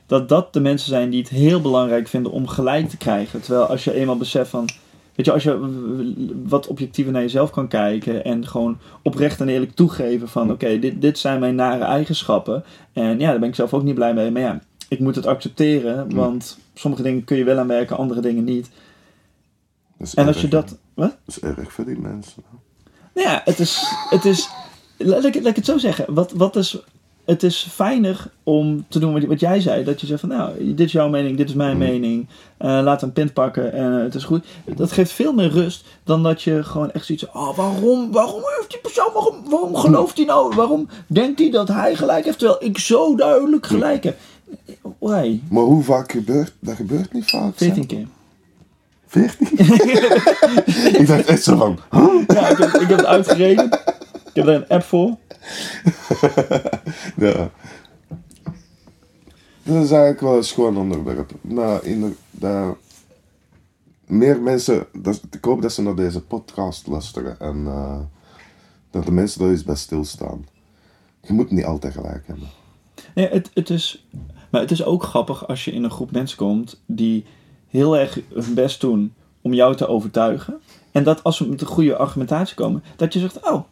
dat 0.07 0.29
dat 0.29 0.53
de 0.53 0.61
mensen 0.61 0.89
zijn 0.89 1.11
die 1.11 1.21
het 1.21 1.29
heel 1.29 1.61
belangrijk 1.61 2.09
vinden 2.09 2.33
om 2.33 2.47
gelijk 2.49 2.89
te 2.89 2.97
krijgen. 2.97 3.41
Terwijl 3.41 3.67
als 3.67 3.85
je 3.85 3.95
eenmaal 3.95 4.17
beseft 4.17 4.51
van... 4.51 4.69
Weet 5.15 5.27
je, 5.27 5.33
als 5.33 5.43
je 5.43 6.35
wat 6.49 6.67
objectiever 6.67 7.13
naar 7.13 7.23
jezelf 7.23 7.51
kan 7.51 7.69
kijken 7.69 8.25
en 8.25 8.47
gewoon 8.47 8.79
oprecht 9.03 9.41
en 9.41 9.49
eerlijk 9.49 9.75
toegeven 9.75 10.29
van 10.29 10.47
Hm. 10.47 10.53
oké, 10.53 10.79
dit, 10.79 11.01
dit 11.01 11.19
zijn 11.19 11.41
mijn 11.41 11.55
nare 11.55 11.85
eigenschappen. 11.85 12.65
En 12.93 13.19
ja, 13.19 13.31
daar 13.31 13.39
ben 13.39 13.49
ik 13.49 13.55
zelf 13.55 13.75
ook 13.75 13.83
niet 13.83 13.95
blij 13.95 14.15
mee. 14.15 14.31
Maar 14.31 14.43
ja, 14.43 14.61
ik 14.89 14.99
moet 15.01 15.15
het 15.15 15.27
accepteren, 15.27 16.07
Hm. 16.11 16.15
want 16.15 16.59
sommige 16.75 17.03
dingen 17.03 17.25
kun 17.25 17.37
je 17.37 17.45
wel 17.45 17.59
aanwerken, 17.59 17.97
andere 17.97 18.21
dingen 18.21 18.45
niet. 18.45 18.71
En 20.15 20.27
als 20.27 20.41
je 20.41 20.49
dat... 20.49 20.79
Wat? 20.95 21.17
Dat 21.25 21.37
is 21.37 21.41
erg 21.41 21.73
voor 21.73 21.85
die 21.85 21.99
mensen. 21.99 22.43
Nou 23.15 23.29
ja, 23.29 23.41
het 23.45 23.59
is. 23.59 23.85
Het 24.11 24.25
is 24.25 24.49
laat, 25.07 25.25
ik, 25.25 25.35
laat 25.35 25.47
ik 25.47 25.57
het 25.57 25.65
zo 25.65 25.79
zeggen. 25.79 26.15
Wat, 26.15 26.33
wat 26.33 26.57
is, 26.57 26.79
het 27.25 27.43
is 27.43 27.69
fijner 27.73 28.31
om 28.43 28.85
te 28.89 28.99
doen 28.99 29.13
wat, 29.13 29.23
wat 29.25 29.41
jij 29.41 29.61
zei. 29.61 29.85
Dat 29.85 30.01
je 30.01 30.07
zegt 30.07 30.21
van 30.21 30.29
nou, 30.29 30.75
dit 30.75 30.87
is 30.87 30.93
jouw 30.93 31.09
mening, 31.09 31.37
dit 31.37 31.49
is 31.49 31.55
mijn 31.55 31.73
Mm. 31.73 31.79
mening. 31.79 32.27
Eh, 32.57 32.81
laat 32.83 33.03
een 33.03 33.13
pint 33.13 33.33
pakken 33.33 33.73
en 33.73 33.97
eh, 33.97 34.03
het 34.03 34.15
is 34.15 34.25
goed. 34.25 34.45
Dat 34.77 34.93
geeft 34.93 35.13
veel 35.13 35.33
meer 35.33 35.51
rust 35.51 35.85
dan 36.05 36.23
dat 36.23 36.43
je 36.43 36.63
gewoon 36.65 36.91
echt 36.91 37.07
zoiets 37.07 37.27
oh, 37.33 37.57
waarom, 37.57 38.13
waarom 38.13 38.43
heeft 38.59 38.71
die 38.71 38.81
persoon, 38.81 39.13
waarom, 39.15 39.51
waarom 39.51 39.77
gelooft 39.77 40.17
hij 40.17 40.27
nou? 40.27 40.55
Waarom 40.55 40.89
denkt 41.07 41.39
hij 41.39 41.51
dat 41.51 41.69
hij 41.69 41.95
gelijk 41.95 42.25
heeft 42.25 42.39
terwijl 42.39 42.65
ik 42.65 42.79
zo 42.79 43.15
duidelijk 43.17 43.67
gelijk 43.67 44.05
heb? 44.05 44.17
Why? 44.99 45.41
Maar 45.51 45.63
hoe 45.63 45.83
vaak 45.83 46.13
gebeurt 46.13 46.53
dat? 46.61 46.75
gebeurt 46.77 47.13
niet 47.13 47.31
vaak. 47.31 47.53
14 47.57 47.87
keer. 47.87 48.07
14? 49.07 49.49
ik 51.01 51.07
dacht 51.07 51.25
echt 51.25 51.43
zo 51.43 51.57
van, 51.57 51.79
huh? 51.91 52.23
Ja, 52.27 52.49
ik 52.49 52.57
heb, 52.57 52.69
ik 52.69 52.89
heb 52.89 52.97
het 52.99 53.07
uitgerekend. 53.07 53.83
Ik 54.33 54.37
heb 54.37 54.47
daar 54.47 54.55
een 54.55 54.69
app 54.69 54.83
voor. 54.83 55.17
Ja. 57.17 57.51
Dat 59.63 59.85
is 59.85 59.91
eigenlijk 59.91 60.21
wel 60.21 60.37
een 60.37 60.45
schoon 60.45 60.77
onderwerp. 60.77 61.31
Nou, 61.41 61.87
inderdaad. 61.87 62.77
Meer 64.07 64.41
mensen, 64.41 64.87
dat, 64.93 65.21
ik 65.31 65.45
hoop 65.45 65.63
dat 65.63 65.73
ze 65.73 65.83
naar 65.83 65.95
deze 65.95 66.21
podcast 66.21 66.87
luisteren 66.87 67.41
en 67.41 67.67
eh, 67.67 67.99
dat 68.91 69.05
de 69.05 69.13
mensen 69.13 69.41
daar 69.41 69.51
eens 69.51 69.65
bij 69.65 69.75
stilstaan. 69.75 70.47
Je 71.21 71.33
moet 71.33 71.51
niet 71.51 71.65
altijd 71.65 71.93
gelijk 71.93 72.27
hebben. 72.27 72.49
Ja, 73.15 73.29
het, 73.29 73.51
het 73.55 73.71
is, 73.71 74.07
maar 74.51 74.61
het 74.61 74.71
is 74.71 74.85
ook 74.85 75.03
grappig 75.03 75.49
als 75.49 75.65
je 75.65 75.73
in 75.73 75.85
een 75.85 75.91
groep 75.91 76.11
mensen 76.11 76.37
komt 76.37 76.81
die 76.87 77.25
heel 77.69 77.99
erg 77.99 78.21
hun 78.35 78.55
best 78.55 78.81
doen 78.81 79.15
om 79.41 79.55
jou 79.55 79.77
te 79.77 79.87
overtuigen. 79.87 80.61
En 80.93 81.05
dat 81.05 81.23
als 81.23 81.37
ze 81.37 81.49
met 81.49 81.61
een 81.61 81.67
goede 81.67 81.97
argumentatie 81.97 82.57
komen, 82.57 82.83
dat 82.97 83.13
je 83.13 83.19
zegt: 83.19 83.51
Oh, 83.51 83.65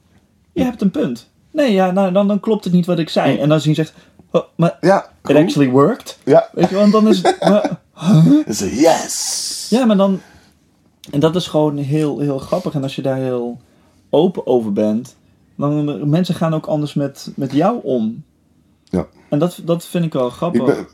je 0.58 0.64
hebt 0.64 0.82
een 0.82 0.90
punt. 0.90 1.30
Nee, 1.50 1.72
ja, 1.72 1.90
nou, 1.90 2.12
dan, 2.12 2.28
dan 2.28 2.40
klopt 2.40 2.64
het 2.64 2.72
niet 2.72 2.86
wat 2.86 2.98
ik 2.98 3.08
zei. 3.08 3.38
En 3.38 3.48
dan 3.48 3.60
zien 3.60 3.74
je 3.74 3.82
zegt: 3.82 3.94
oh, 4.30 4.42
Maar 4.56 4.76
Ja, 4.80 5.10
it 5.26 5.36
actually 5.36 5.70
worked. 5.70 6.18
Ja. 6.24 6.48
Weet 6.52 6.68
je, 6.68 6.74
want 6.76 6.92
dan 6.92 7.08
is 7.08 7.22
het. 7.22 7.36
maar- 7.48 7.80
Ze 8.54 8.76
yes! 8.76 9.66
ja, 9.70 9.84
maar 9.84 9.96
dan. 9.96 10.20
En 11.10 11.20
dat 11.20 11.36
is 11.36 11.46
gewoon 11.46 11.76
heel, 11.76 12.18
heel 12.18 12.38
grappig. 12.38 12.74
En 12.74 12.82
als 12.82 12.96
je 12.96 13.02
daar 13.02 13.16
heel 13.16 13.60
open 14.10 14.46
over 14.46 14.72
bent, 14.72 15.16
dan 15.56 16.08
mensen 16.10 16.34
gaan 16.34 16.54
ook 16.54 16.66
anders 16.66 16.94
met, 16.94 17.30
met 17.36 17.52
jou 17.52 17.78
om. 17.82 18.24
Ja. 18.90 19.06
En 19.28 19.38
dat, 19.38 19.60
dat 19.64 19.86
vind 19.86 20.04
ik 20.04 20.12
wel 20.12 20.30
grappig. 20.30 20.60
Ik 20.60 20.66
ben, 20.66 20.86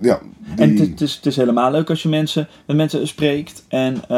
ja, 0.00 0.20
En 0.56 0.76
het, 0.76 1.00
is, 1.00 1.14
het 1.14 1.26
is 1.26 1.36
helemaal 1.36 1.70
leuk 1.70 1.90
als 1.90 2.02
je 2.02 2.08
mensen, 2.08 2.48
met 2.66 2.76
mensen 2.76 3.08
spreekt. 3.08 3.64
En 3.68 3.94
eh, 4.02 4.08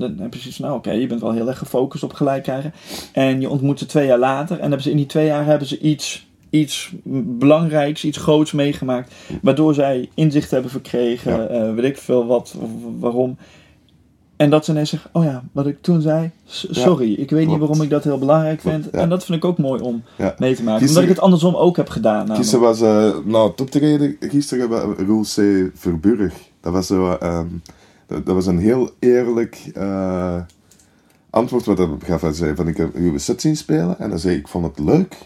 dan 0.00 0.14
heb 0.18 0.34
je 0.34 0.40
zoiets 0.40 0.58
nou 0.58 0.74
oké, 0.76 0.90
je 0.90 1.06
bent 1.06 1.20
wel 1.20 1.32
heel 1.32 1.48
erg 1.48 1.58
gefocust 1.58 2.02
op 2.02 2.12
gelijk 2.12 2.42
krijgen. 2.42 2.72
En 3.12 3.40
je 3.40 3.48
ontmoet 3.48 3.78
ze 3.78 3.86
twee 3.86 4.06
jaar 4.06 4.18
later. 4.18 4.56
En 4.56 4.62
hebben 4.62 4.82
ze, 4.82 4.90
in 4.90 4.96
die 4.96 5.06
twee 5.06 5.26
jaar 5.26 5.44
hebben 5.44 5.68
ze 5.68 5.78
iets, 5.78 6.26
iets 6.50 6.92
belangrijks, 7.38 8.04
iets 8.04 8.18
groots 8.18 8.52
meegemaakt. 8.52 9.14
Waardoor 9.42 9.74
zij 9.74 10.08
inzicht 10.14 10.50
hebben 10.50 10.70
verkregen, 10.70 11.32
Ja. 11.32 11.46
eh, 11.46 11.74
weet 11.74 11.84
ik 11.84 11.96
veel 11.98 12.26
wat, 12.26 12.54
waarom. 12.98 13.36
En 14.42 14.50
dat 14.50 14.64
ze 14.64 14.70
ineens 14.70 14.90
zeggen, 14.90 15.10
oh 15.12 15.24
ja, 15.24 15.42
wat 15.52 15.66
ik 15.66 15.82
toen 15.82 16.00
zei, 16.00 16.30
sorry. 16.44 17.12
ik 17.12 17.30
weet 17.30 17.46
niet 17.46 17.58
waarom 17.58 17.82
ik 17.82 17.90
dat 17.90 18.04
heel 18.04 18.18
belangrijk 18.18 18.60
vind. 18.60 18.84
Ja. 18.92 18.98
En 18.98 19.08
dat 19.08 19.24
vind 19.24 19.38
ik 19.38 19.44
ook 19.44 19.58
mooi 19.58 19.82
om 19.82 20.02
ja. 20.16 20.34
mee 20.38 20.54
te 20.54 20.62
maken. 20.62 20.80
Gisteren- 20.80 20.88
Omdat 20.88 21.02
ik 21.02 21.08
het 21.08 21.20
andersom 21.20 21.54
ook 21.54 21.76
heb 21.76 21.88
gedaan. 21.88 22.12
namelijk. 22.16 22.38
Gisteren 22.40 22.64
was, 22.64 22.80
eh 22.80 23.16
nou, 23.24 23.50
het 23.50 23.60
optreden, 23.60 24.16
gisteren 24.20 24.68
was 24.68 24.82
Roel 25.06 25.22
C. 25.22 25.70
Verburg. 25.74 26.34
Dat 26.60 26.72
was, 26.72 26.86
zo, 26.86 27.10
ehm, 27.12 27.46
dat, 28.06 28.26
dat 28.26 28.34
was 28.34 28.46
een 28.46 28.58
heel 28.58 28.90
eerlijk 28.98 29.70
eh, 29.74 30.36
antwoord 31.30 31.64
wat 31.64 31.78
hij 31.78 31.88
gaf. 32.04 32.20
Hij 32.20 32.32
zei 32.32 32.54
van, 32.54 32.68
ik 32.68 32.76
heb 32.76 32.94
uw 32.94 33.18
set 33.18 33.40
zien 33.40 33.56
spelen. 33.56 33.98
En 33.98 34.10
hij 34.10 34.18
zei, 34.18 34.36
ik 34.36 34.48
vond 34.48 34.64
het 34.76 34.78
leuk. 34.86 35.16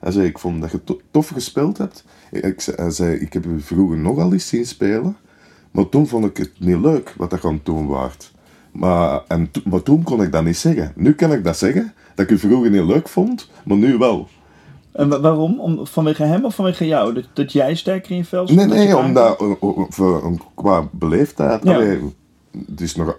Hij 0.00 0.12
zei, 0.12 0.26
ik 0.26 0.38
vond 0.38 0.60
dat 0.60 0.70
je 0.70 0.84
to- 0.84 1.00
tof 1.10 1.28
gespeeld 1.28 1.78
hebt. 1.78 2.04
Ik, 2.30 2.60
zei- 2.60 2.76
hij 2.76 2.90
zei, 2.90 3.14
ik 3.16 3.32
heb 3.32 3.46
u 3.46 3.60
vroeger 3.60 3.96
nogal 3.98 4.32
eens 4.32 4.48
zien 4.48 4.66
spelen. 4.66 5.16
Maar 5.70 5.88
toen 5.88 6.06
vond 6.06 6.24
ik 6.24 6.36
het 6.36 6.50
niet 6.58 6.80
leuk 6.80 7.14
wat 7.16 7.30
dat 7.30 7.44
aan 7.44 7.54
het 7.54 7.64
doen 7.64 7.86
waard. 7.86 8.32
Maar, 8.74 9.22
en 9.28 9.50
maar 9.64 9.82
toen 9.82 10.02
kon 10.02 10.22
ik 10.22 10.32
dat 10.32 10.44
niet 10.44 10.56
zeggen. 10.56 10.92
Nu 10.96 11.14
kan 11.14 11.32
ik 11.32 11.44
dat 11.44 11.58
zeggen. 11.58 11.92
Dat 12.14 12.24
ik 12.24 12.30
u 12.30 12.38
vroeger 12.38 12.70
niet 12.70 12.84
leuk 12.84 13.08
vond, 13.08 13.50
maar 13.64 13.76
nu 13.76 13.98
wel. 13.98 14.28
En 14.92 15.08
wa- 15.08 15.20
waarom? 15.20 15.60
Om, 15.60 15.86
vanwege 15.86 16.22
hem 16.22 16.44
of 16.44 16.54
vanwege 16.54 16.86
jou? 16.86 17.14
Dat, 17.14 17.24
dat 17.32 17.52
jij 17.52 17.74
sterker 17.74 18.10
in 18.10 18.16
je 18.16 18.24
vel 18.24 18.46
zit? 18.46 18.56
Nee, 18.56 18.66
nee, 18.66 18.96
omdat 18.96 19.44
voor, 19.88 20.36
qua 20.54 20.88
beleefdheid. 20.92 21.64
Ja. 21.64 21.74
allee, 21.74 22.00
het 22.66 22.80
is 22.80 22.94
nog, 22.96 23.18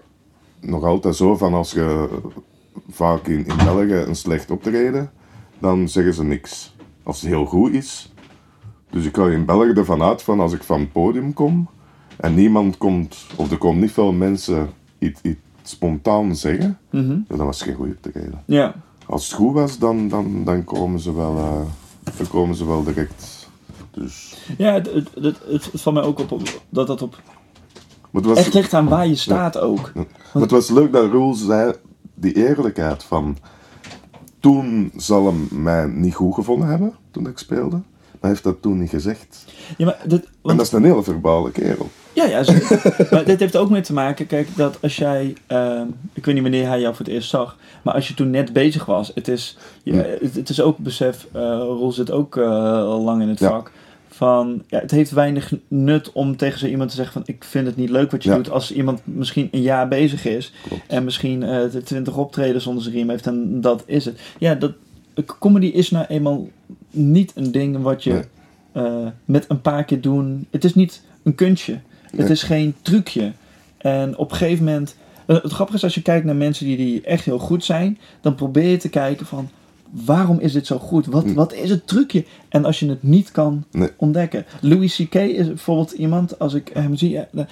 nog 0.60 0.84
altijd 0.84 1.16
zo 1.16 1.36
van 1.36 1.54
als 1.54 1.72
je 1.72 2.08
vaak 2.90 3.26
in, 3.26 3.46
in 3.46 3.56
België 3.64 3.94
een 3.94 4.16
slecht 4.16 4.50
optreden, 4.50 5.10
dan 5.58 5.88
zeggen 5.88 6.14
ze 6.14 6.24
niks. 6.24 6.74
Als 7.02 7.20
het 7.20 7.30
heel 7.30 7.44
goed 7.44 7.72
is. 7.72 8.12
Dus 8.90 9.04
ik 9.04 9.16
ga 9.16 9.26
in 9.28 9.44
België 9.44 9.72
ervan 9.72 10.02
uit 10.02 10.22
van 10.22 10.40
als 10.40 10.52
ik 10.52 10.62
van 10.62 10.80
het 10.80 10.92
podium 10.92 11.32
kom 11.32 11.68
en 12.16 12.34
niemand 12.34 12.78
komt, 12.78 13.26
of 13.36 13.50
er 13.50 13.58
komen 13.58 13.80
niet 13.80 13.92
veel 13.92 14.12
mensen 14.12 14.68
iets, 14.98 15.20
iets 15.22 15.40
spontaan 15.68 16.36
zeggen, 16.36 16.78
Mhm. 16.90 17.10
ja, 17.28 17.36
dan 17.36 17.46
was 17.46 17.58
het 17.58 17.68
geen 17.68 17.76
goed 17.76 17.88
optreden. 17.88 18.42
Ja. 18.44 18.74
Als 19.06 19.24
het 19.26 19.34
goed 19.34 19.54
was, 19.54 19.78
dan, 19.78 20.08
dan, 20.08 20.44
dan, 20.44 20.64
komen, 20.64 21.00
ze 21.00 21.14
wel, 21.14 21.36
eh, 21.36 21.60
dan 22.16 22.28
komen 22.28 22.56
ze 22.56 22.66
wel 22.66 22.84
direct. 22.84 23.48
Dus. 23.90 24.36
Ja, 24.58 24.72
het, 24.72 24.90
het, 25.14 25.38
het, 25.48 25.70
valt 25.72 25.94
mij 25.96 26.04
ook 26.04 26.18
op, 26.18 26.32
op 26.32 26.62
dat 26.68 26.86
dat 26.86 27.02
op 27.02 27.20
Maar 28.10 28.22
het 28.22 28.24
was, 28.24 28.38
echt 28.38 28.54
ligt 28.54 28.74
aan 28.74 28.88
waar 28.88 29.06
je 29.06 29.14
staat 29.14 29.58
ook. 29.58 29.90
Ja. 29.94 30.04
Maar 30.32 30.42
het 30.42 30.50
was 30.50 30.70
leuk 30.70 30.92
dat 30.92 31.10
Roel 31.10 31.34
zei, 31.34 31.72
die 32.14 32.32
eerlijkheid 32.34 33.02
van... 33.02 33.36
Toen 34.40 34.92
zal 34.96 35.26
hem 35.26 35.48
mij 35.50 35.86
niet 35.86 36.14
goed 36.14 36.34
gevonden 36.34 36.68
hebben, 36.68 36.94
toen 37.10 37.26
ik 37.26 37.38
speelde. 37.38 37.80
hij 38.20 38.30
heeft 38.30 38.42
dat 38.42 38.62
toen 38.62 38.78
niet 38.78 38.90
gezegd. 38.90 39.44
Ja, 39.76 39.84
maar 39.84 39.98
dit, 40.06 40.28
En 40.42 40.56
dat 40.56 40.66
is 40.66 40.72
een 40.72 40.84
hele 40.84 41.02
verbale 41.02 41.50
kerel. 41.50 41.88
Ja, 42.16 42.24
ja, 42.24 42.42
zeker. 42.42 42.96
maar 43.10 43.24
dit 43.24 43.40
heeft 43.40 43.56
ook 43.56 43.70
mee 43.70 43.80
te 43.80 43.92
maken, 43.92 44.26
kijk, 44.26 44.48
dat 44.56 44.78
als 44.82 44.96
jij, 44.96 45.34
ehm, 45.46 45.86
ik 46.12 46.24
weet 46.24 46.34
niet 46.34 46.42
wanneer 46.42 46.68
hij 46.68 46.80
jou 46.80 46.94
voor 46.94 47.04
het 47.04 47.14
eerst 47.14 47.28
zag, 47.30 47.56
maar 47.82 47.94
als 47.94 48.08
je 48.08 48.14
toen 48.14 48.30
net 48.30 48.52
bezig 48.52 48.84
was, 48.84 49.10
het 49.14 49.28
is, 49.28 49.56
je- 49.82 49.92
Ja. 49.94 50.02
het, 50.20 50.34
het 50.34 50.48
is 50.48 50.60
ook 50.60 50.78
besef, 50.78 51.26
eh 51.32 51.40
Roel 51.60 51.92
zit 51.92 52.10
ook 52.10 52.36
eh, 52.36 52.72
al 52.82 53.02
lang 53.02 53.22
in 53.22 53.28
het 53.28 53.38
Ja. 53.38 53.48
vak, 53.48 53.70
van, 54.08 54.62
ja, 54.68 54.78
het 54.80 54.90
heeft 54.90 55.10
weinig 55.10 55.52
nut 55.68 56.12
om 56.12 56.36
tegen 56.36 56.58
zo 56.58 56.66
iemand 56.66 56.90
te 56.90 56.96
zeggen 56.96 57.12
van, 57.12 57.34
ik 57.34 57.44
vind 57.44 57.66
het 57.66 57.76
niet 57.76 57.90
leuk 57.90 58.10
wat 58.10 58.22
je 58.22 58.28
Ja. 58.30 58.36
doet, 58.36 58.50
als 58.50 58.72
iemand 58.72 59.00
misschien 59.04 59.48
een 59.50 59.62
jaar 59.62 59.88
bezig 59.88 60.24
is, 60.26 60.52
Klopt. 60.68 60.82
en 60.86 61.04
misschien 61.04 61.42
eh, 61.42 61.70
de 61.72 61.82
20 61.82 62.16
optredens 62.16 62.66
onder 62.66 62.82
zijn 62.82 62.94
riem 62.94 63.08
heeft 63.10 63.26
en 63.26 63.60
dat 63.60 63.82
is 63.86 64.04
het. 64.04 64.20
Ja, 64.38 64.54
dat, 64.54 64.72
comedy 65.38 65.66
is 65.66 65.90
nou 65.90 66.04
eenmaal 66.08 66.48
niet 66.90 67.32
een 67.34 67.52
ding 67.52 67.82
wat 67.82 68.04
je 68.04 68.12
Nee. 68.12 69.10
met 69.24 69.44
een 69.48 69.60
paar 69.60 69.84
keer 69.84 70.00
doen. 70.00 70.46
Het 70.50 70.64
is 70.64 70.74
niet 70.74 71.02
een 71.22 71.34
kunstje. 71.34 71.78
Het 72.16 72.30
is 72.30 72.42
geen 72.42 72.74
trucje. 72.82 73.32
En 73.78 74.16
op 74.16 74.30
een 74.30 74.36
gegeven 74.36 74.64
moment. 74.64 74.96
eh, 75.26 75.42
Het 75.42 75.52
grappige 75.52 75.76
is 75.76 75.84
als 75.84 75.94
je 75.94 76.02
kijkt 76.02 76.24
naar 76.26 76.36
mensen 76.36 76.66
die, 76.66 76.76
die 76.76 77.00
echt 77.00 77.24
heel 77.24 77.38
goed 77.38 77.64
zijn, 77.64 77.98
dan 78.20 78.34
probeer 78.34 78.68
je 78.70 78.76
te 78.76 78.88
kijken 78.88 79.26
van 79.26 79.48
waarom 79.90 80.38
is 80.40 80.52
dit 80.52 80.66
zo 80.66 80.78
goed? 80.78 81.06
Wat, 81.06 81.24
Hm. 81.24 81.34
wat 81.34 81.52
is 81.54 81.70
het 81.70 81.86
trucje? 81.86 82.24
En 82.48 82.64
als 82.64 82.80
je 82.80 82.88
het 82.88 83.02
niet 83.02 83.30
kan 83.30 83.64
Nee. 83.70 83.88
ontdekken. 83.96 84.44
Louis 84.60 84.96
C.K. 84.96 85.14
is 85.14 85.46
bijvoorbeeld 85.46 85.90
iemand, 85.92 86.38
als 86.38 86.54
ik 86.54 86.70
hem 86.72 86.96
zie, 86.96 87.18
eh, 87.18 87.44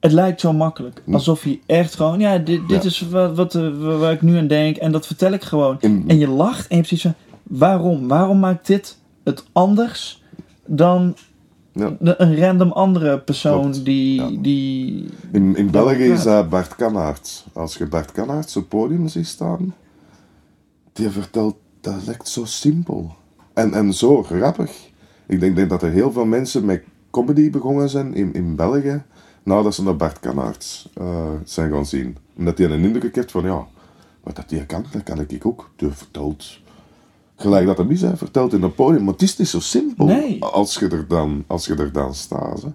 het 0.00 0.12
lijkt 0.12 0.40
zo 0.40 0.52
makkelijk. 0.52 1.02
Hm. 1.04 1.14
Alsof 1.14 1.42
hij 1.42 1.60
echt 1.66 1.94
gewoon, 1.94 2.20
ja, 2.20 2.38
dit, 2.38 2.68
dit 2.68 2.82
Ja. 2.82 2.88
is 2.88 3.00
wat, 3.00 3.36
wat, 3.36 3.54
eh, 3.54 3.98
waar 3.98 4.12
ik 4.12 4.22
nu 4.22 4.36
aan 4.38 4.46
denk 4.46 4.76
en 4.76 4.92
dat 4.92 5.06
vertel 5.06 5.32
ik 5.32 5.42
gewoon. 5.42 5.76
In, 5.80 6.04
En 6.06 6.18
je 6.18 6.28
lacht 6.28 6.60
en 6.60 6.66
je 6.68 6.82
hebt 6.82 6.88
zoiets 6.88 7.06
van, 7.06 7.14
waarom? 7.58 8.08
Waarom 8.08 8.38
maakt 8.38 8.66
dit 8.66 8.96
het 9.24 9.44
anders 9.52 10.22
dan 10.66 11.16
ja. 11.78 11.96
een 12.16 12.38
random 12.38 12.72
andere 12.72 13.18
persoon 13.18 13.60
Klopt, 13.60 13.84
die, 13.84 14.20
ja. 14.20 14.42
die... 14.42 15.08
in, 15.32 15.56
in 15.56 15.70
België 15.70 16.04
is 16.12 16.22
dat 16.22 16.48
Bart 16.48 16.76
Kanaert. 16.76 17.46
Als 17.52 17.76
je 17.76 17.86
Bart 17.86 18.12
Kanaert 18.12 18.48
op 18.48 18.54
het 18.54 18.68
podium 18.68 19.08
ziet 19.08 19.26
staan, 19.26 19.74
die 20.92 21.10
vertelt, 21.10 21.56
dat 21.80 22.06
lijkt 22.06 22.28
zo 22.28 22.44
simpel. 22.44 23.14
En, 23.52 23.74
en 23.74 23.92
zo 23.92 24.22
grappig. 24.22 24.70
Ik 25.26 25.40
denk, 25.40 25.56
denk 25.56 25.70
dat 25.70 25.82
er 25.82 25.90
heel 25.90 26.12
veel 26.12 26.24
mensen 26.24 26.64
met 26.64 26.82
comedy 27.10 27.50
begonnen 27.50 27.88
zijn 27.88 28.14
in, 28.14 28.32
in 28.32 28.56
België, 28.56 29.02
nadat 29.42 29.74
ze 29.74 29.82
naar 29.82 29.96
Bart 29.96 30.20
Kanaert 30.20 30.88
eh, 30.94 31.30
zijn 31.44 31.72
gaan 31.72 31.86
zien. 31.86 32.16
Omdat 32.36 32.58
hij 32.58 32.70
een 32.70 32.84
indruk 32.84 33.14
heeft 33.14 33.30
van, 33.30 33.44
ja, 33.44 33.66
wat 34.22 34.36
dat 34.36 34.48
die 34.48 34.66
kan, 34.66 34.84
dat 34.90 35.02
kan 35.02 35.20
ik 35.20 35.46
ook. 35.46 35.70
Die 35.76 35.90
vertelt, 35.90 36.60
gelijk 37.38 37.66
dat 37.66 37.78
hem 37.78 37.90
is, 37.90 38.02
vertelt 38.14 38.52
in 38.52 38.62
een 38.62 38.74
podium. 38.74 39.04
Maar 39.04 39.12
het 39.12 39.22
is 39.22 39.36
niet 39.36 39.48
zo 39.48 39.60
simpel 39.60 40.06
Nee. 40.06 40.44
als, 40.44 40.74
je 40.78 40.88
er 40.88 41.04
dan, 41.08 41.44
als 41.46 41.66
je 41.66 41.74
er 41.74 41.92
dan 41.92 42.14
staat. 42.14 42.62
Hè. 42.62 42.68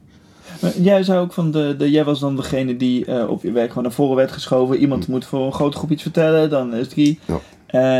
Maar 0.61 0.80
Jij 0.80 1.03
zei 1.03 1.20
ook 1.20 1.34
van, 1.34 1.51
de, 1.51 1.76
de, 1.78 1.91
jij 1.91 2.03
was 2.03 2.20
dan 2.20 2.36
degene 2.36 2.78
die 2.78 3.05
eh, 3.05 3.30
op 3.30 3.41
je 3.43 3.51
werk 3.51 3.68
gewoon 3.68 3.84
naar 3.84 3.91
voren 3.91 4.16
werd 4.16 4.32
geschoven. 4.32 4.78
Iemand 4.78 5.07
moet 5.07 5.26
voor 5.26 5.45
een 5.45 5.53
grote 5.53 5.78
groep 5.78 5.91
iets 5.91 6.01
vertellen, 6.01 6.49
dan 6.49 6.74
is 6.74 6.86
het 6.86 6.95
die. 6.95 7.20
Ja. 7.26 7.39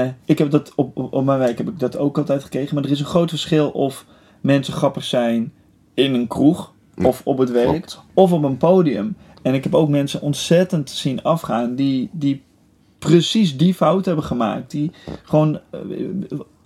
Eh, 0.06 0.10
ik 0.26 0.38
heb 0.38 0.52
dat 0.52 0.72
op, 0.76 0.98
op, 0.98 1.14
op 1.14 1.26
mijn 1.26 1.40
werk 1.40 1.58
heb 1.58 1.68
ik 1.70 1.80
dat 1.80 1.98
ook 1.98 2.18
altijd 2.18 2.44
gekregen. 2.44 2.76
Maar 2.76 2.84
er 2.84 2.92
is 2.92 3.00
een 3.00 3.06
groot 3.06 3.30
verschil 3.30 3.70
of 3.70 4.06
mensen 4.42 4.74
grappig 4.74 5.04
zijn 5.04 5.54
in 5.94 6.14
een 6.14 6.28
kroeg 6.28 6.74
Ja, 6.96 7.08
of 7.08 7.22
op 7.24 7.38
het 7.38 7.52
werk 7.52 7.68
klopt. 7.68 8.02
of 8.14 8.32
op 8.32 8.44
een 8.44 8.58
podium. 8.58 9.16
En 9.42 9.54
ik 9.54 9.64
heb 9.64 9.76
ook 9.76 9.90
mensen 9.90 10.22
ontzettend 10.22 10.90
zien 10.90 11.24
afgaan 11.24 11.76
die, 11.76 12.10
die 12.12 12.44
precies 13.00 13.58
die 13.58 13.74
fout 13.74 14.06
hebben 14.06 14.24
gemaakt. 14.24 14.72
Die 14.72 14.92
gewoon 15.24 15.60
eh, 15.70 15.80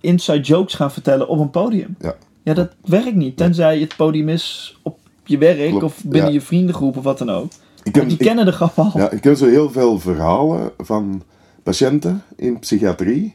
inside 0.00 0.40
jokes 0.40 0.74
gaan 0.74 0.92
vertellen 0.92 1.28
op 1.28 1.38
een 1.38 1.50
podium. 1.50 1.96
Ja. 2.00 2.14
Ja, 2.42 2.54
dat 2.54 2.70
werkt 2.84 3.14
niet. 3.14 3.36
Tenzij 3.36 3.78
het 3.80 3.96
podium 3.96 4.28
is 4.28 4.78
op 4.82 4.98
je 5.24 5.38
werk 5.38 5.68
Klopt, 5.68 5.84
of 5.84 6.02
binnen 6.04 6.28
ja. 6.28 6.34
je 6.34 6.40
vriendengroep 6.40 6.96
of 6.96 7.04
wat 7.04 7.18
dan 7.18 7.30
ook. 7.30 7.50
Ik 7.82 7.94
die 7.94 8.02
ik- 8.06 8.18
kennen 8.18 8.44
de 8.44 8.52
grap 8.52 8.78
al. 8.78 8.90
Ja, 8.94 9.10
ik 9.10 9.24
heb 9.24 9.36
zo 9.36 9.46
heel 9.46 9.70
veel 9.70 9.98
verhalen 9.98 10.70
van 10.78 11.22
patiënten 11.62 12.22
in 12.36 12.58
psychiatrie. 12.58 13.34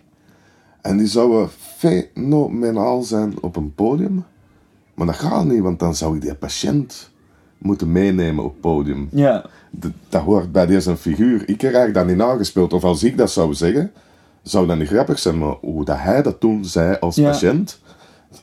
En 0.81 0.97
die 0.97 1.07
zouden 1.07 1.49
fenomenaal 1.77 3.01
zijn 3.03 3.33
op 3.41 3.55
een 3.55 3.73
podium. 3.75 4.25
Maar 4.93 5.05
dat 5.07 5.15
gaat 5.15 5.45
niet, 5.45 5.61
want 5.61 5.79
dan 5.79 5.95
zou 5.95 6.15
ik 6.15 6.21
die 6.21 6.35
patiënt 6.35 7.09
moeten 7.57 7.91
meenemen 7.91 8.43
op 8.43 8.51
het 8.51 8.61
podium. 8.61 9.07
Ja, 9.11 9.45
D- 9.79 9.85
dat 10.09 10.21
hoort 10.21 10.51
bij 10.51 10.65
deze 10.65 10.97
figuur. 10.97 11.49
Ik 11.49 11.57
krijg 11.57 11.93
dat 11.93 12.05
niet 12.07 12.15
nagespeeld. 12.17 12.73
Of 12.73 12.83
als 12.83 13.03
ik 13.03 13.17
dat 13.17 13.31
zou 13.31 13.53
zeggen, 13.53 13.91
zou 14.43 14.67
dat 14.67 14.77
niet 14.77 14.87
grappig 14.87 15.19
zijn. 15.19 15.37
Maar 15.37 15.55
hoe 15.61 15.85
dat 15.85 15.97
hij 15.99 16.21
dat 16.21 16.39
toen 16.39 16.65
zei 16.65 16.97
als 16.99 17.15
Ja. 17.15 17.29
patiënt, 17.29 17.79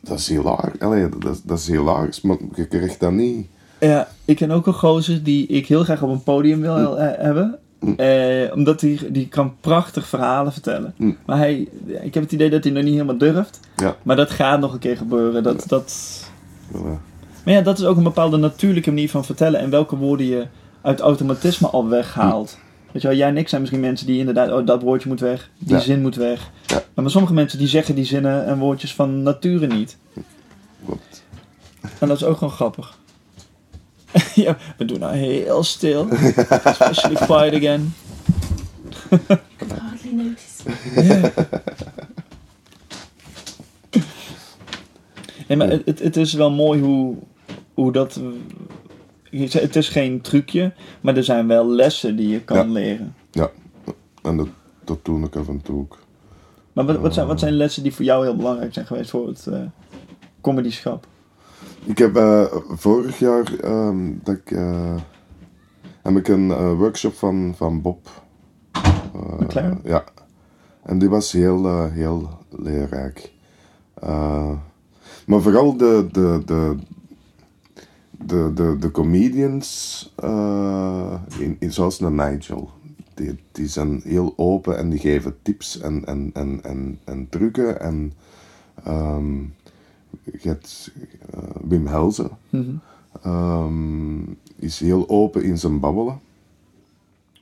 dat 0.00 0.18
is 0.18 0.28
hilarisch. 0.28 0.80
Allee, 0.80 1.08
dat, 1.18 1.40
dat 1.44 1.58
is 1.58 1.66
hilarisch, 1.66 2.20
maar 2.20 2.36
je 2.54 2.66
krijgt 2.66 3.00
dat 3.00 3.12
niet. 3.12 3.46
ja, 3.80 4.08
ik 4.24 4.36
ken 4.36 4.50
ook 4.50 4.66
een 4.66 4.72
gozer 4.74 5.22
die 5.22 5.46
ik 5.46 5.66
heel 5.66 5.84
graag 5.84 6.02
op 6.02 6.10
een 6.10 6.22
podium 6.22 6.60
wil 6.60 6.98
eh, 6.98 7.24
hebben. 7.24 7.58
Eh, 7.96 8.54
omdat 8.54 8.80
hij 8.80 8.98
die 9.10 9.28
kan 9.28 9.54
prachtig 9.60 10.06
verhalen 10.06 10.52
vertellen. 10.52 10.94
Mm. 10.96 11.16
Maar 11.26 11.36
hij, 11.36 11.68
ik 12.02 12.14
heb 12.14 12.22
het 12.22 12.32
idee 12.32 12.50
dat 12.50 12.64
hij 12.64 12.72
nog 12.72 12.82
niet 12.82 12.92
helemaal 12.92 13.18
durft. 13.18 13.60
Ja, 13.76 13.96
Maar 14.02 14.16
dat 14.16 14.30
gaat 14.30 14.60
nog 14.60 14.72
een 14.72 14.78
keer 14.78 14.96
gebeuren. 14.96 15.42
Dat, 15.42 15.64
dat... 15.68 15.94
Maar 17.44 17.54
ja, 17.54 17.60
dat 17.60 17.78
is 17.78 17.84
ook 17.84 17.96
een 17.96 18.02
bepaalde 18.02 18.36
natuurlijke 18.36 18.90
manier 18.90 19.10
van 19.10 19.24
vertellen. 19.24 19.60
En 19.60 19.70
welke 19.70 19.96
woorden 19.96 20.26
je 20.26 20.46
uit 20.82 21.00
automatisme 21.00 21.68
al 21.68 21.88
weghaalt. 21.88 22.58
Weet 22.92 23.02
je 23.02 23.08
wel, 23.08 23.16
jij 23.16 23.28
en 23.28 23.36
ik 23.36 23.48
zijn 23.48 23.60
misschien 23.60 23.82
mensen 23.82 24.06
die 24.06 24.18
inderdaad, 24.18 24.50
oh 24.52 24.66
dat 24.66 24.82
woordje 24.82 25.08
moet 25.08 25.20
weg, 25.20 25.50
die 25.58 25.74
Ja. 25.74 25.80
zin 25.80 26.00
moet 26.00 26.14
weg. 26.16 26.50
Ja. 26.66 26.82
Maar, 26.94 27.10
sommige 27.10 27.34
mensen 27.34 27.58
die 27.58 27.68
zeggen 27.68 27.94
die 27.94 28.04
zinnen 28.04 28.46
en 28.46 28.58
woordjes 28.58 28.94
van 28.94 29.22
nature 29.22 29.66
niet. 29.66 29.96
klopt. 30.84 31.24
En 31.98 32.08
dat 32.08 32.16
is 32.16 32.24
ook 32.24 32.36
gewoon 32.38 32.52
grappig. 32.54 32.98
ja, 34.34 34.56
we 34.78 34.84
doen 34.84 34.98
nou 34.98 35.16
heel 35.16 35.62
stil. 35.62 36.08
Especially 36.64 37.14
quiet 37.26 37.54
again. 37.54 37.94
Hardly 39.80 40.12
notice. 40.22 40.62
Nee, 45.48 45.56
maar 45.58 45.68
het, 45.70 45.82
het, 45.84 45.98
het 45.98 46.16
is 46.16 46.32
wel 46.32 46.50
mooi 46.50 46.80
hoe, 46.80 47.16
hoe 47.74 47.92
dat... 47.92 48.20
Het 49.30 49.76
is 49.76 49.88
geen 49.88 50.20
trucje, 50.20 50.72
maar 51.00 51.16
er 51.16 51.24
zijn 51.24 51.46
wel 51.46 51.66
lessen 51.68 52.16
die 52.16 52.28
je 52.28 52.40
kan 52.40 52.56
Ja. 52.56 52.72
leren. 52.72 53.14
Ja, 53.30 53.50
en 54.22 54.36
dat, 54.36 54.48
dat 54.84 55.04
doe 55.04 55.24
ik 55.24 55.36
af 55.36 55.48
en 55.48 55.62
toe 55.62 55.78
ook. 55.80 55.98
Maar 56.72 56.84
wat, 56.84 56.96
wat, 56.98 57.14
zijn, 57.14 57.26
wat 57.26 57.40
zijn 57.40 57.52
lessen 57.52 57.82
die 57.82 57.94
voor 57.94 58.04
jou 58.04 58.24
heel 58.24 58.36
belangrijk 58.36 58.74
zijn 58.74 58.86
geweest 58.86 59.10
voor 59.10 59.26
het 59.28 59.46
eh 59.46 59.60
comedyschap? 60.40 61.06
Ik 61.84 61.98
heb 61.98 62.16
eh, 62.16 62.44
vorig 62.68 63.18
jaar 63.18 63.54
ehm, 63.60 64.12
dat 64.22 64.36
ik, 64.36 64.50
eh, 64.50 64.94
heb 66.02 66.16
ik 66.16 66.28
een 66.28 66.50
eh, 66.50 66.72
workshop 66.72 67.14
van, 67.14 67.54
van 67.56 67.82
Bob. 67.82 68.08
McLaren? 69.38 69.80
Ja. 69.84 70.04
En 70.82 70.98
die 70.98 71.08
was 71.08 71.32
heel, 71.32 71.86
heel 71.88 72.28
leerrijk. 72.48 73.32
Maar 75.26 75.40
vooral 75.40 75.76
de, 75.76 76.08
de, 76.12 76.42
de, 76.44 76.76
de, 78.26 78.50
de, 78.54 78.76
de 78.80 78.90
comedians, 78.90 80.12
eh, 80.16 81.14
in, 81.38 81.56
in, 81.58 81.72
zoals 81.72 82.00
een 82.00 82.14
Nigel, 82.14 82.70
die, 83.14 83.38
die 83.52 83.66
zijn 83.68 84.00
heel 84.04 84.32
open 84.36 84.78
en 84.78 84.90
die 84.90 84.98
geven 84.98 85.36
tips 85.42 85.80
en, 85.80 86.04
en, 86.04 86.30
en, 86.32 86.60
en, 86.62 86.98
en 87.04 87.28
trucken. 87.28 87.80
En 87.80 88.12
ehm, 88.84 89.38
je 90.24 90.48
hebt 90.48 90.92
eh, 91.30 91.38
Wim 91.68 91.86
Helzen, 91.86 92.30
Mhm. 92.50 92.70
ehm, 93.22 94.20
is 94.56 94.80
heel 94.80 95.08
open 95.08 95.42
in 95.42 95.58
zijn 95.58 95.80
babbelen. 95.80 96.20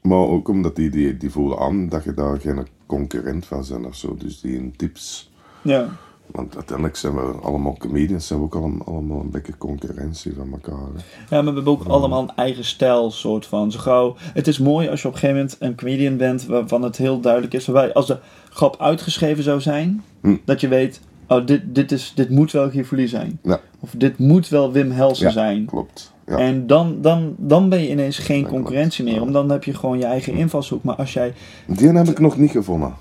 Maar 0.03 0.19
ook 0.19 0.49
omdat 0.49 0.77
die, 0.77 0.91
die, 0.91 1.17
die 1.17 1.31
voelen 1.31 1.59
aan 1.59 1.89
dat 1.89 2.05
je 2.05 2.15
daar 2.15 2.41
geen 2.41 2.67
concurrent 2.87 3.47
van 3.47 3.65
bent 3.69 3.87
of 3.87 3.95
zo. 3.95 4.15
Dus 4.17 4.41
die 4.41 4.55
in 4.57 4.77
tips. 4.77 5.33
Ja. 5.63 5.89
Want 6.31 6.55
uiteindelijk 6.57 6.97
zijn 6.97 7.15
we 7.15 7.21
allemaal 7.43 7.77
comedians, 7.79 8.27
zijn 8.27 8.39
we 8.39 8.45
ook 8.45 8.55
allemaal, 8.55 8.87
allemaal 8.87 9.21
een 9.21 9.31
beetje 9.31 9.59
concurrentie 9.59 10.33
van 10.37 10.53
elkaar. 10.53 10.75
hè. 10.95 11.37
ja, 11.37 11.43
maar 11.43 11.45
we 11.45 11.61
hebben 11.61 11.73
ook 11.73 11.85
allemaal 11.85 12.23
een 12.23 12.35
eigen 12.37 12.65
stijl, 12.65 13.11
soort 13.11 13.47
van. 13.47 13.71
Zo 13.73 13.79
gauw. 13.79 14.17
Het 14.19 14.47
is 14.49 14.59
mooi 14.59 14.89
als 14.89 15.03
je 15.03 15.09
op 15.09 15.15
een 15.15 15.19
gegeven 15.21 15.41
moment 15.41 15.57
een 15.61 15.75
comedian 15.77 16.17
bent 16.17 16.47
waarvan 16.47 16.83
het 16.83 16.97
heel 16.97 17.21
duidelijk 17.21 17.55
is. 17.55 17.67
Waarbij 17.67 17.93
als 17.93 18.07
de 18.07 18.19
grap 18.51 18.81
uitgeschreven 18.81 19.43
zou 19.45 19.61
zijn, 19.61 20.03
Hm. 20.21 20.37
dat 20.45 20.61
je 20.61 20.69
weet, 20.69 21.01
oh, 21.29 21.47
dit, 21.47 21.63
dit, 21.75 21.93
is, 21.93 22.13
dit 22.15 22.31
moet 22.31 22.53
wel 22.53 22.71
Givoli 22.71 23.09
zijn. 23.09 23.39
Ja, 23.43 23.61
Of 23.81 23.91
dit 23.97 24.19
moet 24.19 24.49
wel 24.49 24.73
Wim 24.73 24.91
Helsen 24.91 25.27
Ja. 25.27 25.33
zijn. 25.33 25.65
klopt. 25.65 26.13
Ja. 26.27 26.37
En 26.37 26.67
dan, 26.67 26.99
dan, 27.01 27.35
dan 27.39 27.69
ben 27.69 27.81
je 27.83 27.91
ineens 27.91 28.19
geen 28.19 28.47
concurrentie 28.47 29.05
klopt. 29.05 29.11
meer. 29.11 29.21
Want 29.21 29.33
dan 29.33 29.51
heb 29.51 29.65
je 29.65 29.75
gewoon 29.75 29.99
je 29.99 30.05
eigen 30.05 30.33
invalshoek. 30.35 30.83
Maar 30.83 30.95
als 30.97 31.13
jij... 31.13 31.35
Die 31.67 31.89
heb 31.89 32.09
ik 32.09 32.19
nog 32.19 32.37
niet 32.39 32.51
gevonden. 32.51 32.95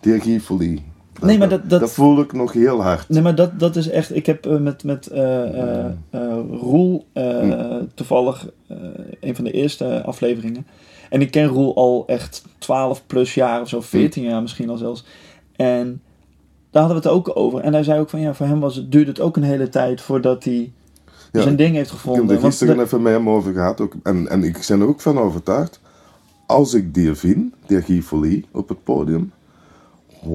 Die 0.00 0.20
Guy 0.20 0.40
Folie. 0.40 0.82
Nee, 1.20 1.38
maar 1.38 1.48
dat- 1.48 1.70
dat- 1.70 1.80
dat 1.80 1.92
voel 1.92 2.20
ik 2.20 2.32
nog 2.32 2.52
heel 2.52 2.82
hard. 2.82 3.08
Nee, 3.08 3.22
maar 3.22 3.34
dat, 3.34 3.58
dat 3.58 3.76
is 3.76 3.88
echt... 3.88 4.14
Ik 4.16 4.26
heb 4.26 4.46
eh, 4.46 4.56
met, 4.58 4.84
met 4.84 5.06
eh 5.06 5.84
eh, 5.84 5.90
Roel 6.60 7.06
eh, 7.12 7.76
toevallig 7.94 8.48
een 9.20 9.34
van 9.34 9.44
de 9.44 9.50
eerste 9.50 10.02
afleveringen. 10.04 10.66
En 11.10 11.20
ik 11.20 11.30
ken 11.30 11.46
Roel 11.46 11.76
al 11.76 12.04
echt 12.06 12.44
12 12.58 13.02
plus 13.06 13.34
jaar 13.34 13.60
of 13.60 13.68
zo. 13.68 13.80
14 13.80 14.22
jaar 14.22 14.42
misschien 14.42 14.70
al 14.70 14.76
zelfs. 14.76 15.04
En 15.56 16.00
daar 16.70 16.82
hadden 16.82 17.02
we 17.02 17.08
het 17.08 17.16
ook 17.18 17.36
over. 17.36 17.60
En 17.60 17.72
hij 17.72 17.82
zei 17.82 18.00
ook 18.00 18.10
van 18.10 18.20
ja, 18.20 18.34
voor 18.34 18.46
hem 18.46 18.60
was 18.60 18.76
het, 18.76 18.92
duurde 18.92 19.10
het 19.10 19.20
ook 19.20 19.36
een 19.36 19.42
hele 19.42 19.68
tijd 19.68 20.00
voordat 20.00 20.44
hij 20.44 20.72
Ja, 21.32 21.42
zijn 21.42 21.56
ding 21.56 21.74
heeft 21.74 21.90
Ik 21.90 21.96
heb 21.96 22.00
gevonden. 22.04 22.36
er 22.36 22.42
gisteren 22.42 22.80
even 22.80 23.02
met 23.02 23.12
hem 23.12 23.28
over 23.28 23.52
gehad. 23.52 23.80
Ook, 23.80 23.94
en, 24.02 24.28
en 24.28 24.44
ik 24.44 24.64
ben 24.68 24.80
er 24.80 24.86
ook 24.86 25.00
van 25.00 25.18
overtuigd. 25.18 25.80
Als 26.46 26.74
ik 26.74 26.94
die 26.94 27.14
vind, 27.14 27.54
die 27.66 27.82
Guy 27.82 28.02
Folie, 28.02 28.44
op 28.52 28.68
het 28.68 28.84
podium. 28.84 29.32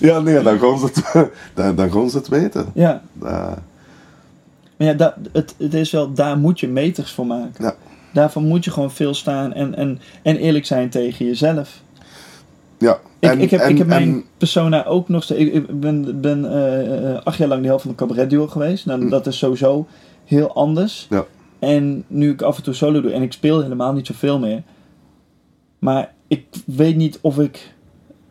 ja, 0.00 0.20
nee, 0.20 0.42
dan 0.42 0.58
gaan 0.58 0.78
ze 0.78 0.84
het, 0.86 1.30
dan, 1.54 1.74
dan 1.74 1.92
gaan 1.92 2.10
ze 2.10 2.16
het 2.16 2.28
weten. 2.28 2.66
ja, 2.74 3.02
Uh, 3.22 3.28
maar 4.76 4.88
ja, 4.88 4.92
da, 4.94 5.14
het, 5.32 5.54
het 5.58 5.74
is 5.74 5.90
wel, 5.90 6.12
daar 6.12 6.38
moet 6.38 6.60
je 6.60 6.68
meters 6.68 7.12
voor 7.12 7.26
maken. 7.26 7.64
ja, 7.64 7.74
Daarvan 8.12 8.44
moet 8.46 8.64
je 8.64 8.70
gewoon 8.70 8.90
veel 8.90 9.14
staan 9.14 9.52
en, 9.52 9.74
en, 9.74 10.00
en 10.22 10.36
eerlijk 10.36 10.66
zijn 10.66 10.90
tegen 10.90 11.26
jezelf. 11.26 11.80
ja. 12.78 12.98
Ik, 13.18 13.30
En- 13.30 13.40
ik 13.40 13.50
heb, 13.50 13.60
en- 13.60 13.70
ik 13.70 13.78
heb 13.78 13.86
mijn 13.86 14.02
en- 14.02 14.24
persona 14.38 14.84
ook 14.84 15.08
nog 15.08 15.22
steeds. 15.22 15.40
Ik, 15.40 15.54
ik 15.54 15.80
ben, 15.80 16.20
ben 16.20 16.52
eh, 16.52 17.10
eh, 17.14 17.22
acht 17.24 17.38
jaar 17.38 17.48
lang 17.48 17.60
de 17.60 17.66
helft 17.66 17.82
van 17.82 17.90
een 17.90 17.96
cabaretduo 17.96 18.46
geweest. 18.46 18.86
Nou, 18.86 19.08
dat 19.08 19.26
is 19.26 19.38
sowieso 19.38 19.86
heel 20.24 20.54
anders. 20.54 21.06
Ja. 21.10 21.24
En 21.58 22.04
nu 22.06 22.30
ik 22.30 22.42
af 22.42 22.56
en 22.56 22.62
toe 22.62 22.74
solo 22.74 23.00
doe 23.00 23.12
en 23.12 23.22
ik 23.22 23.32
speel 23.32 23.60
helemaal 23.62 23.92
niet 23.92 24.06
zoveel 24.06 24.38
meer. 24.38 24.62
Maar 25.78 26.12
ik 26.30 26.46
weet 26.64 26.96
niet 26.96 27.18
of 27.20 27.38
ik. 27.38 27.74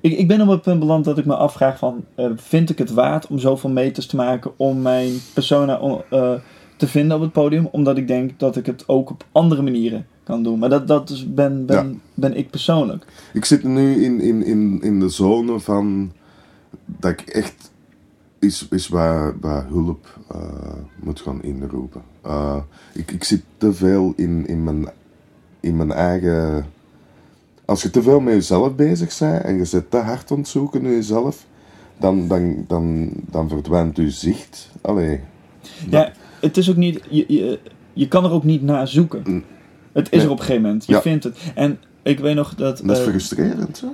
Ik, 0.01 0.17
ik 0.17 0.27
ben 0.27 0.41
op 0.41 0.47
het 0.47 0.61
punt 0.61 0.79
beland 0.79 1.05
dat 1.05 1.17
ik 1.17 1.25
me 1.25 1.35
afvraag 1.35 1.77
van... 1.77 2.05
eh, 2.15 2.25
vind 2.35 2.69
ik 2.69 2.77
het 2.77 2.91
waard 2.91 3.27
om 3.27 3.39
zoveel 3.39 3.69
meters 3.69 4.05
te 4.05 4.15
maken 4.15 4.51
om 4.57 4.81
mijn 4.81 5.13
persona 5.33 5.79
eh, 6.09 6.33
te 6.77 6.87
vinden 6.87 7.15
op 7.15 7.21
het 7.21 7.31
podium? 7.31 7.67
Omdat 7.71 7.97
ik 7.97 8.07
denk 8.07 8.39
dat 8.39 8.55
ik 8.55 8.65
het 8.65 8.83
ook 8.87 9.09
op 9.09 9.25
andere 9.31 9.61
manieren 9.61 10.05
kan 10.23 10.43
doen. 10.43 10.59
Maar 10.59 10.69
dat, 10.69 10.87
dat 10.87 11.09
is, 11.09 11.33
ben, 11.33 11.65
ben, 11.65 12.01
ben 12.13 12.37
ik 12.37 12.49
persoonlijk. 12.49 13.05
Ik 13.33 13.45
zit 13.45 13.63
nu 13.63 14.03
in, 14.03 14.21
in, 14.21 14.45
in, 14.45 14.81
in 14.81 14.99
de 14.99 15.09
zone 15.09 15.59
van 15.59 16.11
dat 16.85 17.11
ik 17.11 17.21
echt 17.21 17.71
is, 18.39 18.67
is 18.69 18.87
waar, 18.87 19.39
waar 19.39 19.67
hulp 19.67 20.19
eh, 20.31 20.73
moet 21.03 21.21
gaan 21.21 21.43
inroepen. 21.43 22.01
Ik, 22.93 23.11
ik 23.11 23.23
zit 23.23 23.41
te 23.57 23.73
veel 23.73 24.13
in, 24.15 24.47
in, 24.47 24.63
mijn, 24.63 24.89
in 25.59 25.77
mijn 25.77 25.91
eigen. 25.91 26.65
Als 27.69 27.81
je 27.81 27.89
te 27.89 28.01
veel 28.01 28.19
met 28.19 28.33
jezelf 28.33 28.75
bezig 28.75 29.17
bent 29.19 29.43
en 29.43 29.57
je 29.57 29.65
zit 29.65 29.91
te 29.91 29.97
hard 29.97 30.31
aan 30.31 30.37
het 30.37 30.47
zoeken 30.47 30.81
naar 30.83 30.91
jezelf, 30.91 31.45
dan, 31.99 32.27
dan, 32.27 32.65
dan, 32.67 33.09
dan 33.31 33.49
verdwijnt 33.49 33.97
je 33.97 34.09
zicht. 34.09 34.69
Allee, 34.81 35.19
Ja, 35.89 36.11
het 36.41 36.57
is 36.57 36.69
ook 36.69 36.75
niet. 36.75 36.99
Je, 37.09 37.25
je, 37.27 37.59
je 37.93 38.07
kan 38.07 38.23
er 38.25 38.31
ook 38.31 38.43
niet 38.43 38.61
naar 38.61 38.87
zoeken. 38.87 39.21
Mm. 39.25 39.43
Het 39.91 40.05
is 40.11 40.17
Nee. 40.17 40.25
er 40.25 40.31
op 40.31 40.37
een 40.39 40.43
gegeven 40.45 40.65
moment. 40.65 40.85
Je 40.85 40.93
Ja. 40.93 41.01
vindt 41.01 41.23
het. 41.23 41.37
En 41.55 41.79
ik 42.03 42.19
weet 42.19 42.35
nog 42.35 42.55
dat. 42.55 42.81
dat 42.85 42.97
is 42.97 43.03
eh, 43.03 43.09
frustrerend. 43.09 43.81
Hè? 43.81 43.87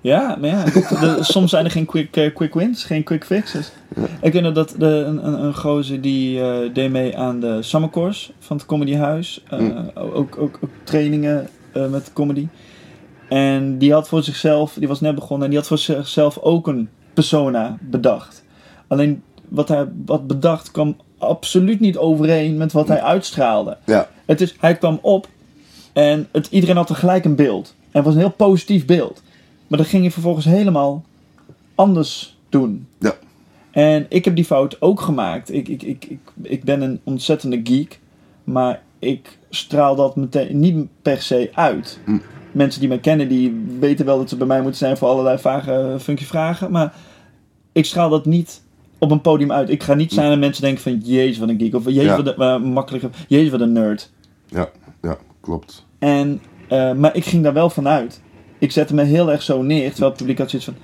ja, 0.00 0.36
maar 0.40 0.48
ja. 0.50 0.64
de- 0.64 1.16
soms 1.20 1.50
zijn 1.50 1.64
er 1.64 1.70
geen 1.70 1.86
quick, 1.86 2.16
eh, 2.16 2.34
quick 2.34 2.54
wins, 2.54 2.84
geen 2.84 3.02
quick 3.02 3.24
fixes. 3.24 3.72
Ik 4.20 4.32
weet 4.32 4.42
nog 4.42 4.54
dat 4.54 4.74
de, 4.78 4.86
een, 4.86 5.26
een, 5.26 5.42
een 5.44 5.54
gozer 5.54 6.00
die 6.00 6.40
eh, 6.40 6.74
deed 6.74 6.90
mee 6.90 7.16
aan 7.18 7.40
de 7.40 7.62
Summer 7.62 7.90
Course 7.90 8.30
van 8.38 8.56
het 8.56 8.66
Comedy 8.66 8.94
Huis. 8.94 9.44
Mm. 9.50 9.90
ook, 9.94 10.36
ook, 10.38 10.58
ook 10.60 10.70
trainingen 10.84 11.48
met 11.90 12.10
comedy. 12.12 12.46
En 13.32 13.78
die 13.78 13.92
had 13.92 14.08
voor 14.08 14.22
zichzelf, 14.22 14.74
die 14.78 14.88
was 14.88 15.00
net 15.00 15.14
begonnen, 15.14 15.44
en 15.44 15.50
die 15.50 15.58
had 15.58 15.68
voor 15.68 15.78
zichzelf 15.78 16.38
ook 16.38 16.66
een 16.66 16.88
persona 17.14 17.78
bedacht. 17.80 18.44
Alleen 18.86 19.22
wat 19.48 19.68
hij 19.68 19.88
wat 20.06 20.26
bedacht 20.26 20.70
kwam 20.70 20.96
absoluut 21.18 21.80
niet 21.80 21.96
overeen 21.96 22.56
met 22.56 22.72
wat 22.72 22.88
hij 22.88 23.02
uitstraalde. 23.02 23.76
Ja, 23.84 24.08
Het 24.24 24.40
is, 24.40 24.54
hij 24.60 24.76
kwam 24.76 24.98
op 25.02 25.28
en 25.92 26.28
het, 26.32 26.46
iedereen 26.50 26.76
had 26.76 26.86
tegelijk 26.86 27.24
een 27.24 27.34
beeld. 27.34 27.74
En 27.78 27.88
het 27.90 28.04
was 28.04 28.14
een 28.14 28.20
heel 28.20 28.30
positief 28.30 28.86
beeld. 28.86 29.22
Maar 29.66 29.78
dat 29.78 29.88
ging 29.88 30.04
je 30.04 30.10
vervolgens 30.10 30.44
helemaal 30.44 31.04
anders 31.74 32.36
doen. 32.48 32.86
ja, 32.98 33.14
En 33.70 34.06
ik 34.08 34.24
heb 34.24 34.36
die 34.36 34.44
fout 34.44 34.80
ook 34.80 35.00
gemaakt. 35.00 35.52
Ik, 35.52 35.68
ik, 35.68 35.82
ik, 35.82 36.04
ik, 36.04 36.20
ik 36.42 36.64
ben 36.64 36.80
een 36.80 37.00
ontzettende 37.04 37.60
geek. 37.64 38.00
Maar 38.44 38.82
ik 38.98 39.38
straal 39.50 39.94
dat 39.94 40.16
meteen 40.16 40.60
niet 40.60 40.86
per 41.02 41.22
se 41.22 41.50
uit. 41.54 41.98
Hm. 42.04 42.18
Mensen 42.52 42.80
die 42.80 42.88
mij 42.88 42.98
kennen, 42.98 43.28
die 43.28 43.64
weten 43.80 44.06
wel 44.06 44.18
dat 44.18 44.28
ze 44.28 44.36
bij 44.36 44.46
mij 44.46 44.60
moeten 44.60 44.78
zijn 44.78 44.96
voor 44.96 45.08
allerlei 45.08 45.38
vage, 45.38 45.96
funky 46.00 46.24
vragen. 46.24 46.70
Maar 46.70 46.94
ik 47.72 47.84
straal 47.84 48.08
dat 48.10 48.26
niet 48.26 48.62
op 48.98 49.10
een 49.10 49.20
podium 49.20 49.52
uit. 49.52 49.70
Ik 49.70 49.82
ga 49.82 49.94
niet 49.94 50.12
staan 50.12 50.32
en 50.32 50.38
mensen 50.38 50.62
denken 50.62 50.82
van... 50.82 50.98
Jezus, 50.98 51.38
wat 51.38 51.48
een 51.48 51.58
geek. 51.58 51.74
Of 51.74 51.84
jezus, 51.84 52.02
Ja. 52.02 52.22
wat 52.22 52.38
een 52.38 52.62
uh, 52.62 52.72
makkelijke... 52.72 53.10
Jezus, 53.28 53.50
wat 53.50 53.60
een 53.60 53.72
nerd. 53.72 54.10
ja, 54.48 54.68
ja, 55.02 55.16
klopt. 55.40 55.86
En, 55.98 56.40
eh, 56.68 56.92
maar 56.92 57.16
ik 57.16 57.24
ging 57.24 57.42
daar 57.42 57.52
wel 57.52 57.70
vanuit. 57.70 58.20
Ik 58.58 58.72
zette 58.72 58.94
me 58.94 59.02
heel 59.02 59.30
erg 59.32 59.42
zo 59.42 59.62
neer. 59.62 59.88
Terwijl 59.90 60.08
het 60.10 60.18
publiek 60.18 60.38
had 60.38 60.50
zoiets 60.50 60.68
van... 60.68 60.76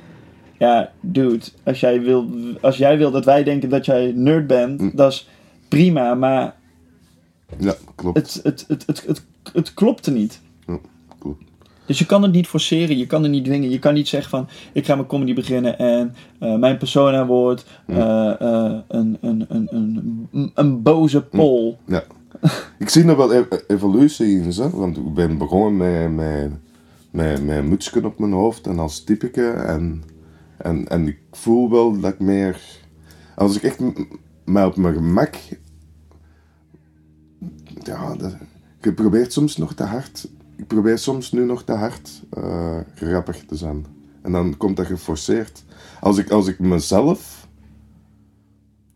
Ja, 0.58 0.90
dude, 1.00 1.44
als 1.64 1.80
jij 1.80 2.00
wil, 2.00 2.28
als 2.60 2.76
jij 2.76 2.98
wil 2.98 3.10
dat 3.10 3.24
wij 3.24 3.42
denken 3.44 3.68
dat 3.68 3.84
jij 3.84 4.12
nerd 4.14 4.46
bent, 4.46 4.80
Hm. 4.80 4.90
dat 4.96 5.12
is 5.12 5.28
prima. 5.68 6.14
Maar 6.14 6.54
Ja, 7.58 7.74
klopt. 7.94 8.16
het, 8.16 8.40
het, 8.42 8.64
het, 8.68 8.84
het, 8.86 9.04
het, 9.06 9.22
het 9.52 9.74
klopte 9.74 10.10
niet. 10.10 10.40
Dus 11.89 11.99
je 11.99 12.07
kan 12.07 12.22
het 12.22 12.32
niet 12.32 12.47
forceren, 12.47 12.99
je 12.99 13.07
kan 13.07 13.22
het 13.22 13.32
niet 13.32 13.45
dwingen. 13.45 13.70
Je 13.70 13.78
kan 13.78 13.95
niet 13.95 14.09
zeggen 14.09 14.30
van, 14.30 14.49
ik 14.72 14.84
ga 14.84 14.95
mijn 14.95 15.07
comedy 15.07 15.34
beginnen 15.34 15.78
en 15.78 16.14
eh, 16.39 16.57
mijn 16.57 16.78
persona 16.78 17.26
wordt 17.26 17.66
eh, 17.86 18.41
eh, 18.41 18.78
een, 18.89 19.18
een, 19.20 19.45
een, 19.49 19.66
een, 19.70 20.51
een 20.55 20.82
boze 20.82 21.22
pol. 21.22 21.78
Ja. 21.86 22.05
Ik 22.78 22.89
zie 22.89 23.05
er 23.05 23.16
wel 23.16 23.34
e- 23.34 23.47
evolutie 23.66 24.41
in, 24.41 24.51
hè? 24.51 24.70
want 24.70 24.97
ik 24.97 25.14
ben 25.14 25.39
begonnen 25.39 25.76
met, 25.76 26.12
met, 26.12 26.53
met, 27.11 27.47
met 27.47 27.64
mutsje 27.64 28.05
op 28.05 28.18
mijn 28.18 28.32
hoofd 28.32 28.66
en 28.66 28.78
als 28.78 29.05
typeke. 29.05 29.51
En, 29.51 30.03
en, 30.57 30.89
en 30.89 31.07
ik 31.07 31.18
voel 31.30 31.70
wel 31.70 32.01
dat 32.01 32.12
ik 32.12 32.20
meer. 32.20 32.61
Als 33.36 33.57
ik 33.57 33.62
echt 33.62 33.78
mij 34.45 34.64
op 34.64 34.76
mijn 34.76 34.95
gemak. 34.95 35.34
Ja, 37.82 38.16
dat, 38.16 38.36
ik 38.80 38.95
probeer 38.95 39.30
soms 39.30 39.57
nog 39.57 39.74
te 39.74 39.84
hard. 39.84 40.28
Ik 40.59 40.66
probeer 40.66 40.98
soms 40.98 41.32
nu 41.32 41.44
nog 41.44 41.62
te 41.62 41.72
hard 41.72 42.22
eh, 42.30 42.78
grappig 42.94 43.44
te 43.44 43.56
zijn. 43.56 43.86
En 44.22 44.32
dan 44.32 44.56
komt 44.56 44.76
dat 44.76 44.86
geforceerd. 44.86 45.64
Als 46.00 46.18
ik, 46.18 46.30
als 46.30 46.46
ik 46.46 46.59
mezelf 46.59 47.48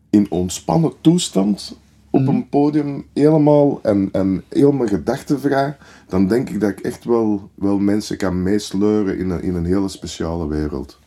in 0.09 0.31
ontspannen 0.31 0.93
toestand 1.01 1.77
op 2.09 2.27
een 2.27 2.49
podium 2.49 3.05
helemaal 3.13 3.79
en, 3.83 4.09
en 4.11 4.43
heel 4.49 4.71
mijn 4.71 4.89
gedachten 4.89 5.39
vraag, 5.39 5.77
dan 6.07 6.27
denk 6.27 6.49
ik 6.49 6.59
dat 6.59 6.69
ik 6.69 6.79
echt 6.79 7.03
wel, 7.03 7.49
wel 7.55 7.77
mensen 7.77 8.17
kan 8.17 8.43
meesleuren 8.43 9.17
in 9.17 9.29
een, 9.29 9.41
in 9.41 9.55
een 9.55 9.65
hele 9.65 9.87
speciale 9.87 10.47
wereld. 10.47 10.99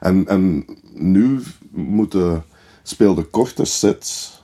En, 0.00 0.26
en 0.26 0.64
nu 0.92 1.40
moeten, 1.70 2.44
speelde 2.82 3.22
korte 3.22 3.64
sets 3.64 4.42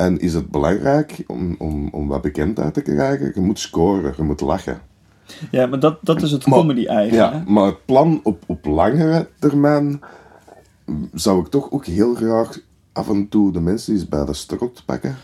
en 0.00 0.18
is 0.20 0.34
het 0.34 0.50
belangrijk 0.50 1.24
om, 1.26 1.54
om, 1.58 1.88
om 1.92 2.08
wat 2.08 2.22
bekendheid 2.22 2.74
te 2.74 2.82
krijgen. 2.82 3.32
Je 3.34 3.40
moet 3.40 3.58
scoren, 3.58 4.14
je 4.16 4.22
moet 4.22 4.40
lachen. 4.40 4.80
Ja, 5.50 5.66
maar 5.66 5.80
dat, 5.80 5.98
dat 6.02 6.22
is 6.22 6.30
het 6.30 6.46
Maar- 6.46 6.58
comedy 6.58 6.86
eigen. 6.86 7.16
Ja, 7.16 7.44
maar 7.46 7.66
het 7.66 7.84
plan 7.84 8.20
op, 8.22 8.42
op 8.46 8.64
langere 8.64 9.28
termijn 9.38 10.00
zou 11.14 11.40
ik 11.40 11.46
toch 11.46 11.70
ook 11.70 11.86
heel 11.86 12.14
graag 12.14 12.58
af 12.92 13.08
en 13.08 13.28
toe 13.28 13.52
de 13.52 13.60
mensen 13.60 13.94
eens 13.94 14.08
bij 14.08 14.24
de 14.24 14.34
strot 14.34 14.82
pakken. 14.86 15.16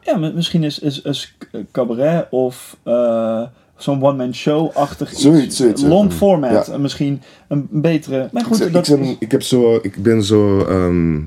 Ja, 0.00 0.16
maar 0.16 0.34
misschien 0.34 0.64
is, 0.64 0.78
is, 0.78 1.02
is 1.02 1.36
cabaret 1.72 2.26
of 2.30 2.76
eh, 2.82 3.42
zo'n 3.76 4.02
one-man 4.02 4.34
show-achtig 4.34 5.12
iets. 5.12 5.20
Zoiets, 5.22 5.56
zoiets, 5.56 5.82
Long 5.82 6.12
format. 6.12 6.66
Ja. 6.66 6.72
en 6.72 6.80
Misschien 6.80 7.22
een 7.48 7.68
betere... 7.70 8.28
Maar 8.32 8.44
goed, 8.44 8.72
dat, 8.72 8.88
ik, 8.88 9.00
ben, 9.00 9.16
ik, 9.18 9.30
heb 9.30 9.42
zo, 9.42 9.78
ik 9.82 10.02
ben 10.02 10.24
zo 10.24 10.58
ehm, 10.66 11.20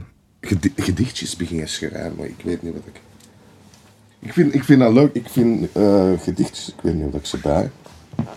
gedi- 0.48 0.74
gedichtjes 0.76 1.36
beginnen 1.36 1.70
schrijven, 1.70 2.14
maar 2.18 2.26
ik 2.28 2.42
weet 2.44 2.62
niet 2.62 2.74
wat 2.74 2.84
ik... 2.86 3.02
Ik 4.20 4.34
vind, 4.34 4.54
ik 4.54 4.64
vind 4.64 4.80
dat 4.80 4.94
leuk. 4.94 5.14
Ik 5.14 5.30
vind 5.30 5.72
eh, 5.72 6.12
gedichtjes, 6.20 6.70
ik 6.70 6.82
weet 6.82 6.94
niet 6.96 7.06
of 7.06 7.14
ik 7.14 7.26
ze 7.26 7.38
bij. 7.38 7.72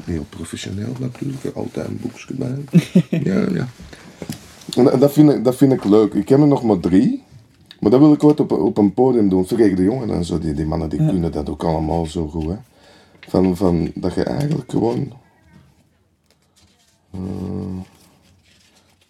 Heel 0.04 0.26
professioneel 0.28 0.92
natuurlijk, 1.00 1.44
altijd 1.54 1.86
een 1.88 1.98
boekje 2.02 2.34
bij. 2.34 2.64
ja, 3.32 3.46
ja. 3.52 3.68
En 4.76 4.98
dat- 4.98 5.12
vind, 5.12 5.30
ik, 5.30 5.44
dat 5.44 5.56
vind 5.56 5.72
ik 5.72 5.84
leuk. 5.84 6.14
Ik 6.14 6.28
heb 6.28 6.40
er 6.40 6.46
nog 6.46 6.62
maar 6.62 6.80
drie. 6.80 7.22
Maar 7.80 7.90
dat 7.90 8.00
wil 8.00 8.12
ik 8.12 8.24
ooit 8.24 8.40
op, 8.40 8.52
op 8.52 8.78
een 8.78 8.94
podium 8.94 9.28
doen. 9.28 9.46
Vergeet 9.46 9.76
de 9.76 9.82
jongen 9.82 10.10
en 10.10 10.24
zo. 10.24 10.38
Die, 10.38 10.52
die 10.54 10.66
mannen 10.66 10.88
die 10.88 10.98
kunnen 11.06 11.32
dat 11.32 11.48
ook 11.50 11.64
allemaal 11.64 12.06
zo 12.06 12.28
goed. 12.28 12.46
Hè. 12.48 12.56
Van, 13.28 13.56
van, 13.56 13.90
dat 13.94 14.14
je 14.14 14.22
eigenlijk 14.22 14.70
gewoon... 14.70 15.12
eh, 17.12 17.20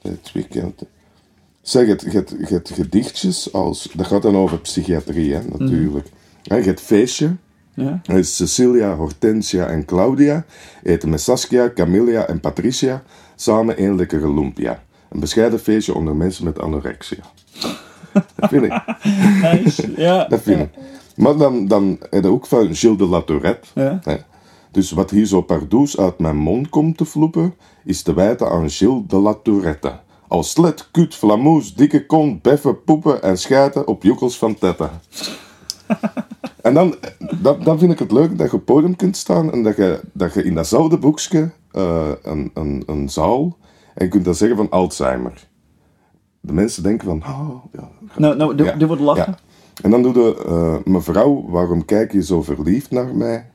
het 0.02 0.32
weekend... 0.32 0.82
Zeg, 1.66 1.86
het, 1.86 2.12
het, 2.12 2.34
het 2.38 2.70
gedichtjes 2.74 3.52
als... 3.52 3.88
Dat 3.94 4.06
gaat 4.06 4.22
dan 4.22 4.36
over 4.36 4.58
psychiatrie, 4.58 5.34
hè, 5.34 5.40
natuurlijk. 5.58 6.06
Je 6.42 6.54
hebt 6.54 6.80
feestje. 6.80 7.36
ja? 7.74 8.00
Is 8.04 8.36
Cecilia, 8.36 8.94
Hortensia 8.94 9.66
en 9.66 9.84
Claudia 9.84 10.44
eten 10.82 11.08
met 11.08 11.20
Saskia, 11.20 11.72
Camilla 11.74 12.26
en 12.26 12.40
Patricia 12.40 13.02
samen 13.34 13.76
één 13.76 13.96
lekkere 13.96 14.32
lumpia. 14.32 14.82
Een 15.08 15.20
bescheiden 15.20 15.60
feestje 15.60 15.94
onder 15.94 16.16
mensen 16.16 16.44
met 16.44 16.60
anorexia. 16.60 17.24
Dat 18.12 18.50
vind 18.50 18.64
ik. 18.64 18.82
Nice. 19.42 19.92
Ja. 19.96 20.24
Dat 20.24 20.42
vind 20.42 20.60
ik. 20.60 20.70
Maar 21.16 21.36
dan, 21.36 21.66
dan 21.66 21.98
heb 22.10 22.22
je 22.22 22.30
ook 22.30 22.46
van 22.46 22.74
Gilles 22.74 22.98
de 22.98 23.06
La 23.06 23.20
Tourette. 23.22 23.68
Ja. 23.74 24.00
Dus 24.70 24.90
wat 24.90 25.10
hier 25.10 25.26
zo 25.26 25.40
pardoes 25.40 25.98
uit 25.98 26.18
mijn 26.18 26.36
mond 26.36 26.68
komt 26.68 26.96
te 26.96 27.04
vloepen, 27.04 27.54
is 27.84 28.02
te 28.02 28.14
wijten 28.14 28.50
aan 28.50 28.70
Gilles 28.70 29.02
de 29.06 29.16
la 29.16 29.34
Tourette. 29.42 30.04
Als 30.28 30.50
slet, 30.50 30.88
kut, 30.90 31.14
flamoes, 31.14 31.74
dikke 31.74 32.06
kont, 32.06 32.42
beffen, 32.42 32.84
poepen 32.84 33.22
en 33.22 33.38
schijten 33.38 33.86
op 33.86 34.02
joekels 34.02 34.38
van 34.38 34.54
tetten. 34.54 34.90
en 36.62 36.74
dan, 36.74 36.94
dat, 37.40 37.64
dan 37.64 37.78
vind 37.78 37.92
ik 37.92 37.98
het 37.98 38.12
leuk 38.12 38.38
dat 38.38 38.50
je 38.50 38.56
op 38.56 38.66
het 38.66 38.74
podium 38.74 38.96
kunt 38.96 39.16
staan 39.16 39.52
en 39.52 39.62
dat 39.62 39.76
je, 39.76 40.00
dat 40.12 40.34
je 40.34 40.42
in 40.42 40.54
datzelfde 40.54 40.98
boekje 40.98 41.50
eh, 41.70 42.10
een, 42.22 42.50
een, 42.54 42.82
een 42.86 43.08
zaal 43.08 43.56
en 43.94 44.04
je 44.04 44.10
kunt 44.10 44.24
dan 44.24 44.34
zeggen 44.34 44.56
van 44.56 44.70
Alzheimer. 44.70 45.48
De 46.40 46.52
mensen 46.52 46.82
denken 46.82 47.06
van, 47.06 47.22
oh, 47.22 47.64
ja, 47.72 47.88
Nou, 48.16 48.36
nou 48.36 48.54
dit, 48.54 48.74
Ja. 48.78 48.96
lachen. 48.96 49.24
ja. 49.26 49.38
En 49.82 49.90
dan 49.90 50.02
doe 50.02 50.14
je, 50.14 50.44
eh, 50.46 50.92
mevrouw, 50.92 51.44
waarom 51.48 51.84
kijk 51.84 52.12
je 52.12 52.22
zo 52.24 52.42
verliefd 52.42 52.90
naar 52.90 53.14
mij? 53.14 53.50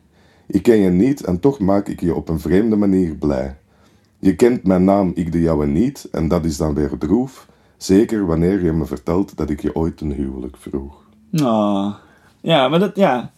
Ik 0.48 0.64
ken 0.64 0.78
je 0.78 0.90
niet 0.90 1.26
en 1.26 1.40
toch 1.40 1.60
maak 1.60 1.88
ik 1.88 2.00
je 2.02 2.16
op 2.16 2.30
een 2.30 2.40
vreemde 2.40 2.76
manier 2.76 3.16
blij. 3.16 3.56
Je 4.22 4.36
kent 4.36 4.64
mijn 4.64 4.84
naam, 4.84 5.12
ik 5.16 5.32
de 5.32 5.42
jouwe 5.42 5.66
niet, 5.68 6.08
en 6.12 6.28
dat 6.28 6.46
is 6.46 6.58
dan 6.58 6.74
weer 6.74 6.92
droef. 7.00 7.48
Zeker 7.78 8.26
wanneer 8.26 8.64
je 8.64 8.72
me 8.72 8.86
vertelt 8.86 9.38
dat 9.38 9.50
ik 9.50 9.62
je 9.62 9.76
ooit 9.76 10.02
een 10.02 10.12
huwelijk 10.14 10.58
vroeg. 10.60 10.94
Ah. 11.44 11.94
Ja, 12.42 12.68
maar 12.68 12.80
dat, 12.80 12.96
ja. 12.96 13.32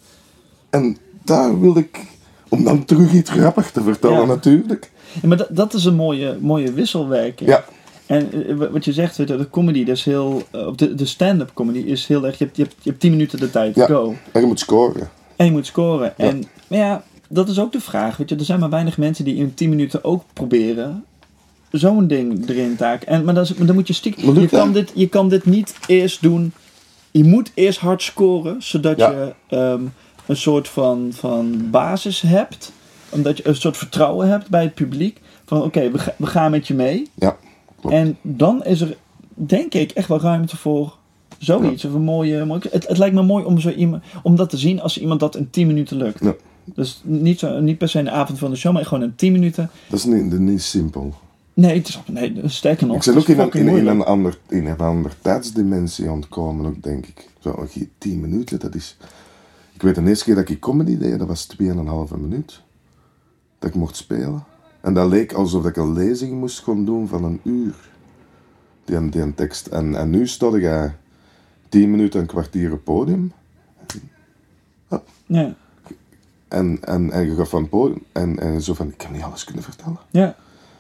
En 0.70 0.98
daar 1.24 1.60
wil 1.60 1.78
ik, 1.78 2.00
om 2.50 2.64
dan 2.64 2.86
terug 2.86 3.14
iets 3.14 3.30
grappig 3.30 3.72
te 3.72 3.82
vertellen 3.84 4.20
Ja. 4.20 4.26
natuurlijk. 4.26 4.92
Ja, 5.22 5.28
maar 5.28 5.38
dat, 5.38 5.48
dat 5.52 5.74
is 5.74 5.86
een 5.86 5.96
mooie, 5.96 6.38
mooie 6.42 6.74
wisselwerking. 6.74 7.50
Ja, 7.50 7.64
En 8.06 8.48
eh, 8.48 8.56
wat 8.72 8.86
je 8.86 8.94
zegt, 8.94 9.28
de 9.28 9.48
comedy, 9.50 9.84
dat 9.86 9.96
is 9.98 10.04
heel, 10.06 10.44
eh, 10.52 10.68
de, 10.76 10.96
de 10.96 11.06
stand-up 11.06 11.52
comedy 11.54 11.80
is 11.80 12.08
heel 12.08 12.26
erg, 12.26 12.38
je 12.38 12.44
hebt, 12.44 12.58
je 12.58 12.64
hebt, 12.64 12.76
je 12.82 12.90
hebt 12.90 13.02
10 13.02 13.12
minuten 13.12 13.40
de 13.40 13.50
tijd, 13.50 13.76
Ja. 13.76 13.86
go. 13.86 14.16
en 14.32 14.42
je 14.42 14.48
moet 14.48 14.60
scoren. 14.60 15.10
En 15.36 15.46
je 15.46 15.52
moet 15.52 15.66
scoren. 15.66 16.18
En 16.18 16.44
maar 16.68 16.80
ja, 16.80 17.04
dat 17.30 17.50
is 17.50 17.60
ook 17.60 17.72
de 17.72 17.82
vraag, 17.82 18.18
weet 18.18 18.30
je, 18.30 18.36
er 18.36 18.46
zijn 18.46 18.60
maar 18.60 18.70
weinig 18.70 18.98
mensen 18.98 19.26
die 19.26 19.36
in 19.36 19.54
10 19.54 19.70
minuten 19.70 20.04
ook 20.04 20.24
proberen 20.34 21.04
zo'n 21.72 22.08
ding 22.08 22.50
erin 22.50 22.76
te 22.76 22.84
haken. 22.84 23.08
En, 23.08 23.24
maar 23.24 23.34
dan, 23.34 23.46
dan 23.60 23.76
moet 23.76 23.88
je 23.88 23.94
stiekem, 23.94 24.40
je 24.40 24.48
kan, 24.48 24.72
dit, 24.74 24.92
je 24.96 25.08
kan 25.10 25.30
dit 25.30 25.46
niet 25.46 25.76
eerst 25.88 26.22
doen, 26.22 26.54
je 27.12 27.24
moet 27.24 27.52
eerst 27.54 27.80
hard 27.80 28.02
scoren, 28.02 28.56
zodat 28.64 28.98
Ja. 28.98 29.12
je 29.12 29.34
ehm, 29.48 29.82
een 30.26 30.38
soort 30.38 30.68
van, 30.68 31.08
van 31.14 31.70
basis 31.72 32.22
hebt, 32.22 32.72
omdat 33.10 33.38
je 33.38 33.48
een 33.48 33.56
soort 33.56 33.78
vertrouwen 33.78 34.28
hebt 34.28 34.50
bij 34.50 34.64
het 34.64 34.74
publiek, 34.74 35.22
van 35.46 35.62
oké, 35.62 35.92
we, 35.92 35.98
ga- 36.00 36.14
we 36.18 36.26
gaan 36.26 36.52
met 36.52 36.68
je 36.68 36.74
mee. 36.74 37.10
Ja, 37.14 37.38
klopt. 37.80 37.96
En 37.96 38.18
dan 38.22 38.64
is 38.66 38.82
er, 38.82 38.96
denk 39.34 39.74
ik, 39.74 39.92
echt 39.92 40.08
wel 40.08 40.20
ruimte 40.22 40.58
voor 40.58 40.96
zoiets. 41.38 41.86
Of 41.86 41.94
een 41.94 42.02
mooie, 42.02 42.46
mooie 42.46 42.62
het, 42.72 42.88
het 42.88 42.98
lijkt 42.98 43.16
me 43.16 43.22
mooi 43.24 43.44
om, 43.46 43.60
zo 43.60 43.70
iemand, 43.70 44.04
om 44.24 44.36
dat 44.36 44.50
te 44.50 44.58
zien 44.58 44.82
als 44.82 44.98
iemand 45.00 45.20
dat 45.20 45.36
in 45.36 45.50
10 45.50 45.68
minuten 45.68 45.98
lukt. 45.98 46.24
Ja. 46.24 46.34
Dus 46.66 47.02
niet, 47.04 47.40
zo, 47.40 47.60
niet 47.60 47.78
per 47.78 47.90
se 47.90 48.04
de 48.04 48.12
avond 48.12 48.40
van 48.40 48.50
de 48.52 48.58
show, 48.58 48.74
maar 48.74 48.86
gewoon 48.86 49.04
in 49.04 49.16
10 49.16 49.32
minuten. 49.32 49.70
dat 49.90 50.00
is 50.00 50.06
niet, 50.06 50.40
niet 50.40 50.62
simpel. 50.62 51.14
Nee, 51.54 51.78
het 51.78 51.88
is, 51.88 52.00
nee 52.06 52.42
sterker 52.46 52.88
nog. 52.88 52.96
Ik 52.96 53.14
ben 53.14 53.38
het 53.38 53.46
ook 53.46 53.56
in 53.56 53.68
een, 53.68 53.78
in, 53.78 53.88
een 53.88 54.04
ander, 54.04 54.38
in 54.50 54.66
een 54.66 54.78
ander 54.78 55.14
tijdsdimensie 55.22 56.10
aan 56.10 56.16
het 56.16 56.28
komen, 56.28 56.66
ook, 56.66 56.84
denk 56.84 57.06
ik. 57.06 57.30
Zo, 57.40 57.50
oké, 57.50 57.88
tien 57.98 58.20
minuten, 58.20 58.60
dat 58.60 58.76
is... 58.76 58.98
Ik 59.74 59.82
weet 59.82 59.96
de 59.96 60.02
eerste 60.02 60.24
keer 60.24 60.36
dat 60.36 60.50
ik 60.50 60.60
comedy 60.60 60.98
deed, 60.98 61.20
dat 61.20 61.28
was 61.28 61.48
2,5 61.62 61.66
minuut. 62.18 62.62
Dat 63.60 63.70
ik 63.70 63.76
mocht 63.76 63.96
spelen. 63.96 64.44
En 64.82 64.94
dat 64.94 65.10
leek 65.10 65.34
alsof 65.34 65.66
ik 65.66 65.76
een 65.76 65.94
lezing 65.94 66.40
moest 66.40 66.64
gaan 66.64 66.86
doen 66.86 67.08
van 67.08 67.24
een 67.24 67.40
uur. 67.44 67.76
Die, 68.86 69.10
die 69.10 69.22
een 69.22 69.36
tekst. 69.36 69.68
En, 69.68 69.96
en 69.96 70.10
nu 70.10 70.28
stond 70.28 70.56
ik 70.56 70.92
10 71.70 71.92
minuten, 71.92 72.20
een 72.20 72.26
kwartier 72.26 72.72
op 72.72 72.84
podium. 72.84 73.34
Ja, 75.26 75.56
En, 76.54 76.78
en, 76.82 77.12
en 77.12 77.26
je 77.26 77.36
gaat 77.36 77.50
van 77.50 77.70
podium 77.70 78.04
en, 78.12 78.40
en 78.40 78.62
zo 78.62 78.74
van, 78.74 78.88
ik 78.88 78.98
kan 78.98 79.12
niet 79.12 79.24
alles 79.24 79.44
kunnen 79.44 79.64
vertellen. 79.64 79.98
ja, 80.10 80.36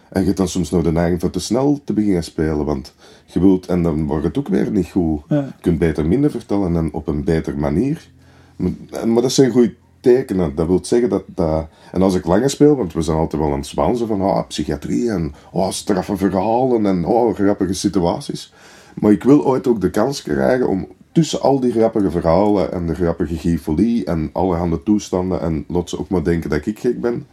En 0.09 0.19
je 0.19 0.25
hebt 0.25 0.37
dan 0.37 0.47
soms 0.47 0.69
nog 0.69 0.83
de 0.83 0.91
neiging 0.91 1.19
van 1.19 1.29
te 1.29 1.39
snel 1.39 1.81
te 1.83 1.93
beginnen 1.93 2.23
spelen, 2.23 2.65
want 2.65 2.93
je 3.25 3.39
wilt, 3.39 3.65
en 3.65 3.83
dan 3.83 4.05
wordt 4.05 4.23
het 4.23 4.37
ook 4.37 4.47
weer 4.47 4.71
niet 4.71 4.89
goed. 4.89 5.21
Ja. 5.27 5.35
Je 5.35 5.61
kunt 5.61 5.79
beter 5.79 6.05
minder 6.05 6.31
vertellen 6.31 6.75
en 6.75 6.93
op 6.93 7.07
een 7.07 7.23
betere 7.23 7.57
manier. 7.57 8.09
Maar, 8.55 8.71
maar 9.07 9.21
dat 9.21 9.31
zijn 9.31 9.51
goede 9.51 9.75
tekenen. 9.99 10.55
Dat 10.55 10.67
wil 10.67 10.79
zeggen 10.81 11.09
dat, 11.09 11.23
dat... 11.27 11.67
En 11.91 12.01
als 12.01 12.15
ik 12.15 12.25
langer 12.25 12.49
speel, 12.49 12.75
want 12.75 12.93
we 12.93 13.01
zijn 13.01 13.17
altijd 13.17 13.41
wel 13.41 13.51
aan 13.51 13.57
het 13.57 13.67
zwansen 13.67 14.07
van 14.07 14.21
oh, 14.21 14.47
psychiatrie 14.47 15.09
en 15.09 15.33
oh, 15.51 15.69
straffe 15.69 16.17
verhalen 16.17 16.85
en 16.85 17.05
oh, 17.05 17.35
grappige 17.35 17.73
situaties. 17.73 18.53
Maar 18.95 19.11
ik 19.11 19.23
wil 19.23 19.45
ooit 19.45 19.67
ook 19.67 19.81
de 19.81 19.89
kans 19.89 20.21
krijgen 20.21 20.67
om 20.67 20.87
tussen 21.13 21.41
al 21.41 21.59
die 21.59 21.71
grappige 21.71 22.11
verhalen 22.11 22.71
en 22.71 22.87
de 22.87 22.95
grappige 22.95 23.35
gyfolie 23.37 24.05
en 24.05 24.29
allerhande 24.33 24.83
toestanden 24.83 25.41
en 25.41 25.65
lot 25.67 25.89
ze 25.89 25.99
ook 25.99 26.09
maar 26.09 26.23
denken 26.23 26.49
dat 26.49 26.65
ik 26.65 26.79
gek 26.79 27.01
ben. 27.01 27.27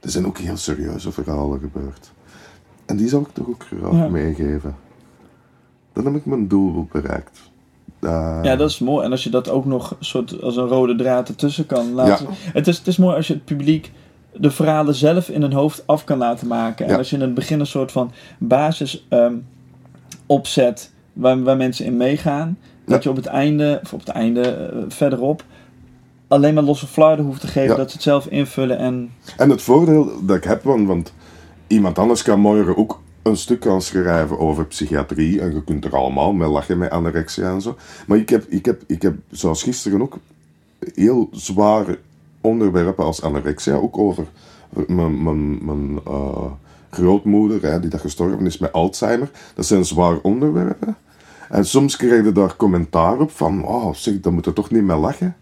Er 0.00 0.10
zijn 0.10 0.26
ook 0.26 0.38
heel 0.38 0.56
serieuze 0.56 1.12
verhalen 1.12 1.60
gebeurd. 1.60 2.12
En 2.86 2.96
die 2.96 3.08
zou 3.08 3.22
ik 3.22 3.28
toch 3.32 3.48
ook 3.48 3.64
graag 3.64 3.92
Ja. 3.92 4.08
meegeven. 4.08 4.76
Dan 5.92 6.04
heb 6.04 6.14
ik 6.14 6.26
mijn 6.26 6.48
doel 6.48 6.88
bereikt. 6.92 7.40
Eh, 8.00 8.38
ja, 8.42 8.56
dat 8.56 8.70
is 8.70 8.78
mooi. 8.78 9.04
En 9.04 9.10
als 9.10 9.24
je 9.24 9.30
dat 9.30 9.48
ook 9.48 9.64
nog 9.64 9.96
soort 10.00 10.42
als 10.42 10.56
een 10.56 10.66
rode 10.66 10.96
draad 10.96 11.28
ertussen 11.28 11.66
kan 11.66 11.92
laten. 11.92 12.26
Het, 12.30 12.66
is, 12.68 12.78
het 12.78 12.86
is 12.86 12.96
mooi 12.96 13.16
als 13.16 13.26
je 13.26 13.32
het 13.34 13.44
publiek 13.44 13.92
de 14.36 14.50
verhalen 14.50 14.94
zelf 14.94 15.28
in 15.28 15.42
hun 15.42 15.52
hoofd 15.52 15.86
af 15.86 16.04
kan 16.04 16.18
laten 16.18 16.46
maken. 16.46 16.84
En 16.86 16.92
Ja. 16.92 16.98
als 16.98 17.10
je 17.10 17.16
in 17.16 17.22
het 17.22 17.34
begin 17.34 17.60
een 17.60 17.66
soort 17.66 17.92
van 17.92 18.10
basis 18.38 19.06
ehm, 19.08 19.34
opzet 20.26 20.92
waar, 21.12 21.42
waar 21.42 21.56
mensen 21.56 21.84
in 21.86 21.96
meegaan. 21.96 22.58
Dat 22.84 23.02
je 23.02 23.10
op 23.10 23.16
het 23.16 23.26
einde, 23.26 23.80
of 23.82 23.92
op 23.92 24.00
het 24.00 24.08
einde 24.08 24.40
eh, 24.40 24.78
verderop, 24.88 25.44
alleen 26.28 26.54
maar 26.54 26.62
losse 26.62 26.86
flarden 26.86 27.24
hoeft 27.24 27.40
te 27.40 27.46
geven. 27.46 27.76
Dat 27.76 27.88
ze 27.88 27.94
het 27.94 28.02
zelf 28.02 28.26
invullen 28.26 28.78
en... 28.78 29.10
En 29.36 29.50
het 29.50 29.62
voordeel 29.62 30.26
dat 30.26 30.36
ik 30.36 30.44
heb, 30.44 30.62
want, 30.62 30.86
want 30.86 31.12
iemand 31.66 31.98
anders 31.98 32.22
kan 32.22 32.40
morgen 32.40 32.76
ook 32.76 33.00
een 33.22 33.36
stuk 33.36 33.64
gaan 33.64 33.82
schrijven 33.82 34.38
over 34.38 34.66
psychiatrie. 34.66 35.40
En 35.40 35.54
je 35.54 35.64
kunt 35.64 35.84
er 35.84 35.96
allemaal 35.96 36.32
mee 36.32 36.48
lachen 36.48 36.78
met 36.78 36.90
anorexia 36.90 37.50
en 37.50 37.60
zo. 37.60 37.76
Maar 38.06 38.18
ik 38.18 38.28
heb, 38.28 38.44
ik 38.48 38.64
heb, 38.64 38.82
ik 38.86 39.02
heb 39.02 39.14
zoals 39.30 39.62
gisteren 39.62 40.02
ook, 40.02 40.18
heel 40.94 41.28
zware 41.32 41.98
onderwerpen 42.40 43.04
als 43.04 43.22
anorexia. 43.22 43.74
Ook 43.74 43.98
over 43.98 44.26
mijn, 44.86 45.22
mijn, 45.22 45.64
mijn 45.64 46.00
eh, 46.06 46.50
grootmoeder, 46.90 47.62
hè, 47.62 47.80
die 47.80 47.90
dat 47.90 48.00
gestorven 48.00 48.46
is 48.46 48.58
met 48.58 48.72
Alzheimer. 48.72 49.30
Dat 49.54 49.66
zijn 49.66 49.84
zware 49.84 50.22
onderwerpen. 50.22 50.96
En 51.52 51.64
soms 51.64 51.96
krijg 51.96 52.24
je 52.24 52.32
daar 52.32 52.56
commentaar 52.56 53.18
op 53.18 53.30
van, 53.30 53.64
oh 53.64 53.94
zeg, 53.94 54.20
daar 54.20 54.32
moet 54.32 54.44
je 54.44 54.52
toch 54.52 54.70
niet 54.70 54.82
mee 54.82 54.96
lachen. 54.96 55.36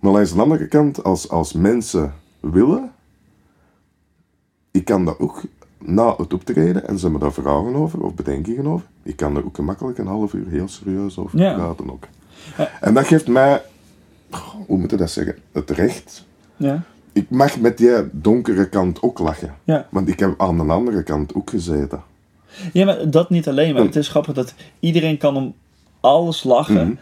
Maar 0.00 0.12
langs 0.12 0.32
de 0.34 0.40
andere 0.42 0.66
kant, 0.68 1.04
als, 1.04 1.28
als 1.28 1.52
mensen 1.52 2.14
willen, 2.40 2.90
ik 4.70 4.84
kan 4.84 5.04
dat 5.04 5.18
ook 5.18 5.42
na 5.78 6.14
het 6.16 6.32
optreden, 6.34 6.88
en 6.88 6.96
ze 6.98 7.02
hebben 7.02 7.20
daar 7.20 7.32
vragen 7.32 7.74
over, 7.74 8.00
of 8.02 8.14
bedenkingen 8.14 8.66
over, 8.66 8.86
ik 9.02 9.16
kan 9.16 9.36
er 9.36 9.44
ook 9.44 9.54
gemakkelijk 9.56 9.98
een 9.98 10.06
half 10.06 10.32
uur 10.32 10.46
heel 10.48 10.68
serieus 10.68 11.18
over 11.18 11.38
Ja. 11.38 11.54
praten 11.54 11.90
ook. 11.90 12.04
Ja. 12.56 12.70
En 12.80 12.94
dat 12.94 13.06
geeft 13.06 13.26
mij, 13.28 13.62
hoe 14.66 14.78
moet 14.78 14.90
je 14.90 14.96
dat 14.96 15.10
zeggen, 15.10 15.36
het 15.52 15.70
recht. 15.70 16.24
Ja, 16.56 16.82
Ik 17.12 17.30
mag 17.30 17.60
met 17.60 17.78
die 17.78 17.92
donkere 18.12 18.68
kant 18.68 19.02
ook 19.02 19.18
lachen. 19.18 19.54
ja. 19.64 19.86
Want 19.90 20.08
ik 20.08 20.18
heb 20.18 20.40
aan 20.40 20.56
de 20.56 20.62
andere 20.72 21.02
kant 21.02 21.34
ook 21.34 21.50
gezeten. 21.50 22.02
Ja, 22.72 22.84
maar 22.84 23.10
dat 23.10 23.30
niet 23.30 23.48
alleen. 23.48 23.74
Maar 23.74 23.82
het 23.82 23.96
is 23.96 24.08
grappig 24.08 24.34
dat 24.34 24.54
iedereen 24.80 25.18
kan 25.18 25.36
om 25.36 25.54
alles 26.00 26.44
lachen. 26.44 26.86
Mhm. 26.86 26.94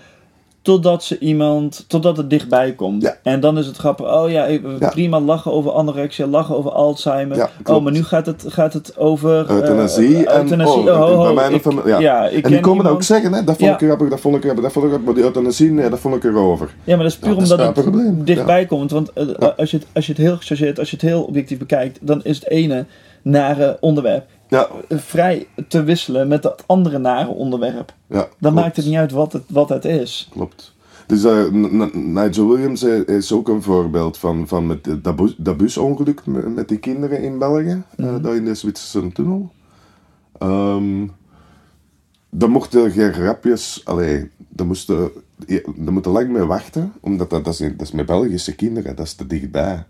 Totdat 0.62 1.04
ze 1.04 1.18
iemand, 1.18 1.84
totdat 1.88 2.16
het 2.16 2.30
dichtbij 2.30 2.72
komt. 2.72 3.02
Ja. 3.02 3.16
En 3.22 3.40
dan 3.40 3.58
is 3.58 3.66
het 3.66 3.76
grappig. 3.76 4.06
Oh 4.14 4.30
ja, 4.30 4.46
prima 4.90 5.20
lachen 5.20 5.52
over 5.52 5.70
anorexia, 5.72 6.26
lachen 6.26 6.56
over 6.56 6.70
Alzheimer. 6.70 7.36
Ja, 7.36 7.50
oh, 7.64 7.82
maar 7.82 7.92
nu 7.92 8.04
gaat 8.04 8.26
het, 8.26 8.44
gaat 8.48 8.72
het 8.72 8.96
over. 8.98 9.44
eh, 9.48 9.54
Euthanasie 9.54 10.26
en- 10.26 10.40
euthanasie. 10.42 10.92
oh, 10.92 11.18
Oh, 11.28 11.34
bij 11.34 11.50
ik- 11.52 11.86
ja. 11.86 11.98
ja, 11.98 12.26
ik 12.28 12.44
en 12.44 12.50
die 12.50 12.60
komen 12.60 12.84
dat 12.84 12.92
ook 12.92 13.02
zeggen, 13.02 13.32
hè? 13.32 13.44
dat 13.44 13.56
vond 13.58 13.70
ik 13.70 13.86
grappig, 13.86 14.08
dat 14.08 14.20
vond 14.20 14.36
ik 14.36 14.42
grappig, 14.42 14.62
dat 14.62 14.72
vond 14.72 14.84
ik 14.84 14.90
grappig. 14.90 15.06
Maar 15.14 15.14
die 15.22 15.24
euthanasie, 15.24 15.70
nee, 15.70 15.90
dat 15.90 15.98
vond 15.98 16.14
ik 16.14 16.24
erover. 16.24 16.74
Ja, 16.84 16.94
maar 16.96 17.04
dat 17.04 17.12
is 17.12 17.18
puur 17.18 17.36
is 17.36 17.50
omdat 17.50 17.58
het 17.76 17.84
probleem. 17.84 18.24
dichtbij 18.24 18.66
komt. 18.66 18.90
Want 18.90 19.12
eh, 19.12 19.26
als, 19.56 19.70
je 19.70 19.76
het, 19.76 19.86
als 19.92 20.06
je 20.06 20.12
het 20.12 20.20
heel 20.20 20.36
gechargeerd, 20.36 20.78
als 20.78 20.90
je 20.90 20.96
het 20.96 21.04
heel 21.04 21.22
objectief 21.22 21.58
bekijkt, 21.58 21.98
dan 22.02 22.20
is 22.24 22.36
het 22.38 22.48
ene 22.50 22.84
nare 23.22 23.76
onderwerp 23.80 24.26
Ja, 24.54 24.68
vrij 24.88 25.46
te 25.68 25.82
wisselen 25.82 26.28
met 26.28 26.44
het 26.44 26.62
andere 26.66 26.98
nare 26.98 27.28
onderwerp. 27.28 27.94
ja. 28.06 28.16
Dan 28.16 28.28
klopt. 28.38 28.54
maakt 28.54 28.76
het 28.76 28.86
niet 28.86 28.96
uit 28.96 29.12
wat 29.12 29.32
het, 29.32 29.42
wat 29.48 29.68
het 29.68 29.84
is. 29.84 30.28
Klopt. 30.30 30.72
Dus 31.06 31.24
eh, 31.24 31.50
Nigel 31.92 32.48
Williams 32.48 32.82
is 33.06 33.32
ook 33.32 33.48
een 33.48 33.62
voorbeeld 33.62 34.18
van, 34.18 34.48
van 34.48 34.66
met 34.66 35.04
dat, 35.04 35.16
bus, 35.16 35.34
dat 35.38 35.56
busongeluk 35.56 36.26
met, 36.26 36.68
die 36.68 36.78
kinderen 36.78 37.22
in 37.22 37.38
België, 37.38 37.82
Mhm. 37.96 38.22
daar 38.22 38.36
in 38.36 38.44
de 38.44 38.54
Zwitserse 38.54 39.12
tunnel. 39.12 39.50
Ehm 40.38 41.06
daar 42.36 42.50
mochten 42.50 42.90
geen 42.90 43.12
grapjes, 43.12 43.80
allee, 43.84 44.30
daar 44.48 44.66
moesten, 44.66 45.10
daar 45.76 45.92
moeten 45.92 46.12
lang 46.12 46.28
mee 46.28 46.42
wachten, 46.44 46.92
omdat 47.00 47.30
dat, 47.30 47.44
dat, 47.44 47.52
is, 47.54 47.58
dat 47.58 47.80
is 47.80 47.92
met 47.92 48.06
Belgische 48.06 48.54
kinderen, 48.54 48.96
dat 48.96 49.06
is 49.06 49.14
te 49.14 49.26
dichtbij. 49.26 49.84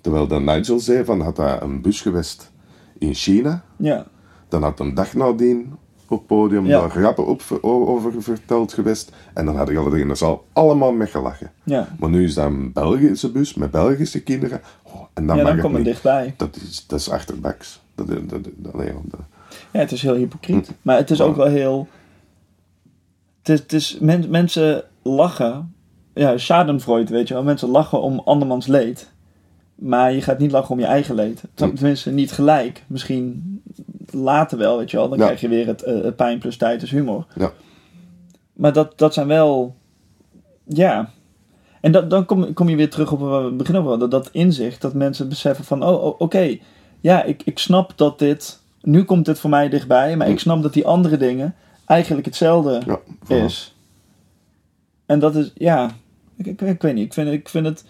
Terwijl 0.00 0.26
dan 0.26 0.44
Nigel 0.44 0.78
zei 0.80 1.04
van, 1.04 1.20
had 1.20 1.36
hij 1.36 1.60
een 1.62 1.80
bus 1.80 2.00
geweest 2.00 2.50
in 2.98 3.14
China, 3.14 3.62
Ja, 3.76 4.06
dan 4.48 4.62
had 4.62 4.80
een 4.80 4.94
dag 4.94 5.14
nadien 5.14 5.74
op 6.08 6.18
het 6.18 6.26
podium 6.26 6.66
Ja. 6.66 6.80
daar 6.80 6.90
grappen 6.90 7.26
op, 7.26 7.42
over 7.62 8.22
verteld 8.22 8.72
geweest. 8.72 9.12
En 9.34 9.44
dan 9.46 9.56
hadden 9.56 9.76
alle 9.76 10.00
in 10.00 10.08
de 10.08 10.14
zaal 10.14 10.44
allemaal 10.52 10.92
mee 10.92 11.06
gelachen. 11.06 11.52
ja. 11.64 11.88
Maar 11.98 12.10
nu 12.10 12.24
is 12.24 12.34
dat 12.34 12.46
een 12.46 12.72
Belgische 12.72 13.30
bus 13.30 13.54
met 13.54 13.70
Belgische 13.70 14.22
kinderen. 14.22 14.60
Oh, 14.82 14.92
En 15.14 15.26
dan 15.26 15.36
ja, 15.36 15.42
dan 15.42 15.72
niet. 15.76 15.84
dichtbij. 15.84 16.34
Dat 16.36 16.56
is, 16.56 16.84
dat 16.86 16.98
is 17.00 17.10
achterbaks. 17.10 17.80
Dat, 17.94 18.06
dat, 18.08 18.28
dat, 18.28 18.44
dat, 18.56 18.74
Ja, 19.72 19.78
het 19.80 19.92
is 19.92 20.02
heel 20.02 20.14
hypocriet. 20.14 20.66
Hm. 20.66 20.72
Maar 20.82 20.96
het 20.96 21.10
is 21.10 21.20
ook 21.20 21.36
wel 21.36 21.46
heel... 21.46 21.88
Het 23.38 23.48
is, 23.48 23.58
het 23.60 23.72
is, 23.72 23.98
men- 24.00 24.30
mensen 24.30 24.84
lachen... 25.02 25.74
Ja, 26.14 26.38
schadenfreude, 26.38 27.12
weet 27.12 27.28
je 27.28 27.34
wel. 27.34 27.42
Mensen 27.42 27.68
lachen 27.68 28.00
om 28.00 28.18
andermans 28.24 28.66
leed. 28.66 29.12
Maar 29.76 30.12
je 30.12 30.22
gaat 30.22 30.38
niet 30.38 30.50
lachen 30.50 30.70
om 30.70 30.80
je 30.80 30.86
eigen 30.86 31.14
leed. 31.14 31.42
Tenminste, 31.54 32.10
niet 32.10 32.32
gelijk. 32.32 32.84
Misschien 32.86 33.62
later 34.10 34.58
wel, 34.58 34.78
weet 34.78 34.90
je 34.90 34.96
wel. 34.96 35.08
Dan 35.08 35.18
Ja. 35.18 35.24
krijg 35.24 35.40
je 35.40 35.48
weer 35.48 35.66
het 35.66 35.82
eh, 35.82 36.02
het 36.02 36.16
pijn 36.16 36.38
plus 36.38 36.56
tijd 36.56 36.82
is 36.82 36.90
humor. 36.90 37.26
Ja. 37.34 37.52
Maar 38.52 38.72
dat, 38.72 38.98
dat 38.98 39.14
zijn 39.14 39.26
wel... 39.26 39.76
Ja... 40.64 41.10
En 41.80 41.92
dat, 41.92 42.10
dan 42.10 42.24
kom, 42.24 42.52
kom 42.52 42.68
je 42.68 42.76
weer 42.76 42.90
terug 42.90 43.12
op 43.12 43.20
waar 43.20 43.40
we 43.40 43.46
het 43.46 43.56
begin 43.56 43.76
over 43.76 43.90
hadden. 43.90 44.10
Dat 44.10 44.28
inzicht, 44.32 44.80
dat 44.80 44.94
mensen 44.94 45.28
beseffen 45.28 45.64
van... 45.64 45.84
Oh, 45.84 46.04
oh, 46.04 46.20
oké, 46.20 46.58
ja, 47.00 47.22
ik, 47.22 47.42
ik 47.44 47.58
snap 47.58 47.92
dat 47.96 48.18
dit... 48.18 48.60
Nu 48.82 49.04
komt 49.04 49.24
dit 49.24 49.38
voor 49.38 49.50
mij 49.50 49.68
dichtbij. 49.68 50.16
Maar 50.16 50.28
ik 50.28 50.38
snap 50.38 50.62
dat 50.62 50.72
die 50.72 50.86
andere 50.86 51.16
dingen 51.16 51.54
eigenlijk 51.86 52.26
hetzelfde 52.26 52.80
ja, 52.86 53.36
is. 53.36 53.74
En 55.06 55.18
dat 55.18 55.34
is, 55.36 55.52
ja... 55.54 55.90
Ik, 56.36 56.46
ik, 56.46 56.60
ik 56.60 56.82
weet 56.82 56.94
niet. 56.94 57.04
Ik 57.04 57.12
vind, 57.14 57.30
ik 57.30 57.48
vind 57.48 57.66
het... 57.66 57.84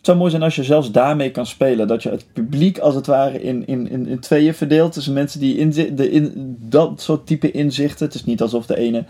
Het 0.00 0.08
zou 0.08 0.18
mooi 0.18 0.30
zijn 0.30 0.42
als 0.42 0.56
je 0.56 0.64
zelfs 0.64 0.90
daarmee 0.90 1.30
kan 1.30 1.46
spelen. 1.46 1.88
Dat 1.88 2.02
je 2.02 2.10
het 2.10 2.26
publiek 2.32 2.78
als 2.78 2.94
het 2.94 3.06
ware 3.06 3.42
in, 3.42 3.66
in, 3.66 3.88
in, 3.88 4.06
in 4.06 4.20
tweeën 4.20 4.54
verdeelt. 4.54 4.92
Tussen 4.92 5.12
mensen 5.12 5.40
die 5.40 5.58
inzi- 5.58 5.94
de 5.94 6.10
in, 6.10 6.56
dat 6.60 7.00
soort 7.00 7.26
type 7.26 7.50
inzichten. 7.50 8.06
Het 8.06 8.14
is 8.14 8.24
niet 8.24 8.42
alsof 8.42 8.66
de 8.66 8.76
ene, 8.76 9.04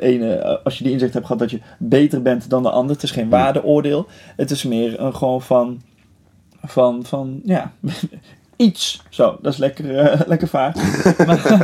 ene, 0.00 0.34
eh, 0.34 0.64
als 0.64 0.78
je 0.78 0.84
die 0.84 0.92
inzicht 0.92 1.12
hebt 1.12 1.26
gehad, 1.26 1.40
dat 1.40 1.50
je 1.50 1.60
beter 1.78 2.22
bent 2.22 2.50
dan 2.50 2.62
de 2.62 2.70
ander. 2.70 2.94
Het 2.94 3.04
is 3.04 3.10
geen 3.10 3.28
waardeoordeel. 3.28 4.06
Het 4.36 4.50
is 4.50 4.64
meer 4.64 5.00
een 5.00 5.14
gewoon 5.14 5.42
van, 5.42 5.80
van, 6.64 7.04
van 7.04 7.40
ja, 7.44 7.72
iets. 8.56 9.02
Zo, 9.08 9.38
dat 9.42 9.52
is 9.52 9.58
lekker, 9.58 9.98
eh, 9.98 10.20
lekker 10.32 10.48
vaak. 10.48 10.76
maar, 11.26 11.62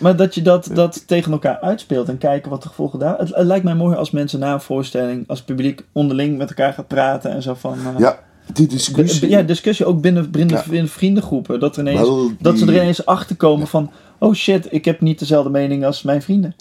maar 0.00 0.16
dat 0.16 0.34
je 0.34 0.42
dat, 0.42 0.70
dat 0.72 1.06
tegen 1.08 1.32
elkaar 1.32 1.58
uitspeelt 1.60 2.08
en 2.08 2.18
kijken 2.18 2.50
wat 2.50 2.62
de 2.62 2.68
gevolgen 2.68 2.98
daar. 2.98 3.18
Het, 3.18 3.34
het 3.34 3.46
lijkt 3.46 3.64
mij 3.64 3.74
mooi 3.74 3.96
als 3.96 4.10
mensen 4.10 4.38
na 4.40 4.52
een 4.52 4.60
voorstelling, 4.60 5.24
als 5.28 5.38
het 5.38 5.46
publiek 5.46 5.84
onderling 5.92 6.38
met 6.38 6.48
elkaar 6.48 6.72
gaat 6.72 6.88
praten 6.88 7.30
en 7.30 7.42
zo 7.42 7.54
van. 7.54 7.78
eh, 7.78 7.98
Ja, 7.98 8.18
die 8.52 8.66
discussie. 8.66 9.28
ja, 9.28 9.42
discussie 9.42 9.86
ook 9.86 10.00
binnen, 10.00 10.30
binnen, 10.30 10.62
Ja. 10.70 10.86
vriendengroepen. 10.86 11.60
Dat, 11.60 11.76
er 11.76 11.82
ineens, 11.82 12.08
dat 12.40 12.58
ze 12.58 12.66
er 12.66 12.74
ineens 12.74 13.06
achter 13.06 13.36
komen 13.36 13.66
van: 13.66 13.90
oh 14.18 14.34
shit, 14.34 14.66
ik 14.72 14.84
heb 14.84 15.00
niet 15.00 15.18
dezelfde 15.18 15.50
mening 15.50 15.84
als 15.84 16.02
mijn 16.02 16.22
vrienden. 16.22 16.54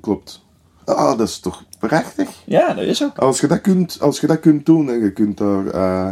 Klopt. 0.00 0.44
Ah, 0.84 1.18
dat 1.18 1.28
is 1.28 1.38
toch 1.38 1.64
prachtig? 1.78 2.28
Ja, 2.44 2.74
dat 2.74 2.84
is 2.84 3.02
ook. 3.04 3.18
Als 3.18 3.40
je 3.40 3.46
dat 3.46 3.60
kunt, 3.60 3.98
als 4.00 4.20
je 4.20 4.26
dat 4.26 4.40
kunt 4.40 4.66
doen 4.66 4.88
en 4.90 4.98
je 4.98 5.12
kunt 5.12 5.38
daar 5.38 5.66
eh, 5.66 6.08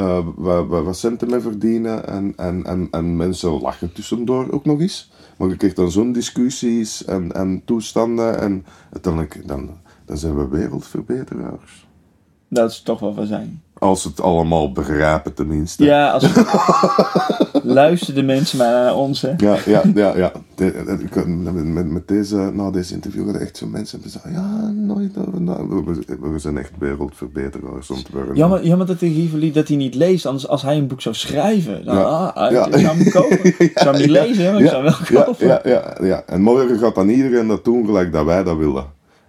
eh, 0.00 0.26
wat, 0.36 0.66
wat, 0.66 0.84
wat 0.84 0.96
centen 0.96 1.30
mee 1.30 1.40
verdienen 1.40 2.06
en, 2.06 2.32
en, 2.36 2.64
en, 2.64 2.88
en 2.90 3.16
mensen 3.16 3.60
lachen 3.60 3.92
tussendoor 3.92 4.50
ook 4.50 4.64
nog 4.64 4.80
eens. 4.80 5.10
Maar 5.38 5.48
je 5.48 5.56
krijgt 5.56 5.76
dan 5.76 5.90
zo'n 5.90 6.12
discussies 6.12 7.04
en, 7.04 7.32
en 7.32 7.62
toestanden 7.64 8.40
en 8.40 8.64
uiteindelijk 8.92 9.48
dan, 9.48 9.70
dan 10.04 10.18
zijn 10.18 10.36
we 10.36 10.48
wereldverbeteraars. 10.48 11.88
Dat 12.48 12.70
is 12.70 12.82
toch 12.82 13.00
wel 13.00 13.14
van 13.14 13.26
zijn. 13.26 13.62
Als 13.80 14.04
het 14.04 14.20
allemaal 14.20 14.72
begrijpen 14.72 15.34
tenminste. 15.34 15.84
Ja, 15.84 16.10
als 16.10 16.26
luister 17.62 18.14
de 18.14 18.22
mensen 18.22 18.58
maar 18.58 18.70
naar 18.72 18.94
ons. 18.96 19.20
Hè. 19.22 19.32
Ja, 19.36 19.56
ja, 19.66 19.82
ja. 19.94 20.16
ja. 20.16 20.32
De- 20.54 20.82
de- 20.86 20.98
ik- 21.04 21.26
met, 21.64 21.86
met 21.90 22.08
deze, 22.08 22.36
na 22.54 22.70
deze 22.70 22.94
interview 22.94 23.24
gaan 23.26 23.34
er 23.34 23.40
echt 23.40 23.56
zo 23.56 23.66
mensen 23.66 24.00
zeggen, 24.04 24.32
ja, 24.32 24.70
nooit 24.74 25.18
over. 25.18 25.44
We, 25.44 26.18
we- 26.30 26.38
zijn 26.38 26.58
echt 26.58 26.70
wereldverbeteraars 26.78 27.90
om 27.90 28.02
te 28.02 28.10
worden. 28.12 28.36
Jammer, 28.36 28.64
jammer 28.66 28.86
dat 28.86 29.00
de 29.00 29.06
Rivoli 29.06 29.52
dat 29.52 29.68
hij 29.68 29.76
niet 29.76 29.94
leest. 29.94 30.26
Anders 30.26 30.48
als 30.48 30.62
hij 30.62 30.76
een 30.76 30.86
boek 30.86 31.00
zou 31.00 31.14
schrijven, 31.14 31.84
dan 31.84 31.96
Ja. 31.96 32.02
ah, 32.02 32.50
Ja. 32.52 32.66
ik 32.66 32.72
zou 32.78 32.96
hem 32.96 33.10
kopen. 33.10 33.44
Ik 33.66 33.70
zou 33.78 33.90
hem 33.90 34.00
niet 34.00 34.10
lezen, 34.10 34.52
maar 34.52 34.60
ik 34.62 34.68
zou 34.68 34.84
hem 34.84 34.94
wel 35.08 35.24
kopen. 35.24 35.46
ja, 35.46 35.60
ja, 35.64 35.96
ja. 36.02 36.22
En 36.26 36.42
morgen 36.42 36.78
gaat 36.78 36.94
dan 36.94 37.08
iedereen 37.08 37.46
dat 37.46 37.64
doen 37.64 37.84
gelijk 37.86 38.12
dat 38.12 38.24
wij 38.24 38.42
dat 38.44 38.56
willen. 38.56 38.84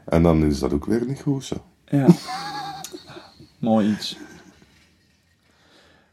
En 0.06 0.24
dan 0.24 0.44
is 0.44 0.60
dat 0.60 0.74
ook 0.74 0.86
weer 0.86 1.04
niet 1.08 1.22
goed 1.22 1.44
zo. 1.44 1.56
Ja. 1.86 2.06
Mooi 3.60 3.90
iets. 3.92 4.18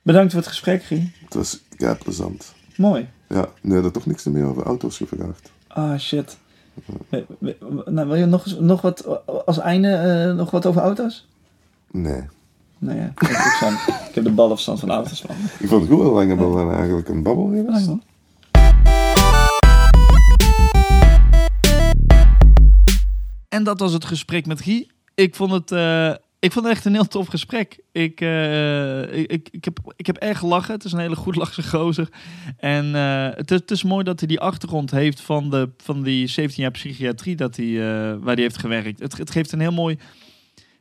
Bedankt 0.08 0.32
voor 0.32 0.40
het 0.40 0.48
gesprek, 0.50 0.82
Guy. 0.82 1.12
Het 1.24 1.34
was 1.34 1.60
kei 1.76 1.94
plezant. 1.94 2.54
Mooi. 2.76 3.08
Ja, 3.26 3.48
nu 3.60 3.82
je 3.82 3.90
toch 3.90 4.06
niks 4.06 4.24
meer 4.24 4.44
over 4.44 4.62
auto's 4.62 4.96
gevraagd. 4.96 5.50
Ah, 5.66 5.98
shit. 5.98 6.38
Nou, 7.86 8.06
wil 8.06 8.14
je 8.14 8.26
nog, 8.26 8.44
eens- 8.46 8.58
nog 8.58 8.80
wat 8.80 9.06
als 9.46 9.58
einde 9.58 9.90
eh, 9.90 10.34
nog 10.36 10.50
wat 10.50 10.66
over 10.66 10.82
auto's? 10.82 11.26
Nee. 11.90 12.22
Nou 12.78 12.98
ja, 12.98 13.04
ik, 13.18 13.56
zo'n- 13.60 13.94
ik 14.08 14.14
heb 14.14 14.24
de 14.24 14.30
ballenverstand 14.30 14.80
van 14.80 14.90
auto's 14.90 15.20
van. 15.20 15.36
Ik 15.58 15.68
vond 15.68 15.88
het 15.88 15.90
goed, 16.00 16.18
hebben 16.28 16.50
we 16.50 16.56
dan 16.56 16.72
eigenlijk 16.74 17.08
een 17.08 17.22
babbel 17.22 17.44
geweest? 17.46 17.86
Man. 17.86 18.02
En 23.48 23.64
dat 23.64 23.80
was 23.80 23.92
het 23.92 24.04
gesprek 24.04 24.46
met 24.46 24.60
Guy. 24.60 24.90
Ik 25.14 25.34
vond 25.34 25.52
het, 25.52 25.72
eh, 25.72 26.14
ik 26.40 26.52
vond 26.52 26.66
het 26.66 26.74
echt 26.74 26.84
een 26.84 26.92
heel 26.92 27.08
tof 27.08 27.26
gesprek. 27.26 27.78
Ik, 27.92 28.20
eh, 28.20 29.12
ik, 29.12 29.30
ik, 29.30 29.48
ik, 29.50 29.64
heb, 29.64 29.78
ik 29.96 30.06
heb 30.06 30.16
erg 30.16 30.38
gelachen. 30.38 30.74
Het 30.74 30.84
is 30.84 30.92
een 30.92 30.98
hele 30.98 31.16
goed 31.16 31.36
lachse 31.36 31.62
gozer. 31.62 32.08
En 32.56 32.94
eh, 32.94 33.28
het, 33.34 33.50
het 33.50 33.70
is 33.70 33.82
mooi 33.82 34.04
dat 34.04 34.18
hij 34.18 34.28
die 34.28 34.40
achtergrond 34.40 34.90
heeft 34.90 35.20
van, 35.20 35.50
de, 35.50 35.70
van 35.76 36.02
die 36.02 36.26
17 36.26 36.62
jaar 36.62 36.72
psychiatrie 36.72 37.36
dat 37.36 37.56
hij, 37.56 37.66
eh, 37.66 38.16
waar 38.20 38.34
hij 38.34 38.42
heeft 38.42 38.58
gewerkt. 38.58 39.00
Het, 39.00 39.18
het 39.18 39.30
geeft 39.30 39.52
een 39.52 39.60
heel 39.60 39.72
mooi, 39.72 39.98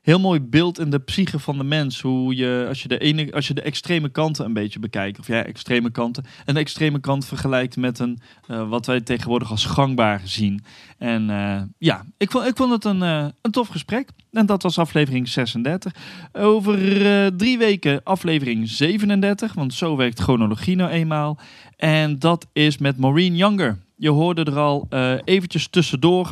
heel 0.08 0.20
mooi 0.20 0.41
beeld 0.41 0.80
in 0.80 0.89
de 0.89 0.99
psyche 0.99 1.39
van 1.39 1.58
de 1.58 1.64
mens. 1.64 2.01
Hoe 2.01 2.36
je, 2.36 2.66
als 2.68 2.82
je 2.82 2.88
de, 2.88 2.97
ene, 2.97 3.34
als 3.34 3.47
je 3.47 3.53
de 3.53 3.62
extreme 3.62 4.10
kanten 4.10 4.45
een 4.45 4.53
beetje 4.53 4.80
bekijkt. 4.80 5.20
Of 5.20 5.28
ja, 5.28 5.43
extreme 5.43 5.89
kanten. 5.89 6.26
En 6.45 6.53
de 6.53 6.60
extreme 6.60 6.99
kant 6.99 7.26
vergelijkt 7.26 7.78
met 7.78 7.99
een, 7.99 8.20
eh, 8.47 8.70
wat 8.70 8.86
wij 8.86 9.01
tegenwoordig 9.01 9.51
als 9.51 9.66
gangbaar 9.66 10.22
zien. 10.24 10.64
En 10.97 11.30
eh, 11.30 11.62
ja, 11.78 12.05
ik 12.18 12.32
vond, 12.32 12.47
ik 12.47 12.55
vond 12.55 12.72
het 12.72 12.86
een, 12.86 13.01
eh, 13.01 13.26
een 13.41 13.51
tof 13.51 13.68
gesprek. 13.68 14.10
En 14.32 14.45
dat 14.45 14.64
was 14.64 14.80
aflevering 14.80 15.28
36. 15.28 15.93
Over 16.34 16.78
drie 17.38 17.58
weken 17.58 18.03
aflevering 18.03 18.70
37. 18.70 19.53
Want 19.53 19.74
zo 19.74 19.95
werkt 19.95 20.20
chronologie 20.20 20.76
nou 20.76 20.91
eenmaal. 20.91 21.39
En 21.76 22.20
dat 22.20 22.47
is 22.53 22.78
met 22.78 22.97
Maureen 22.97 23.36
Younger. 23.36 23.78
Je 23.95 24.10
hoorde 24.10 24.43
er 24.43 24.58
al 24.58 24.88
eventjes 25.24 25.68
tussendoor. 25.68 26.32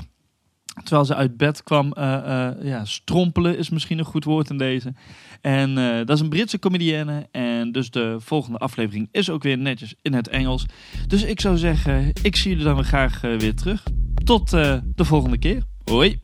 Terwijl 0.84 1.06
ze 1.06 1.16
uit 1.16 1.38
bed 1.38 1.64
kwam, 1.64 1.92
eh, 1.92 2.48
eh, 2.48 2.56
ja, 2.64 2.86
strompelen 2.86 3.58
is 3.58 3.70
misschien 3.70 4.00
een 4.00 4.06
goed 4.06 4.24
woord 4.24 4.50
in 4.50 4.58
deze. 4.58 4.94
En 5.42 5.78
eh, 5.78 5.98
dat 6.06 6.16
is 6.16 6.20
een 6.20 6.30
Britse 6.30 6.60
comedienne. 6.60 7.28
En 7.32 7.72
dus 7.72 7.90
de 7.90 8.16
volgende 8.20 8.58
aflevering 8.58 9.08
is 9.12 9.30
ook 9.30 9.44
weer 9.44 9.58
netjes 9.58 9.96
in 10.02 10.14
het 10.14 10.28
Engels. 10.28 10.66
Dus 11.08 11.24
ik 11.24 11.42
zou 11.42 11.58
zeggen, 11.58 12.12
ik 12.22 12.36
zie 12.36 12.50
jullie 12.50 12.66
dan 12.66 12.76
weer 12.76 12.84
graag 12.84 13.22
weer 13.22 13.56
terug. 13.56 13.84
Tot 14.24 14.50
de 14.50 14.82
volgende 14.96 15.38
keer. 15.38 15.64
Hoi. 15.84 16.20